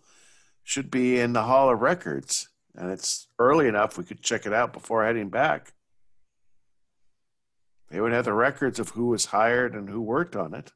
[0.63, 4.53] Should be in the Hall of Records, and it's early enough we could check it
[4.53, 5.73] out before heading back.
[7.89, 10.71] They would have the records of who was hired and who worked on it.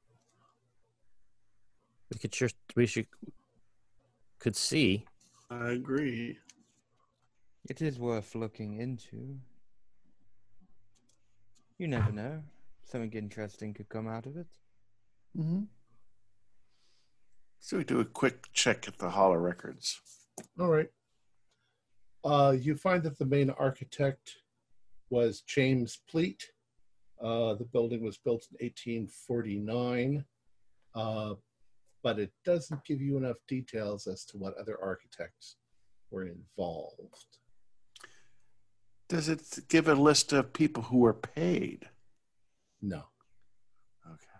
[2.11, 3.07] We could sure we should
[4.39, 5.05] could see.
[5.51, 6.39] I agree.
[7.69, 9.37] it is worth looking into.
[11.77, 12.41] You never know.
[12.85, 14.47] Something interesting could come out of it.
[15.37, 15.63] Mm-hmm.
[17.59, 19.99] So we do a quick check at the Hall of Records.
[20.59, 20.89] All right.
[22.23, 24.35] Uh, you find that the main architect
[25.09, 26.43] was James Pleat.
[27.21, 30.25] Uh, the building was built in 1849,
[30.95, 31.33] uh,
[32.03, 35.55] but it doesn't give you enough details as to what other architects
[36.11, 37.37] were involved.
[39.13, 41.87] Does it give a list of people who were paid?
[42.81, 43.03] No.
[44.07, 44.39] Okay.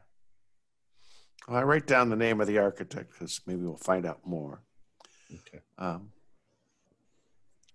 [1.47, 4.63] Well, I write down the name of the architect because maybe we'll find out more.
[5.31, 5.59] Okay.
[5.77, 6.09] Um,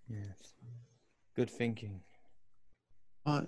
[0.09, 0.51] Yes.
[1.37, 2.01] Good thinking.
[3.25, 3.47] well,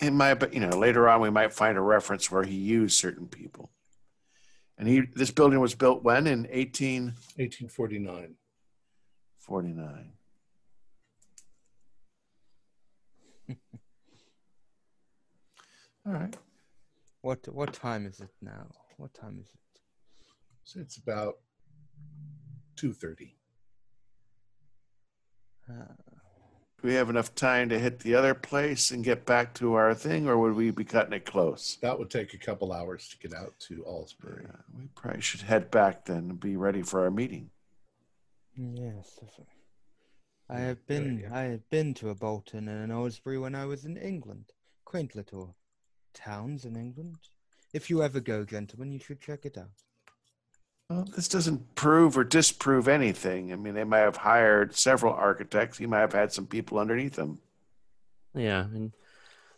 [0.00, 2.98] in my, but you know, later on we might find a reference where he used
[2.98, 3.70] certain people.
[4.76, 7.14] And he, this building was built when in 1849.
[7.38, 10.12] 1849.
[16.06, 16.36] All right.
[17.22, 18.66] What what time is it now?
[18.96, 19.80] What time is it?
[20.64, 21.38] So it's about
[22.76, 23.30] 2.30.
[25.68, 29.74] Uh, Do we have enough time to hit the other place and get back to
[29.74, 31.78] our thing, or would we be cutting it close?
[31.82, 34.44] That would take a couple hours to get out to Aylesbury.
[34.44, 37.50] Yeah, we probably should head back then and be ready for our meeting.
[38.54, 39.14] yes.
[39.14, 39.55] definitely.
[40.48, 43.84] I have been I have been to a Bolton and an Aylesbury when I was
[43.84, 44.44] in England.
[44.84, 45.56] Quaint little
[46.14, 47.16] towns in England.
[47.72, 49.70] If you ever go, gentlemen, you should check it out.
[50.88, 53.52] Well, this doesn't prove or disprove anything.
[53.52, 55.78] I mean, they might have hired several architects.
[55.78, 57.40] He might have had some people underneath him.
[58.34, 58.92] Yeah, and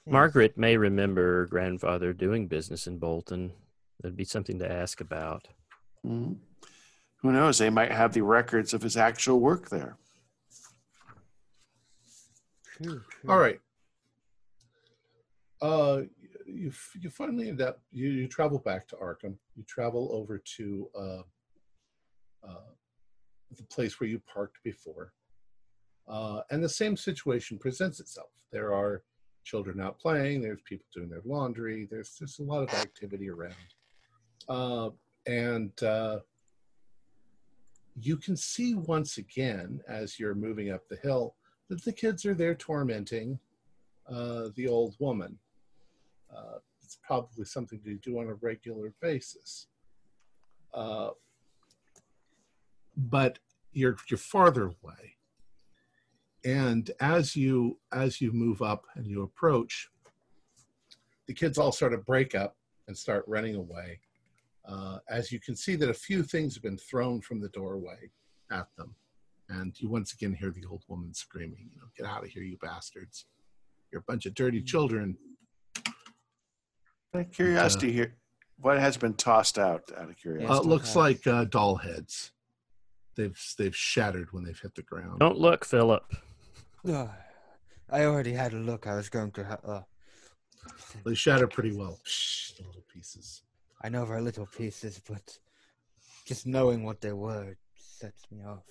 [0.06, 0.12] Yes.
[0.12, 3.52] Margaret may remember her grandfather doing business in Bolton.
[4.00, 5.48] That'd be something to ask about.
[6.02, 6.38] Mhm.
[7.18, 7.58] Who knows?
[7.58, 9.98] They might have the records of his actual work there.
[13.28, 13.60] All right.
[15.60, 16.02] Uh,
[16.46, 19.34] you you finally end up you, you travel back to Arkham.
[19.56, 21.22] You travel over to uh,
[22.48, 22.70] uh,
[23.56, 25.12] the place where you parked before,
[26.08, 28.30] uh, and the same situation presents itself.
[28.52, 29.02] There are
[29.44, 30.42] children out playing.
[30.42, 31.88] There's people doing their laundry.
[31.90, 33.54] There's there's a lot of activity around,
[34.48, 34.90] uh,
[35.26, 36.20] and uh,
[38.00, 41.34] you can see once again as you're moving up the hill
[41.68, 43.38] that the kids are there tormenting
[44.08, 45.38] uh, the old woman.
[46.34, 49.66] Uh, it's probably something to do on a regular basis.
[50.72, 51.10] Uh,
[52.96, 53.38] but
[53.72, 55.16] you're you're farther away,
[56.44, 59.88] and as you as you move up and you approach,
[61.26, 64.00] the kids all sort of break up and start running away.
[64.66, 68.10] Uh, as you can see that a few things have been thrown from the doorway
[68.50, 68.94] at them
[69.48, 72.42] and you once again hear the old woman screaming, you know, get out of here,
[72.42, 73.26] you bastards.
[73.90, 75.16] You're a bunch of dirty children.
[77.14, 78.14] Out of curiosity here,
[78.58, 79.82] what has been tossed out?
[79.96, 82.32] Out of Uh, curiosity, it looks have- like uh, doll heads.
[83.16, 85.18] They've they've shattered when they've hit the ground.
[85.20, 86.04] Don't look, Philip.
[86.86, 87.10] Ugh.
[87.90, 88.86] I already had a look.
[88.86, 89.44] I was going to.
[89.44, 89.82] Ha- uh,
[91.04, 91.98] They shatter pretty well.
[92.04, 93.42] Psh, the little pieces.
[93.82, 95.38] I know they're little pieces, but
[96.26, 98.64] just knowing what they were sets me off.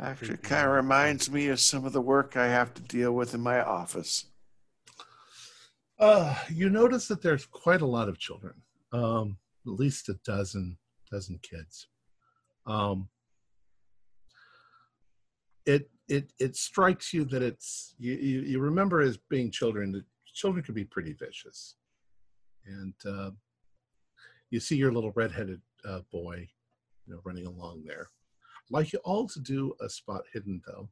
[0.00, 3.34] Actually, kind of reminds me of some of the work I have to deal with
[3.34, 4.26] in my office.
[5.98, 8.54] Uh, you notice that there's quite a lot of children.
[8.92, 10.76] Um, at least a dozen
[11.10, 11.88] dozen kids.
[12.66, 13.08] Um,
[15.66, 20.04] it it it strikes you that it's you, you you remember as being children that
[20.34, 21.76] children can be pretty vicious,
[22.66, 23.30] and uh,
[24.50, 26.48] you see your little redheaded uh, boy,
[27.06, 28.08] you know, running along there.
[28.68, 30.88] I'd like you all to do a spot hidden though.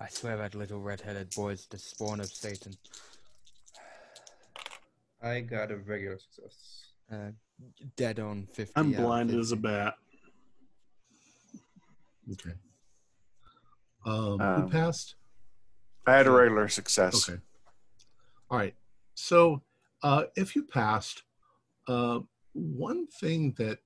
[0.00, 2.74] I swear that little red-headed boy's the spawn of Satan.
[5.22, 6.88] I got a regular success.
[7.10, 7.30] Uh,
[7.96, 8.72] dead on 50.
[8.76, 9.94] I'm out of blind as a bat.
[12.32, 12.54] Okay.
[14.04, 15.14] Um, Um, who passed?
[16.06, 17.28] I had a regular success.
[17.28, 17.40] Okay.
[18.50, 18.74] All right.
[19.14, 19.62] So
[20.02, 21.22] uh, if you passed,
[21.86, 22.20] uh,
[22.52, 23.78] one thing that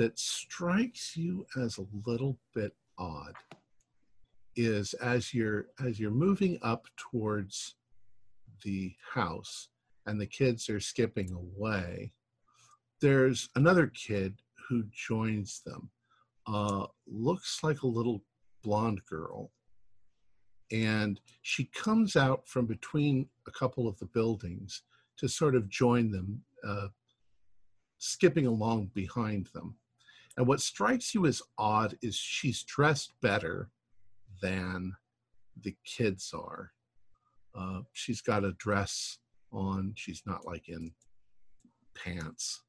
[0.00, 3.34] that strikes you as a little bit odd
[4.56, 7.74] is as you're as you're moving up towards
[8.64, 9.68] the house
[10.06, 12.10] and the kids are skipping away
[13.02, 15.90] there's another kid who joins them
[16.46, 18.22] uh, looks like a little
[18.64, 19.50] blonde girl
[20.72, 24.82] and she comes out from between a couple of the buildings
[25.18, 26.88] to sort of join them, uh,
[27.98, 29.74] skipping along behind them.
[30.40, 33.68] And what strikes you as odd is she's dressed better
[34.40, 34.94] than
[35.60, 36.72] the kids are.
[37.54, 39.18] Uh, she's got a dress
[39.52, 40.92] on, she's not like in
[41.94, 42.62] pants.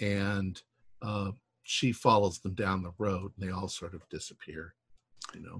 [0.00, 0.58] And
[1.02, 1.32] uh,
[1.62, 4.72] she follows them down the road and they all sort of disappear,
[5.34, 5.58] you know,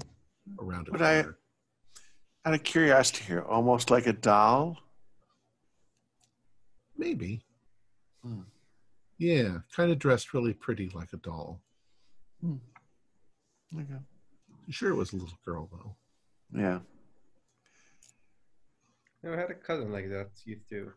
[0.60, 1.38] around a But I- corner.
[2.46, 4.78] Out of curiosity here, almost like a doll.
[6.96, 7.44] Maybe.
[8.24, 8.44] Hmm.
[9.22, 11.60] Yeah, kind of dressed really pretty like a doll.
[12.44, 14.00] Okay.
[14.68, 15.94] Sure, it was a little girl though.
[16.60, 16.80] Yeah.
[19.22, 20.30] No, I had a cousin like that.
[20.44, 20.90] Used to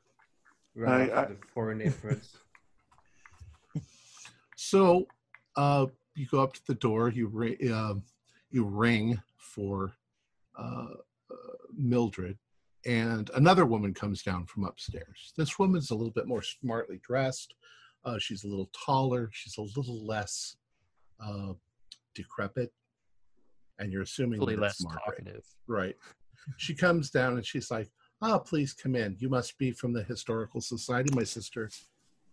[0.75, 2.35] I- run I- off to the foreign neighborhoods.
[4.57, 5.05] So,
[5.57, 5.85] uh,
[6.15, 7.09] you go up to the door.
[7.09, 7.57] You ring.
[7.71, 7.95] Uh,
[8.49, 9.93] you ring for
[10.57, 10.87] uh,
[11.29, 11.35] uh,
[11.77, 12.37] Mildred,
[12.85, 15.33] and another woman comes down from upstairs.
[15.37, 17.53] This woman's a little bit more smartly dressed.
[18.05, 19.29] Uh, she's a little taller.
[19.33, 20.57] She's a little less
[21.19, 21.53] uh,
[22.13, 22.71] decrepit,
[23.79, 25.03] and you're assuming Hopefully that less it's Margaret.
[25.25, 25.43] talkative.
[25.67, 25.95] Right.
[26.57, 27.89] She comes down and she's like,
[28.21, 29.15] "Ah, please come in.
[29.19, 31.09] You must be from the historical society.
[31.15, 31.69] My sister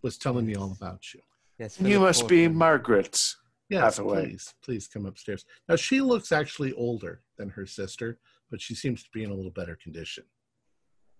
[0.03, 1.21] was telling me all about you."
[1.57, 2.55] Yes, You Philip must be Portland.
[2.57, 3.33] Margaret.
[3.69, 4.25] Yes, Hathaway.
[4.29, 5.45] please, please come upstairs.
[5.67, 8.19] Now she looks actually older than her sister,
[8.51, 10.25] but she seems to be in a little better condition.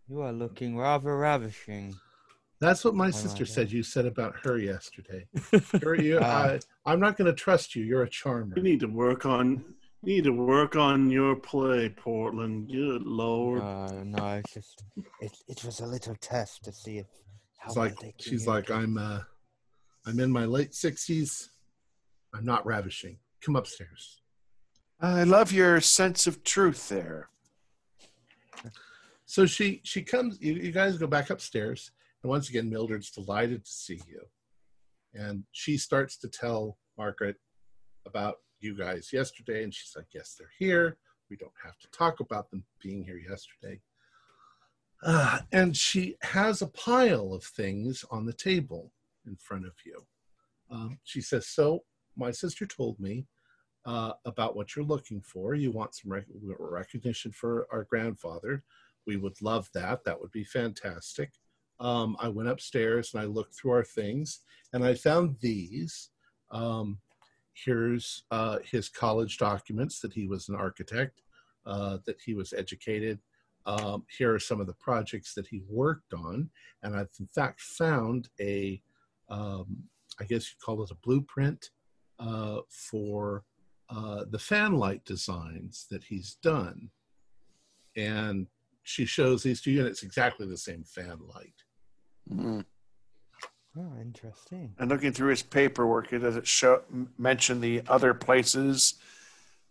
[0.07, 1.95] You are looking rather ravishing.
[2.59, 5.25] That's what my Oh, sister said you said about her yesterday.
[5.81, 6.43] You're, you, Ah.
[6.45, 7.83] I, I'm not going to trust you.
[7.83, 8.53] You're a charmer.
[8.55, 9.63] You need to work on.
[10.05, 12.69] You need to work on your play, Portland.
[12.71, 13.61] Good lord.
[13.61, 14.83] Uh, no, it's just
[15.21, 17.07] it, it was a little test to see if
[17.57, 18.73] how She's like, they she's like, it.
[18.73, 19.19] I'm, uh,
[20.05, 21.49] I'm in my late sixties.
[22.33, 23.17] I'm not ravishing.
[23.41, 24.19] Come upstairs.
[24.99, 27.29] I love your sense of truth there.
[29.25, 30.37] So she she comes.
[30.41, 31.91] You, you guys go back upstairs,
[32.23, 34.21] and once again, Mildred's delighted to see you,
[35.13, 37.35] and she starts to tell Margaret
[38.05, 40.97] about you guys yesterday, and she's like, "Yes, they're here.
[41.29, 43.81] We don't have to talk about them being here yesterday."
[45.01, 48.93] Uh, and she has a pile of things on the table
[49.27, 50.07] in front of you.
[50.69, 51.83] Um, she says, "So
[52.15, 53.27] my sister told me
[53.85, 55.55] uh, about what you're looking for.
[55.55, 56.25] You want some rec-
[56.57, 58.63] recognition for our grandfather."
[59.05, 60.03] we would love that.
[60.03, 61.33] That would be fantastic.
[61.79, 64.39] Um, I went upstairs and I looked through our things
[64.73, 66.09] and I found these.
[66.51, 66.99] Um,
[67.53, 71.21] here's uh, his college documents that he was an architect,
[71.65, 73.19] uh, that he was educated.
[73.65, 76.49] Um, here are some of the projects that he worked on.
[76.81, 78.81] And I've in fact found a,
[79.29, 79.83] um,
[80.19, 81.69] I guess you'd call it a blueprint
[82.19, 83.43] uh, for
[83.89, 86.89] uh, the fan light designs that he's done.
[87.95, 88.47] And
[88.83, 91.63] she shows these to you, and it's exactly the same fan light.
[92.31, 92.65] Mm.
[93.75, 94.75] Oh, interesting.
[94.77, 96.83] And looking through his paperwork, it does it show
[97.17, 98.95] mention the other places,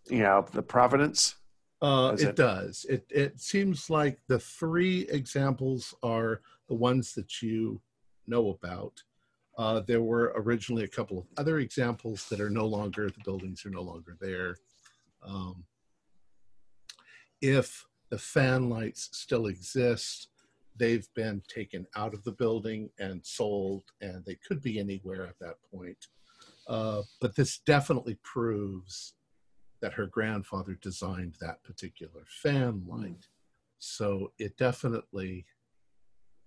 [0.09, 1.35] you know, the Providence?
[1.81, 2.85] Uh, Is it, it- does.
[2.89, 7.81] It it seems like the three examples are the ones that you
[8.27, 9.01] know about.
[9.57, 13.09] Uh, there were originally a couple of other examples that are no longer.
[13.09, 14.55] The buildings are no longer there.
[15.21, 15.65] Um,
[17.41, 20.27] if the fan lights still exist,
[20.75, 25.39] they've been taken out of the building and sold, and they could be anywhere at
[25.39, 25.97] that point.
[26.67, 29.15] Uh, but this definitely proves
[29.81, 33.25] that her grandfather designed that particular fan light.
[33.79, 35.47] So it definitely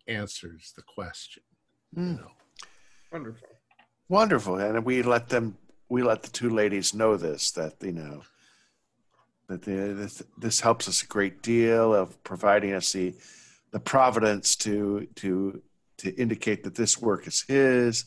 [0.07, 1.43] answers the question.
[1.97, 2.17] You Mm.
[2.19, 2.31] know,
[3.11, 3.49] Wonderful.
[4.09, 4.59] Wonderful.
[4.59, 8.23] And we let them, we let the two ladies know this, that, you know,
[9.48, 13.14] that this, this helps us a great deal of providing us the,
[13.70, 15.62] the providence to, to,
[15.98, 18.05] to indicate that this work is his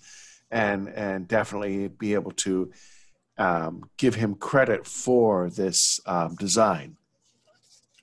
[0.52, 2.72] and, and definitely be able to
[3.38, 6.98] um, give him credit for this um, design.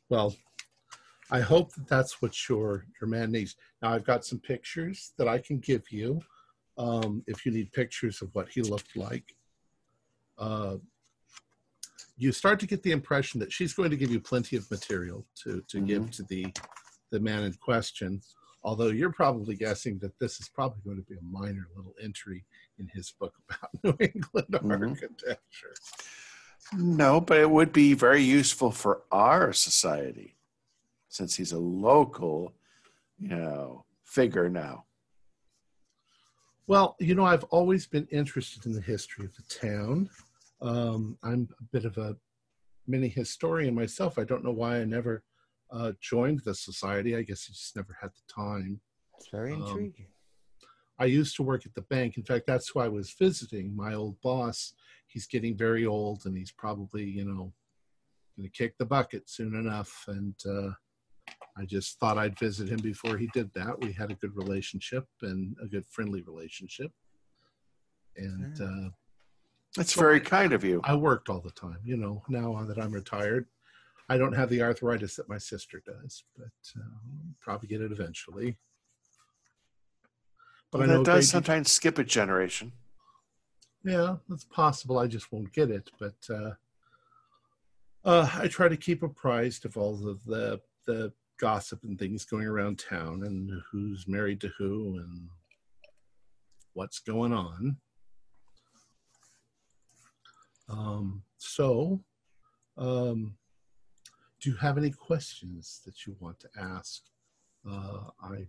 [0.09, 0.35] well,
[1.31, 3.57] I hope that that's what your your man needs.
[3.83, 6.21] Now I've got some pictures that I can give you
[6.79, 9.35] um, if you need pictures of what he looked like.
[10.39, 10.77] Uh,
[12.17, 15.25] you start to get the impression that she's going to give you plenty of material
[15.43, 16.47] to to give to the
[17.11, 18.21] the man in question.
[18.65, 22.45] Although you're probably guessing that this is probably going to be a minor little entry
[22.79, 24.91] in his book about New England Mhm.
[24.91, 25.75] architecture.
[26.77, 30.37] No, but it would be very useful for our society
[31.09, 32.55] since he's a local,
[33.21, 34.85] you know, figure now.
[36.67, 40.11] Well, you know, I've always been interested in the history of the town.
[40.61, 42.17] Um, I'm a bit of a
[42.87, 44.19] mini historian myself.
[44.19, 45.23] I don't know why I never
[45.71, 47.17] uh, joined the society.
[47.17, 48.81] I guess I just never had the time.
[49.19, 50.07] It's very Um, intriguing.
[50.99, 52.17] I used to work at the bank.
[52.17, 53.77] In fact, that's who I was visiting.
[53.77, 54.73] My old boss,
[55.09, 57.53] he's getting very old and he's probably, you know,
[58.37, 60.05] going to kick the bucket soon enough.
[60.09, 60.71] And uh,
[61.59, 63.79] I just thought I'd visit him before he did that.
[63.81, 66.93] We had a good relationship and a good friendly relationship.
[68.17, 68.91] And uh,
[69.77, 70.81] That's very kind of you.
[70.85, 73.47] I worked all the time, you know, now that I'm retired.
[74.09, 78.57] I don't have the arthritis that my sister does, but um, probably get it eventually.
[80.71, 82.73] But Well, I know that does sometimes skip a generation.
[83.85, 84.99] Yeah, that's possible.
[84.99, 85.91] I just won't get it.
[85.99, 86.53] But uh,
[88.05, 92.47] uh, I try to keep apprised of all of the the gossip and things going
[92.47, 95.29] around town, and who's married to who, and
[96.75, 97.77] what's going on.
[100.69, 102.01] Um, so,
[102.77, 103.37] um,
[104.41, 107.03] do you have any questions that you want to ask?
[107.69, 108.47] Uh, I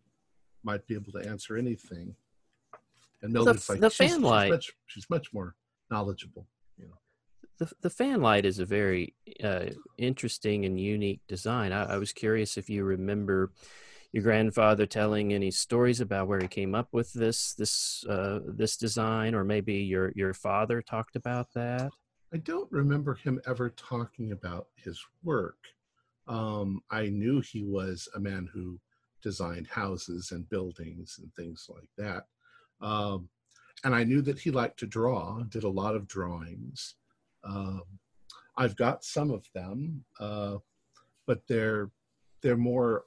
[0.64, 2.16] might be able to answer anything.
[3.22, 4.52] And The- Mildred's like, the she's, fan she's light.
[4.52, 5.56] much, she's much more
[5.90, 6.48] knowledgeable.
[6.78, 6.98] You know,
[7.60, 9.68] The, the fan light is a very uh,
[9.98, 11.72] interesting and unique design.
[11.72, 13.52] I, I was curious if you remember
[14.12, 18.78] your grandfather telling any stories about where he came up with this this uh, this
[18.78, 21.92] design, or maybe your your father talked about that.
[22.34, 25.58] I don't remember him ever talking about his work.
[26.28, 28.80] Um, I knew he was a man who
[29.22, 32.26] designed houses and buildings and things like that.
[32.86, 33.30] Um,
[33.84, 36.96] and I knew that he liked to draw, did a lot of drawings.
[37.44, 37.84] Um,
[38.58, 40.58] I've got some of them, uh,
[41.26, 41.92] but they're
[42.42, 43.06] they're more.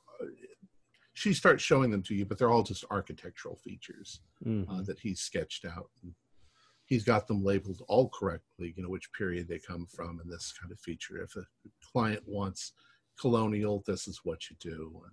[1.13, 4.67] She starts showing them to you, but they're all just architectural features Mhm.
[4.69, 5.91] uh, that he sketched out.
[6.03, 6.15] And
[6.91, 10.53] he's got them labeled all correctly, you know, which period they come from and this
[10.61, 11.23] kind of feature.
[11.23, 11.45] If a
[11.93, 12.73] client wants
[13.19, 15.13] colonial, this is what you do and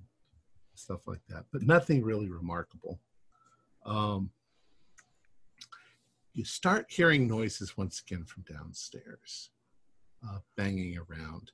[0.73, 1.45] stuff like that.
[1.53, 2.99] But nothing really remarkable.
[3.85, 4.31] Um,
[6.33, 9.51] you start hearing noises once again from downstairs,
[10.27, 11.51] uh, banging around.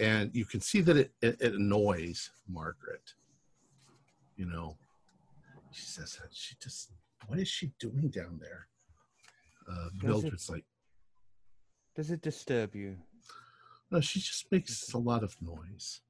[0.00, 3.12] And you can see that it, it, it annoys Margaret.
[4.36, 4.78] You know,
[5.70, 6.92] she says, she just,
[7.26, 8.68] what is she doing down there?
[9.68, 10.64] Uh, Does it- like,
[11.94, 12.96] Does it disturb you?
[13.90, 16.00] no, she just makes a lot of noise.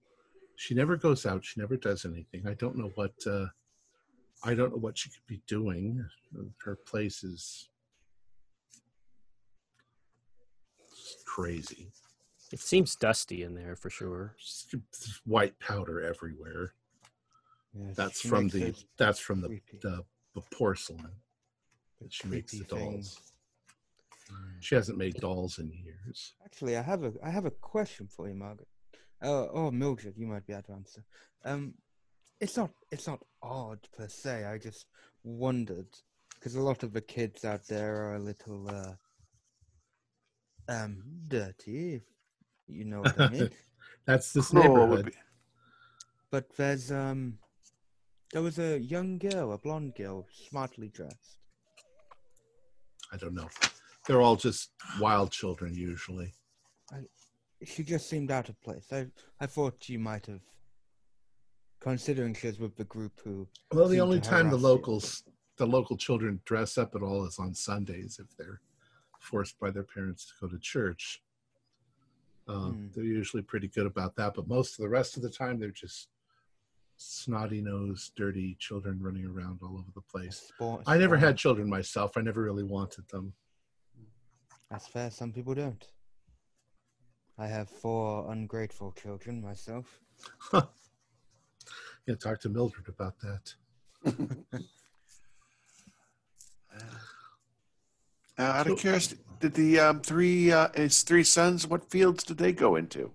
[0.56, 1.44] She never goes out.
[1.44, 2.46] She never does anything.
[2.46, 3.46] I don't know what, uh,
[4.42, 6.02] I don't know what she could be doing.
[6.64, 7.68] Her place is
[11.24, 11.92] crazy.
[12.52, 14.34] It seems dusty in there for sure.
[14.38, 14.74] Just
[15.24, 16.72] white powder everywhere.
[17.74, 20.04] Yes, That's from the that's from the creepy- the,
[20.34, 21.10] the porcelain
[22.00, 22.80] that she makes the dolls.
[23.16, 23.20] things.
[24.60, 26.34] She hasn't made dolls in years.
[26.44, 28.68] Actually, I have a I have a question for you, Margaret.
[29.22, 31.04] Oh, oh, Mildred, you might be able to answer.
[31.44, 31.74] Um,
[32.40, 34.44] it's not it's not odd per se.
[34.44, 34.86] I just
[35.22, 35.86] wondered
[36.34, 38.94] because a lot of the kids out there are a little uh,
[40.68, 42.02] um dirty, if
[42.66, 43.50] you know what I mean.
[44.06, 45.06] That's this Cruel neighborhood.
[45.06, 45.12] be-
[46.30, 47.38] but there's um,
[48.32, 51.38] there was a young girl, a blonde girl, smartly dressed.
[53.12, 53.48] I don't know.
[54.06, 54.70] They're all just
[55.00, 56.32] wild children usually.
[57.64, 58.86] She just seemed out of place.
[58.92, 59.06] I
[59.40, 60.42] I thought you might have,
[61.80, 63.48] considering she was with the group who.
[63.72, 64.68] Well, the only time the harass you.
[64.68, 65.22] locals,
[65.56, 68.60] the local children dress up at all is on Sundays if they're
[69.20, 71.22] forced by their parents to go to church.
[72.46, 72.86] Um, Hmm.
[72.94, 75.70] They're usually pretty good about that, but most of the rest of the time they're
[75.70, 76.08] just
[76.98, 80.52] snotty nosed, dirty children running around all over the place.
[80.54, 82.16] Spawn, I never had children myself.
[82.16, 83.32] I never really wanted them.
[84.70, 85.10] That's fair.
[85.10, 85.84] Some people don't.
[87.38, 90.00] I have four ungrateful children myself.
[90.52, 93.54] Yeah, talk to Mildred about that.
[98.38, 101.66] Uh, out of So- curiosity, did the um, three uh, his three sons?
[101.66, 103.10] What fields did they go into?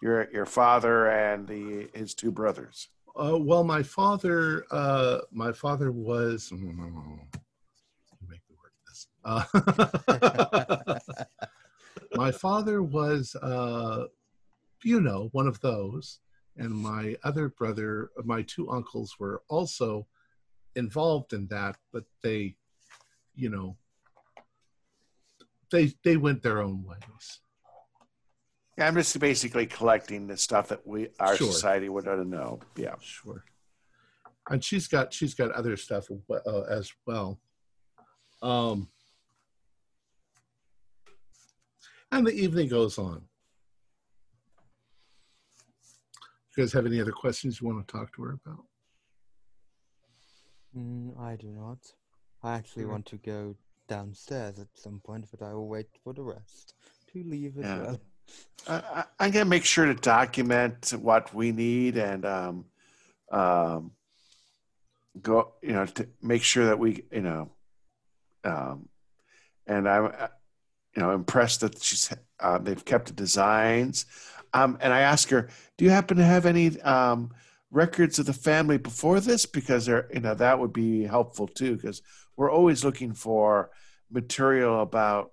[0.00, 2.88] Your your father and the his two brothers.
[3.14, 6.50] Uh, well, my father, uh, my father was.
[6.50, 6.58] You
[8.26, 9.06] make me work this.
[9.26, 9.42] Uh,
[12.14, 14.04] my father was, uh,
[14.84, 16.20] you know, one of those,
[16.56, 20.06] and my other brother, my two uncles were also
[20.76, 22.54] involved in that, but they,
[23.34, 23.76] you know,
[25.72, 27.40] they they went their own ways.
[28.78, 31.50] Yeah, I'm just basically collecting the stuff that we our Sure.
[31.50, 32.60] society would know.
[32.76, 32.94] Yeah.
[33.00, 33.44] Sure.
[34.48, 37.40] And she's got she's got other stuff uh, as well.
[38.42, 38.88] Um,
[42.12, 43.22] and the evening goes on.
[46.56, 48.64] You guys have any other questions you want to talk to her about?
[50.76, 51.78] Mm, I do not.
[52.42, 52.90] I actually Mhm.
[52.90, 53.56] want to go
[53.88, 56.74] downstairs at some point, but I will wait for the rest
[57.12, 57.82] to leave as Yeah.
[57.82, 58.00] well.
[58.68, 62.66] I, I- I'm gonna make sure to document what we need and um,
[63.30, 63.92] um,
[65.20, 67.52] go, you know, to make sure that we, you know,
[68.44, 68.88] um,
[69.66, 70.30] and I, I-
[70.96, 74.06] you know, impressed that she's uh, they've kept the designs.
[74.54, 77.30] Um, and I asked her, "Do you happen to have any um,
[77.70, 79.44] records of the family before this?
[79.44, 81.76] Because they're, you know, that would be helpful too.
[81.76, 82.00] Because
[82.36, 83.70] we're always looking for
[84.10, 85.32] material about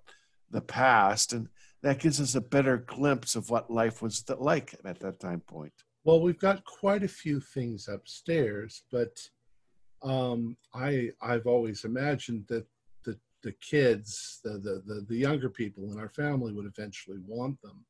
[0.50, 1.48] the past, and
[1.82, 5.72] that gives us a better glimpse of what life was like at that time point."
[6.04, 9.18] Well, we've got quite a few things upstairs, but
[10.02, 12.66] um, I I've always imagined that
[13.44, 17.84] the kids, the, the the the younger people in our family would eventually want them.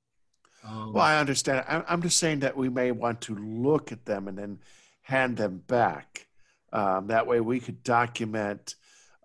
[0.66, 1.64] Um, Well, I understand.
[1.68, 4.58] I- I'm just saying that we may want to look at them and then
[5.02, 6.26] hand them back.
[6.72, 8.74] Um, that way, we could document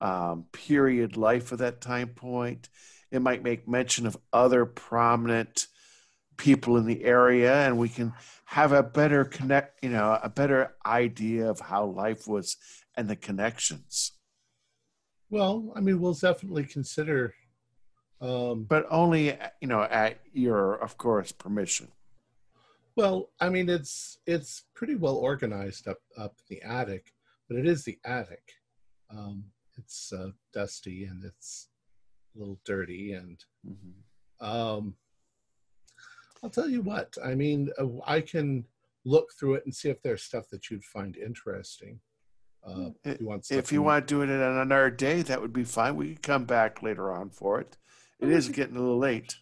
[0.01, 2.69] um, period life of that time point.
[3.11, 5.67] It might make mention of other prominent
[6.37, 8.13] people in the area, and we can
[8.45, 9.83] have a better connect.
[9.83, 12.55] You know, a better idea of how life was
[12.95, 14.11] and the connections.
[15.29, 17.33] Well, I mean, we'll definitely consider.
[18.21, 21.91] Um, But only, you know, at your, of course, permission.
[22.95, 27.13] well, I mean, it's it's pretty well organized up up the attic,
[27.47, 28.43] but it is the attic.
[29.09, 29.45] Um,
[29.77, 31.69] it's uh, dusty and it's
[32.35, 33.93] a little dirty, and Mhm.
[34.45, 34.97] um,
[36.43, 37.17] I'll tell you what.
[37.23, 38.65] I mean, uh, I can
[39.05, 42.01] look through it and see if there's stuff that you'd find interesting.
[42.63, 45.53] Uh, if you want, If you want to do it on another day, that would
[45.53, 45.95] be fine.
[45.95, 47.77] We could come back later on for it.
[48.19, 49.37] It Well, we is could- getting a little late.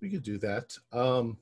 [0.00, 0.76] we could do that.
[0.92, 1.38] Um,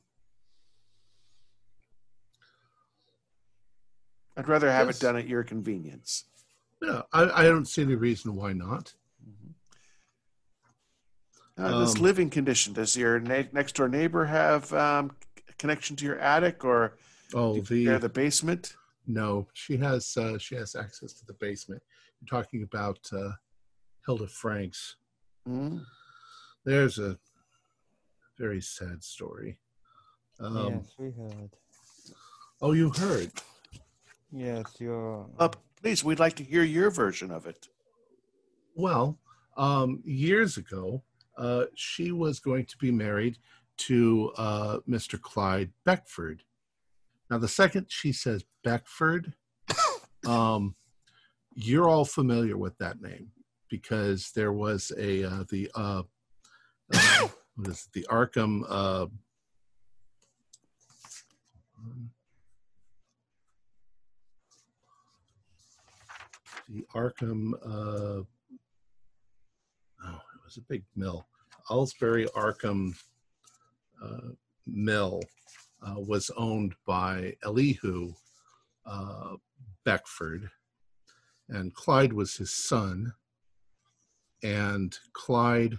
[4.36, 4.98] I'd rather have Yes.
[4.98, 6.24] it done at your convenience.
[6.82, 8.94] yeah, I, I don't see any reason why not.
[11.58, 15.16] Uh, this Um, living condition, does your ne- next door neighbor have um,
[15.56, 16.98] connection to your attic or
[17.32, 18.76] Oh, the the basement?
[19.06, 21.82] No, she has uh, she has access to the basement.
[22.20, 23.32] You're talking about uh,
[24.06, 24.96] Hilda Franks.
[25.48, 25.82] Mm.
[26.64, 27.18] There's a
[28.38, 29.58] very sad story.
[30.40, 31.50] Um, yes, we heard.
[32.60, 33.30] Oh, you heard?
[34.32, 35.26] Yes, you're.
[35.38, 35.48] Uh,
[35.80, 37.68] please, we'd like to hear your version of it.
[38.74, 39.18] Well,
[39.56, 41.02] um, years ago,
[41.38, 43.38] uh, she was going to be married
[43.78, 45.20] to uh, Mr.
[45.20, 46.42] Clyde Beckford.
[47.30, 49.34] Now, the second she says Beckford,
[50.26, 50.76] um,
[51.54, 53.30] you're all familiar with that name
[53.68, 56.02] because there was a uh, the uh,
[56.92, 58.62] uh, what is it, the Arkham.
[58.68, 59.06] Uh,
[66.68, 67.52] the Arkham.
[67.64, 68.22] Uh,
[70.04, 71.26] oh, it was a big mill.
[71.70, 72.94] Aylesbury Arkham
[74.02, 74.28] uh,
[74.66, 75.20] Mill
[75.82, 78.12] uh, was owned by Elihu
[78.84, 79.36] uh,
[79.84, 80.50] Beckford,
[81.48, 83.12] and Clyde was his son.
[84.42, 85.78] And Clyde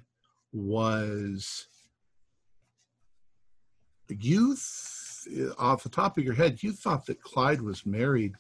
[0.52, 1.68] was
[4.10, 8.34] youth off the top of your head you thought that clyde was married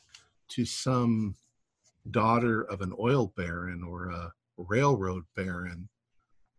[0.47, 1.35] to some
[2.11, 5.89] daughter of an oil baron or a railroad baron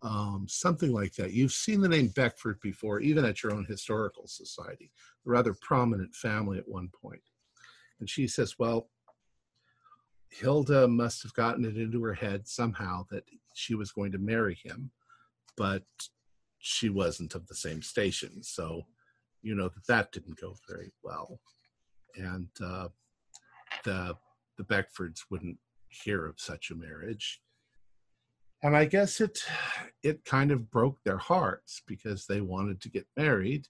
[0.03, 1.33] um, something like that.
[1.33, 4.91] You've seen the name beckford before even at your own historical society
[5.27, 7.23] a rather prominent family at one point.
[8.01, 8.89] and she says well
[10.31, 14.55] hilda must have gotten it into her head somehow that she was going to marry
[14.63, 14.91] him
[15.57, 15.83] but
[16.59, 18.43] she wasn't of the same station.
[18.43, 18.83] So
[19.43, 21.41] you know that that didn't go very well.
[22.17, 22.89] And uh,
[23.85, 24.17] the
[24.57, 25.59] the beckfords wouldn't
[25.89, 27.41] hear of such a marriage
[28.63, 29.41] and i guess it
[30.03, 33.67] it kind of broke their hearts because they wanted to get married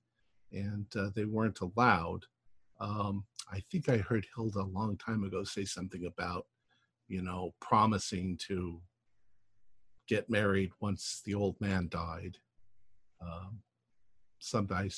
[0.52, 2.24] and uh, they weren't allowed
[2.80, 6.46] um, i think i heard hilda a long time ago say something about
[7.08, 8.80] you know promising to
[10.08, 12.38] get married once the old man died
[13.20, 13.60] um,
[14.38, 14.88] some I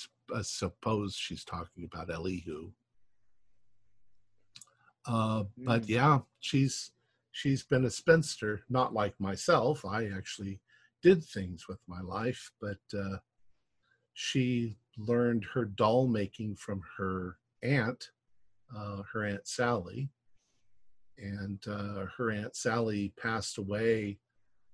[0.42, 2.72] suppose she's talking about Elihu.
[5.06, 5.88] Uh, but Mm.
[5.88, 6.92] yeah, she's
[7.32, 9.85] she's been a spinster, not like myself.
[9.85, 10.61] I actually
[11.02, 13.19] did things with my life, but uh,
[14.15, 18.11] she learned her doll making from her aunt,
[18.77, 20.11] uh, her aunt Sally,
[21.19, 24.19] and uh, her aunt Sally passed away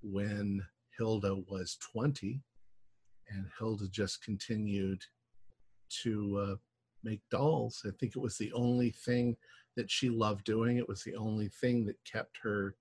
[0.02, 0.64] when
[0.96, 2.42] Hilda was twenty
[3.28, 5.02] and Hilda just continued
[6.02, 6.56] to uh,
[7.02, 7.82] make dolls.
[7.84, 9.36] I think it was the only thing
[9.76, 10.78] that she loved doing.
[10.78, 12.74] It was the only thing that kept her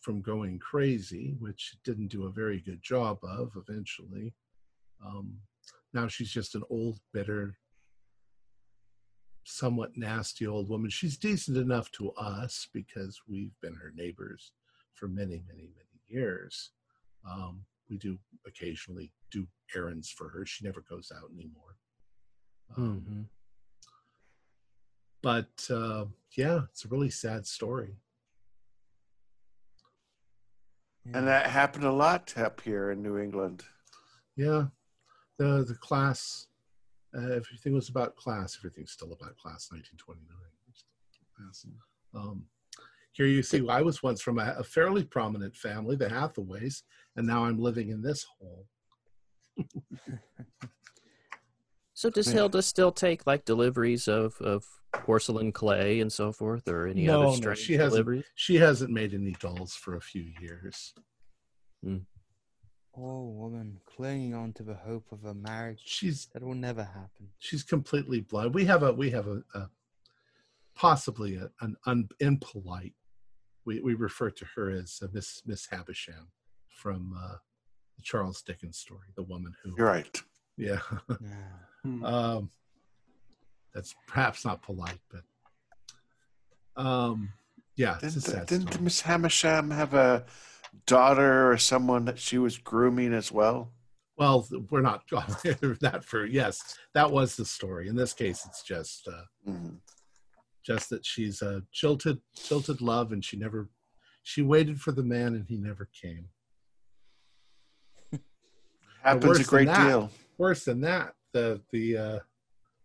[0.00, 4.34] from going crazy, which didn't do a very good job of eventually.
[5.04, 5.38] Um,
[5.92, 7.56] now she's just an old, bitter,
[9.44, 10.90] somewhat nasty old woman.
[10.90, 14.52] She's decent enough to us because we've been her neighbors
[14.94, 16.70] for many, many, many years.
[17.28, 20.46] Um, we do occasionally do errands for her.
[20.46, 21.76] She never goes out anymore.
[22.76, 23.28] Um, Mhm.
[25.24, 26.04] But uh,
[26.36, 27.96] yeah, it's a really sad story.
[31.14, 33.64] And that happened a lot up here in New England.
[34.36, 34.66] Yeah,
[35.38, 36.48] the the class,
[37.16, 38.58] uh, everything was about class.
[38.58, 39.70] Everything's still about class.
[39.72, 41.74] 1929.
[42.14, 42.44] Um,
[43.12, 46.82] here you see, I was once from a, a fairly prominent family, the Hathaways,
[47.16, 48.66] and now I'm living in this hole.
[51.96, 54.64] So does Hilda still take like deliveries of, of
[55.02, 58.24] porcelain clay and so forth, or any No, other no, strange she hasn't.
[58.34, 60.94] She hasn't made any dolls for a few years.
[62.96, 67.28] Oh, woman, clinging on to the hope of a marriage She's that will never happen.
[67.40, 68.54] she's completely blind.
[68.54, 69.68] We have a we have a, a
[70.76, 72.94] possibly a, an un, impolite.
[73.66, 76.28] We we refer to her as uh, Miss Miss Havisham
[76.68, 77.34] from uh,
[77.96, 79.74] the Charles Dickens story, the woman who.
[79.76, 80.22] You're right.
[80.56, 80.78] Yeah,
[81.10, 81.16] Ah,
[81.82, 82.04] Hmm.
[82.04, 82.50] um,
[83.74, 87.32] that's perhaps not polite, but um,
[87.76, 88.80] yeah, Didn't, didn't.
[88.80, 90.24] Miss Hamisham have a
[90.86, 93.70] daughter or someone that she was grooming as well?
[94.16, 97.88] Well, we're not that for yes, that was the story.
[97.88, 99.08] In this case, it's just.
[99.08, 99.76] Uh, Mhm.
[100.64, 102.18] just that she's a jilted
[102.48, 103.68] jilted love and she never
[104.22, 106.26] she waited for the man and he never came
[109.02, 110.10] Happens a great that- deal.
[110.38, 112.18] worse than that the the uh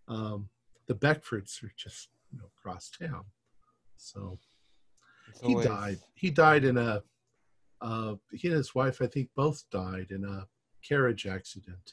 [0.10, 0.50] um
[0.90, 3.24] the beckfords are just you know across town
[3.96, 4.38] so
[5.30, 7.02] it's he always- died he died in a
[7.82, 10.38] uh he and his wife i think both died in a
[10.90, 11.88] carriage accident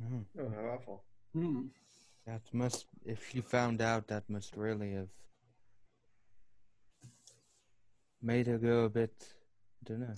[0.00, 0.24] Mhm.
[0.40, 1.04] Oh, how awful.
[1.32, 1.62] Hmm.
[2.24, 5.08] That must, if you found out, that must really have
[8.22, 9.12] made her go a bit,
[9.80, 10.14] I don't know,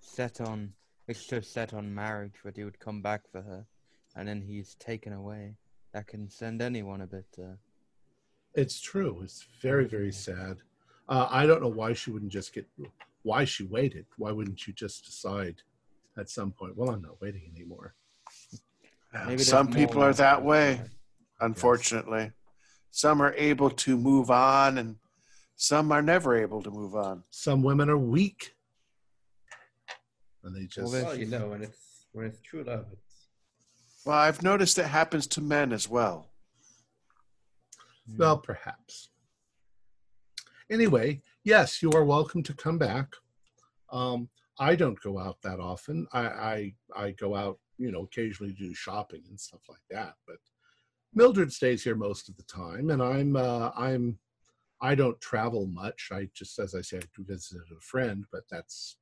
[0.00, 0.74] set on,
[1.08, 3.64] extra set on marriage that he would come back for her,
[4.14, 5.56] and then he's taken away.
[5.94, 7.54] That can send anyone a bit, uh,
[8.56, 10.58] it's true it's very very sad
[11.08, 12.64] uh i don't know why she wouldn't just get
[13.24, 15.56] why she waited why wouldn't you just decide
[16.16, 17.94] at some point well i'm not waiting anymore
[19.26, 20.90] maybe Some people are that way, life.
[21.40, 22.30] unfortunately.
[22.90, 24.96] Some are able to move on, and
[25.56, 27.24] some are never able to move on.
[27.30, 28.54] some women are weak
[30.44, 33.13] and they just Well, you know, when it's when it's true love, it's
[34.04, 36.30] Well, I've noticed it happens to men as well.
[38.10, 38.18] Mm.
[38.18, 39.08] well perhaps.
[40.70, 43.14] Anyway yes you are welcome to come back.
[43.90, 44.28] Um
[44.58, 46.06] i don't go out that often.
[46.12, 50.36] I i i go out you know occasionally do shopping and stuff like that but
[51.14, 54.18] mildred stays here most of the time and i'm uh i'm
[54.80, 56.10] i don't travel much.
[56.12, 58.98] I just as i said visited a friend but that's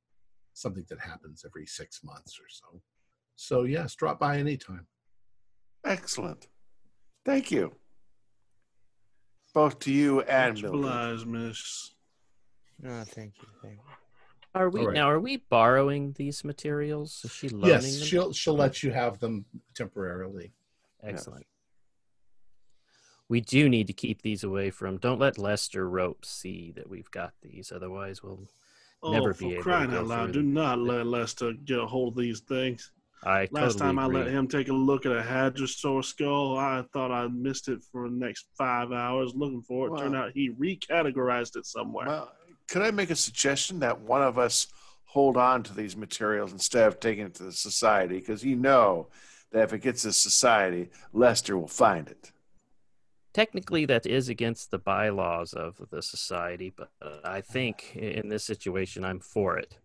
[0.53, 2.81] something that happens every six months or so.
[3.35, 4.87] So yes drop by anytime
[5.85, 6.47] Excellent.
[7.25, 7.73] Thank you.
[9.53, 11.91] Both to you and Much obliged, miss.
[12.81, 13.81] No, thank you, thank you.
[14.55, 14.93] Are we All right.
[14.95, 15.09] now?
[15.09, 17.21] Are we borrowing these materials?
[17.23, 18.07] Is she loaning yes them?
[18.07, 19.45] she'll she'll let you have them
[19.75, 20.53] temporarily
[21.03, 21.45] Excellent.
[23.29, 24.97] We do need to keep these away from.
[24.97, 28.47] Don't let Lester Rope see that we've got these, otherwise we'll
[29.01, 30.31] Oh, never be able to crying out loud!
[30.31, 30.53] Do them.
[30.53, 32.91] not let Lester get a hold of these things.
[33.25, 34.17] I Last totally time I agree.
[34.19, 38.09] let him take a look at a hadrosaur skull, I thought I missed it for
[38.09, 39.99] the next five hours looking for it.
[39.99, 42.07] Turned out he recategorized it somewhere.
[42.07, 42.31] Well,
[42.69, 44.67] could I make a suggestion that one of us
[45.05, 48.19] hold on to these materials instead of taking it to the society?
[48.19, 49.07] Because you know
[49.51, 52.31] that if it gets to society, Lester will find it.
[53.33, 56.91] Technically, that is against the bylaws of the society, but
[57.23, 59.79] I think in this situation, I'm for it.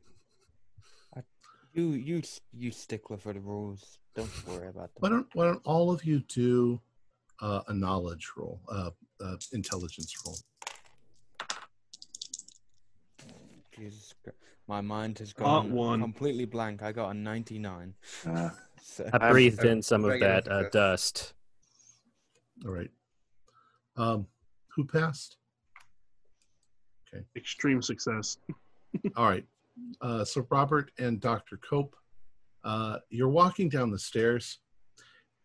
[1.74, 3.98] You, you, s- you stickler for the rules.
[4.14, 5.00] Don't worry about that.
[5.00, 6.80] Why don't Why don't all of you do
[7.40, 8.90] uh, a knowledge roll, uh,
[9.22, 10.36] uh, intelligence roll?
[13.76, 14.38] Jesus Christ.
[14.66, 16.00] My mind has Got gone one.
[16.00, 16.82] completely blank.
[16.82, 17.94] I got a 99.
[18.26, 18.50] Uh,
[18.80, 20.72] So, I breathed in some of regular that uh, success.
[20.72, 21.34] dust.
[22.64, 22.90] All right.
[23.96, 24.26] Um,
[24.68, 25.36] who passed?
[27.12, 27.24] Okay.
[27.36, 28.38] Extreme success.
[29.16, 29.44] All right.
[30.00, 31.58] Uh, so Robert and Dr.
[31.58, 31.96] Cope,
[32.64, 34.58] uh, you're walking down the stairs,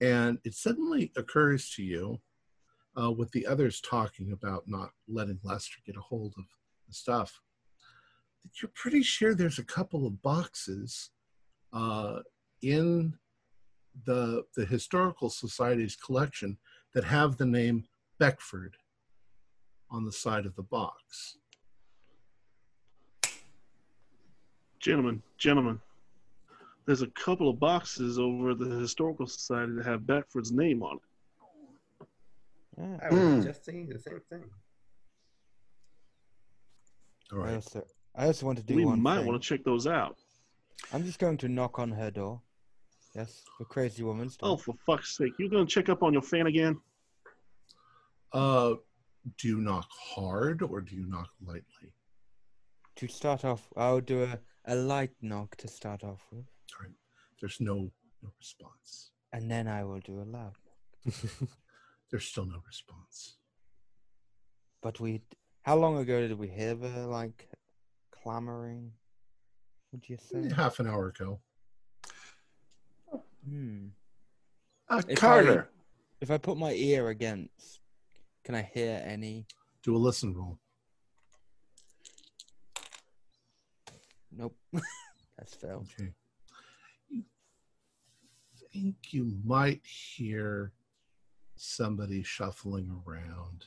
[0.02, 2.20] and it suddenly occurs to you,
[3.02, 6.46] uh, with the others talking about not letting Lester get a hold of
[6.88, 7.42] the stuff,
[8.44, 11.10] that you're pretty sure there's a couple of boxes
[11.72, 12.20] uh,
[12.62, 13.14] in
[14.06, 16.58] the the historical society's collection
[16.94, 17.86] that have the name
[18.20, 18.76] Beckford
[19.90, 21.38] on the side of the box.
[24.84, 25.80] Gentlemen, gentlemen,
[26.86, 30.98] there's a couple of boxes over at the historical society that have Beckford's name on
[30.98, 32.08] it.
[32.78, 32.98] Yeah.
[33.02, 33.42] I was Hmm.
[33.48, 34.44] just saying the same thing.
[37.32, 37.54] All I right.
[37.56, 39.28] also, I also want to do we one might thing.
[39.28, 40.18] want to check those out.
[40.92, 42.42] I'm just going to knock on her door.
[43.16, 44.50] Yes, the crazy woman's door.
[44.50, 45.32] Oh, for fuck's sake!
[45.40, 46.82] You're gonna check up on your fan again?
[48.34, 48.74] Uh,
[49.38, 51.94] do you knock hard or do you knock lightly?
[52.98, 56.46] To start off, I'll do a, a light knock to start off with,
[56.80, 56.96] All right.
[57.40, 57.92] There's no
[58.22, 59.12] no response.
[59.34, 60.56] and then I will do a loud.
[62.10, 63.38] There's still no response.
[64.82, 65.22] But we,
[65.64, 67.50] how long ago did we hear the like
[68.12, 68.92] clamoring?
[69.92, 70.50] Would you say?
[70.56, 71.40] Half an hour ago.
[73.48, 73.88] Hmm.
[74.90, 75.70] Uh, If Carter.
[76.22, 77.80] If I put my ear against,
[78.46, 79.46] can I hear any?
[79.84, 80.58] Do a listen roll.
[84.36, 84.56] Nope.
[85.38, 85.88] That's failed.
[86.00, 86.12] Okay.
[87.10, 87.24] You
[88.72, 90.72] think you might hear
[91.56, 93.66] somebody shuffling around,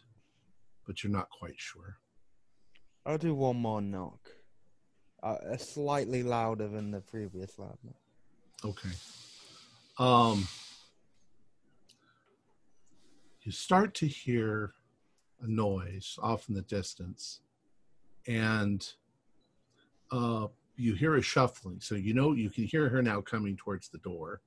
[0.86, 1.98] but you're not quite sure.
[3.04, 4.30] I'll do one more knock.
[5.22, 7.94] Uh, slightly louder than the previous loud knock.
[8.64, 8.94] Okay.
[9.98, 10.46] Um,
[13.42, 14.74] you start to hear
[15.40, 17.40] a noise off in the distance,
[18.26, 18.86] and
[20.10, 20.46] uh,
[20.76, 21.80] you hear a shuffling.
[21.80, 24.40] So you know you can hear her now coming towards the door,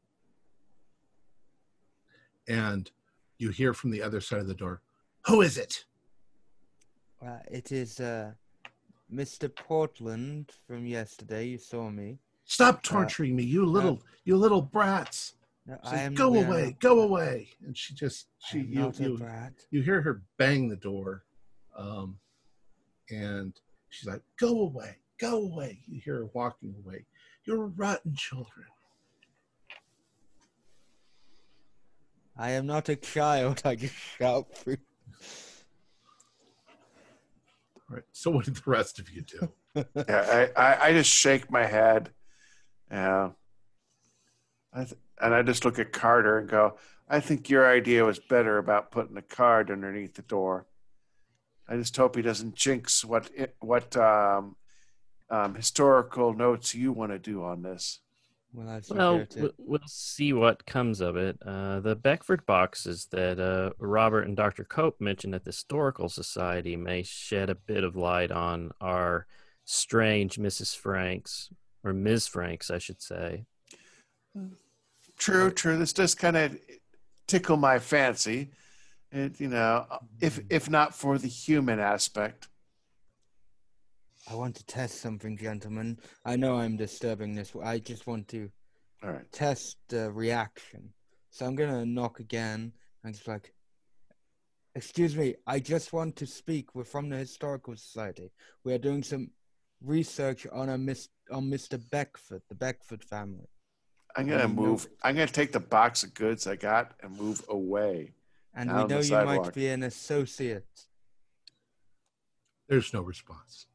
[2.48, 2.90] and
[3.38, 4.81] you hear from the other side of the door,
[5.27, 5.86] "Who is it?"
[7.26, 8.31] Uh, it is uh,
[9.14, 9.53] Mr.
[9.53, 11.48] Portland from yesterday.
[11.48, 12.19] You saw me.
[12.45, 15.36] Stop torturing me, you little, you little brats!
[15.68, 17.49] No, like, go we away, go away!
[17.64, 19.53] And she just, she, you, you, brat.
[19.69, 21.26] you hear her bang the door
[21.80, 22.18] um,
[23.10, 23.53] and
[23.90, 27.06] she's like go away go away you hear her walking away
[27.46, 28.66] you're rotten children
[32.41, 33.62] I am not a child.
[33.66, 34.78] I just shout through.
[37.76, 41.12] all right so what did the rest of you do yeah, I, I, I just
[41.12, 42.12] shake my head.
[42.91, 43.32] Yeah.
[44.74, 46.78] I th- and I just look at Carter and go,
[47.08, 50.68] I think your idea was better about putting a card underneath the door.
[51.68, 54.56] I just hope he doesn't jinx what it, what um,
[55.30, 58.00] um, historical notes you want to do on this.
[58.52, 61.38] Well, as you Well, heard we- we'll see what comes of it.
[61.46, 64.64] Uh, the Beckford boxes that uh, Robert and Dr.
[64.64, 69.28] Cope mentioned at the Historical Society may shed a bit of light on our
[69.66, 70.76] strange Mrs.
[70.76, 71.50] Franks,
[71.84, 72.26] or Ms.
[72.26, 73.46] Franks, I should say.
[75.18, 75.78] True, true.
[75.78, 76.58] This does kind of
[77.28, 78.50] tickle my fancy.
[79.12, 79.86] It, you know,
[80.22, 82.48] if if not for the human aspect.
[84.30, 85.98] I want to test something, gentlemen.
[86.24, 87.52] I know I'm disturbing this.
[87.64, 88.50] I just want to
[89.04, 89.32] All right.
[89.32, 90.90] test the reaction.
[91.32, 92.74] So I'm gonna knock again
[93.04, 93.54] and just like,
[94.76, 96.76] excuse me, I just want to speak.
[96.76, 98.32] We're from the historical society.
[98.64, 99.32] We are doing some
[99.84, 101.80] research on a mis- on Mr.
[101.92, 103.48] Beckford, the Beckford family.
[104.16, 104.88] I'm gonna you know- move.
[105.04, 108.14] I'm gonna take the box of goods I got and move away.
[108.54, 109.46] And we know you sidewalk.
[109.46, 110.68] might be an associate.
[112.68, 113.66] there's no response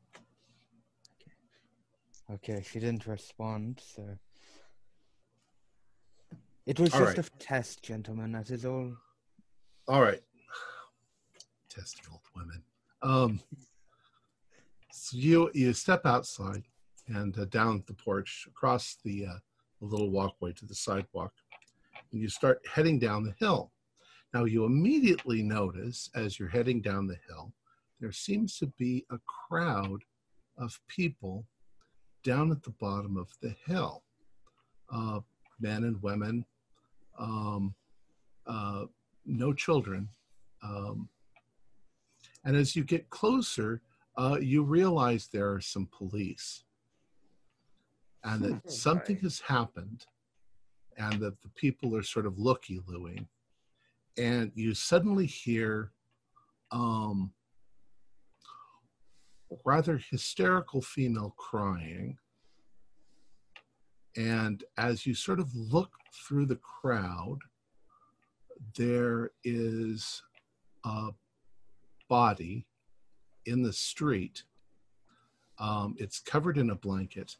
[2.34, 4.02] Okay, she didn't respond, so
[6.66, 7.26] it was All just right.
[7.26, 8.32] a test, gentlemen.
[8.32, 8.92] That is all.
[9.86, 10.22] all right
[11.68, 12.62] testy old women
[13.02, 13.40] um
[14.92, 16.62] so you you step outside
[17.08, 19.38] and uh, down the porch across the uh,
[19.80, 21.32] the little walkway to the sidewalk
[22.12, 23.72] and you start heading down the hill
[24.32, 27.52] now you immediately notice as you're heading down the hill
[28.00, 30.00] there seems to be a crowd
[30.56, 31.44] of people
[32.24, 34.02] down at the bottom of the hill
[34.92, 35.20] uh,
[35.60, 36.44] men and women
[37.18, 37.74] um,
[38.46, 38.84] uh,
[39.24, 40.08] no children
[40.62, 41.08] um,
[42.44, 43.80] and as you get closer,
[44.16, 46.64] uh, you realize there are some police
[48.22, 50.06] and that Oh, something has happened
[50.96, 53.26] and that the people are sort of looky looing.
[54.16, 55.90] And you suddenly hear
[56.70, 57.32] um,
[59.64, 62.18] rather hysterical female crying.
[64.16, 67.38] And as you sort of look through the crowd,
[68.76, 70.22] there is
[70.84, 71.10] a
[72.08, 72.66] body
[73.46, 74.44] in the street.
[75.58, 77.36] Um, it's covered in a blanket.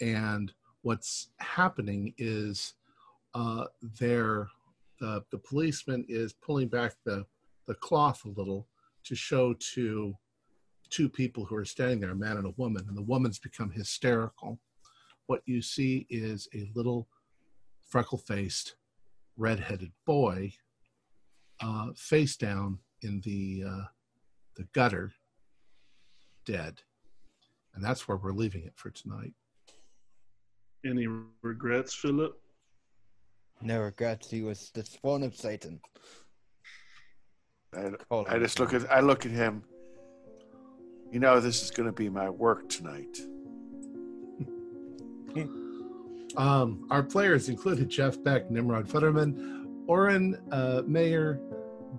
[0.00, 2.74] And what's happening is
[3.34, 3.66] uh,
[3.98, 4.48] there,
[5.00, 7.24] the, the policeman is pulling back the,
[7.66, 8.66] the cloth a little
[9.04, 10.16] to show to
[10.92, 12.84] two people who are standing there, a man and a woman.
[12.86, 14.60] And the woman's become hysterical
[15.26, 17.08] what you see is a little
[17.88, 18.76] freckle faced,
[19.36, 20.52] red headed boy
[21.62, 23.84] uh, face down in the, uh,
[24.56, 25.12] the gutter,
[26.44, 26.82] dead.
[27.74, 29.32] And that's where we're leaving it for tonight.
[30.84, 31.06] Any
[31.42, 32.38] regrets, Philip?
[33.62, 34.28] No regrets.
[34.28, 35.80] He was the spawn of Satan.
[37.74, 37.92] I,
[38.28, 39.64] I just look at I look at him.
[41.12, 43.20] You know, this is going to be my work tonight.
[46.34, 51.38] Um, our players included Jeff Beck, Nimrod Futterman, Oren uh, Mayer,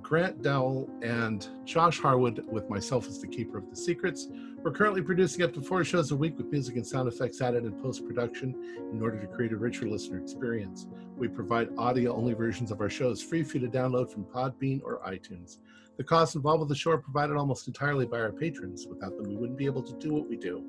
[0.01, 4.29] Grant Dowell, and Josh Harwood, with myself as the keeper of the secrets.
[4.63, 7.65] We're currently producing up to four shows a week with music and sound effects added
[7.65, 8.55] in post production
[8.93, 10.87] in order to create a richer listener experience.
[11.17, 14.81] We provide audio only versions of our shows free for you to download from Podbean
[14.81, 15.57] or iTunes.
[15.97, 18.87] The costs involved with the show are provided almost entirely by our patrons.
[18.87, 20.63] Without them, we wouldn't be able to do what we do.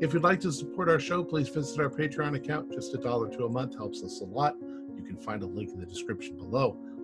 [0.00, 2.72] If you'd like to support our show, please visit our Patreon account.
[2.72, 4.56] Just a dollar to a month helps us a lot.
[4.60, 6.76] You can find a link in the description below.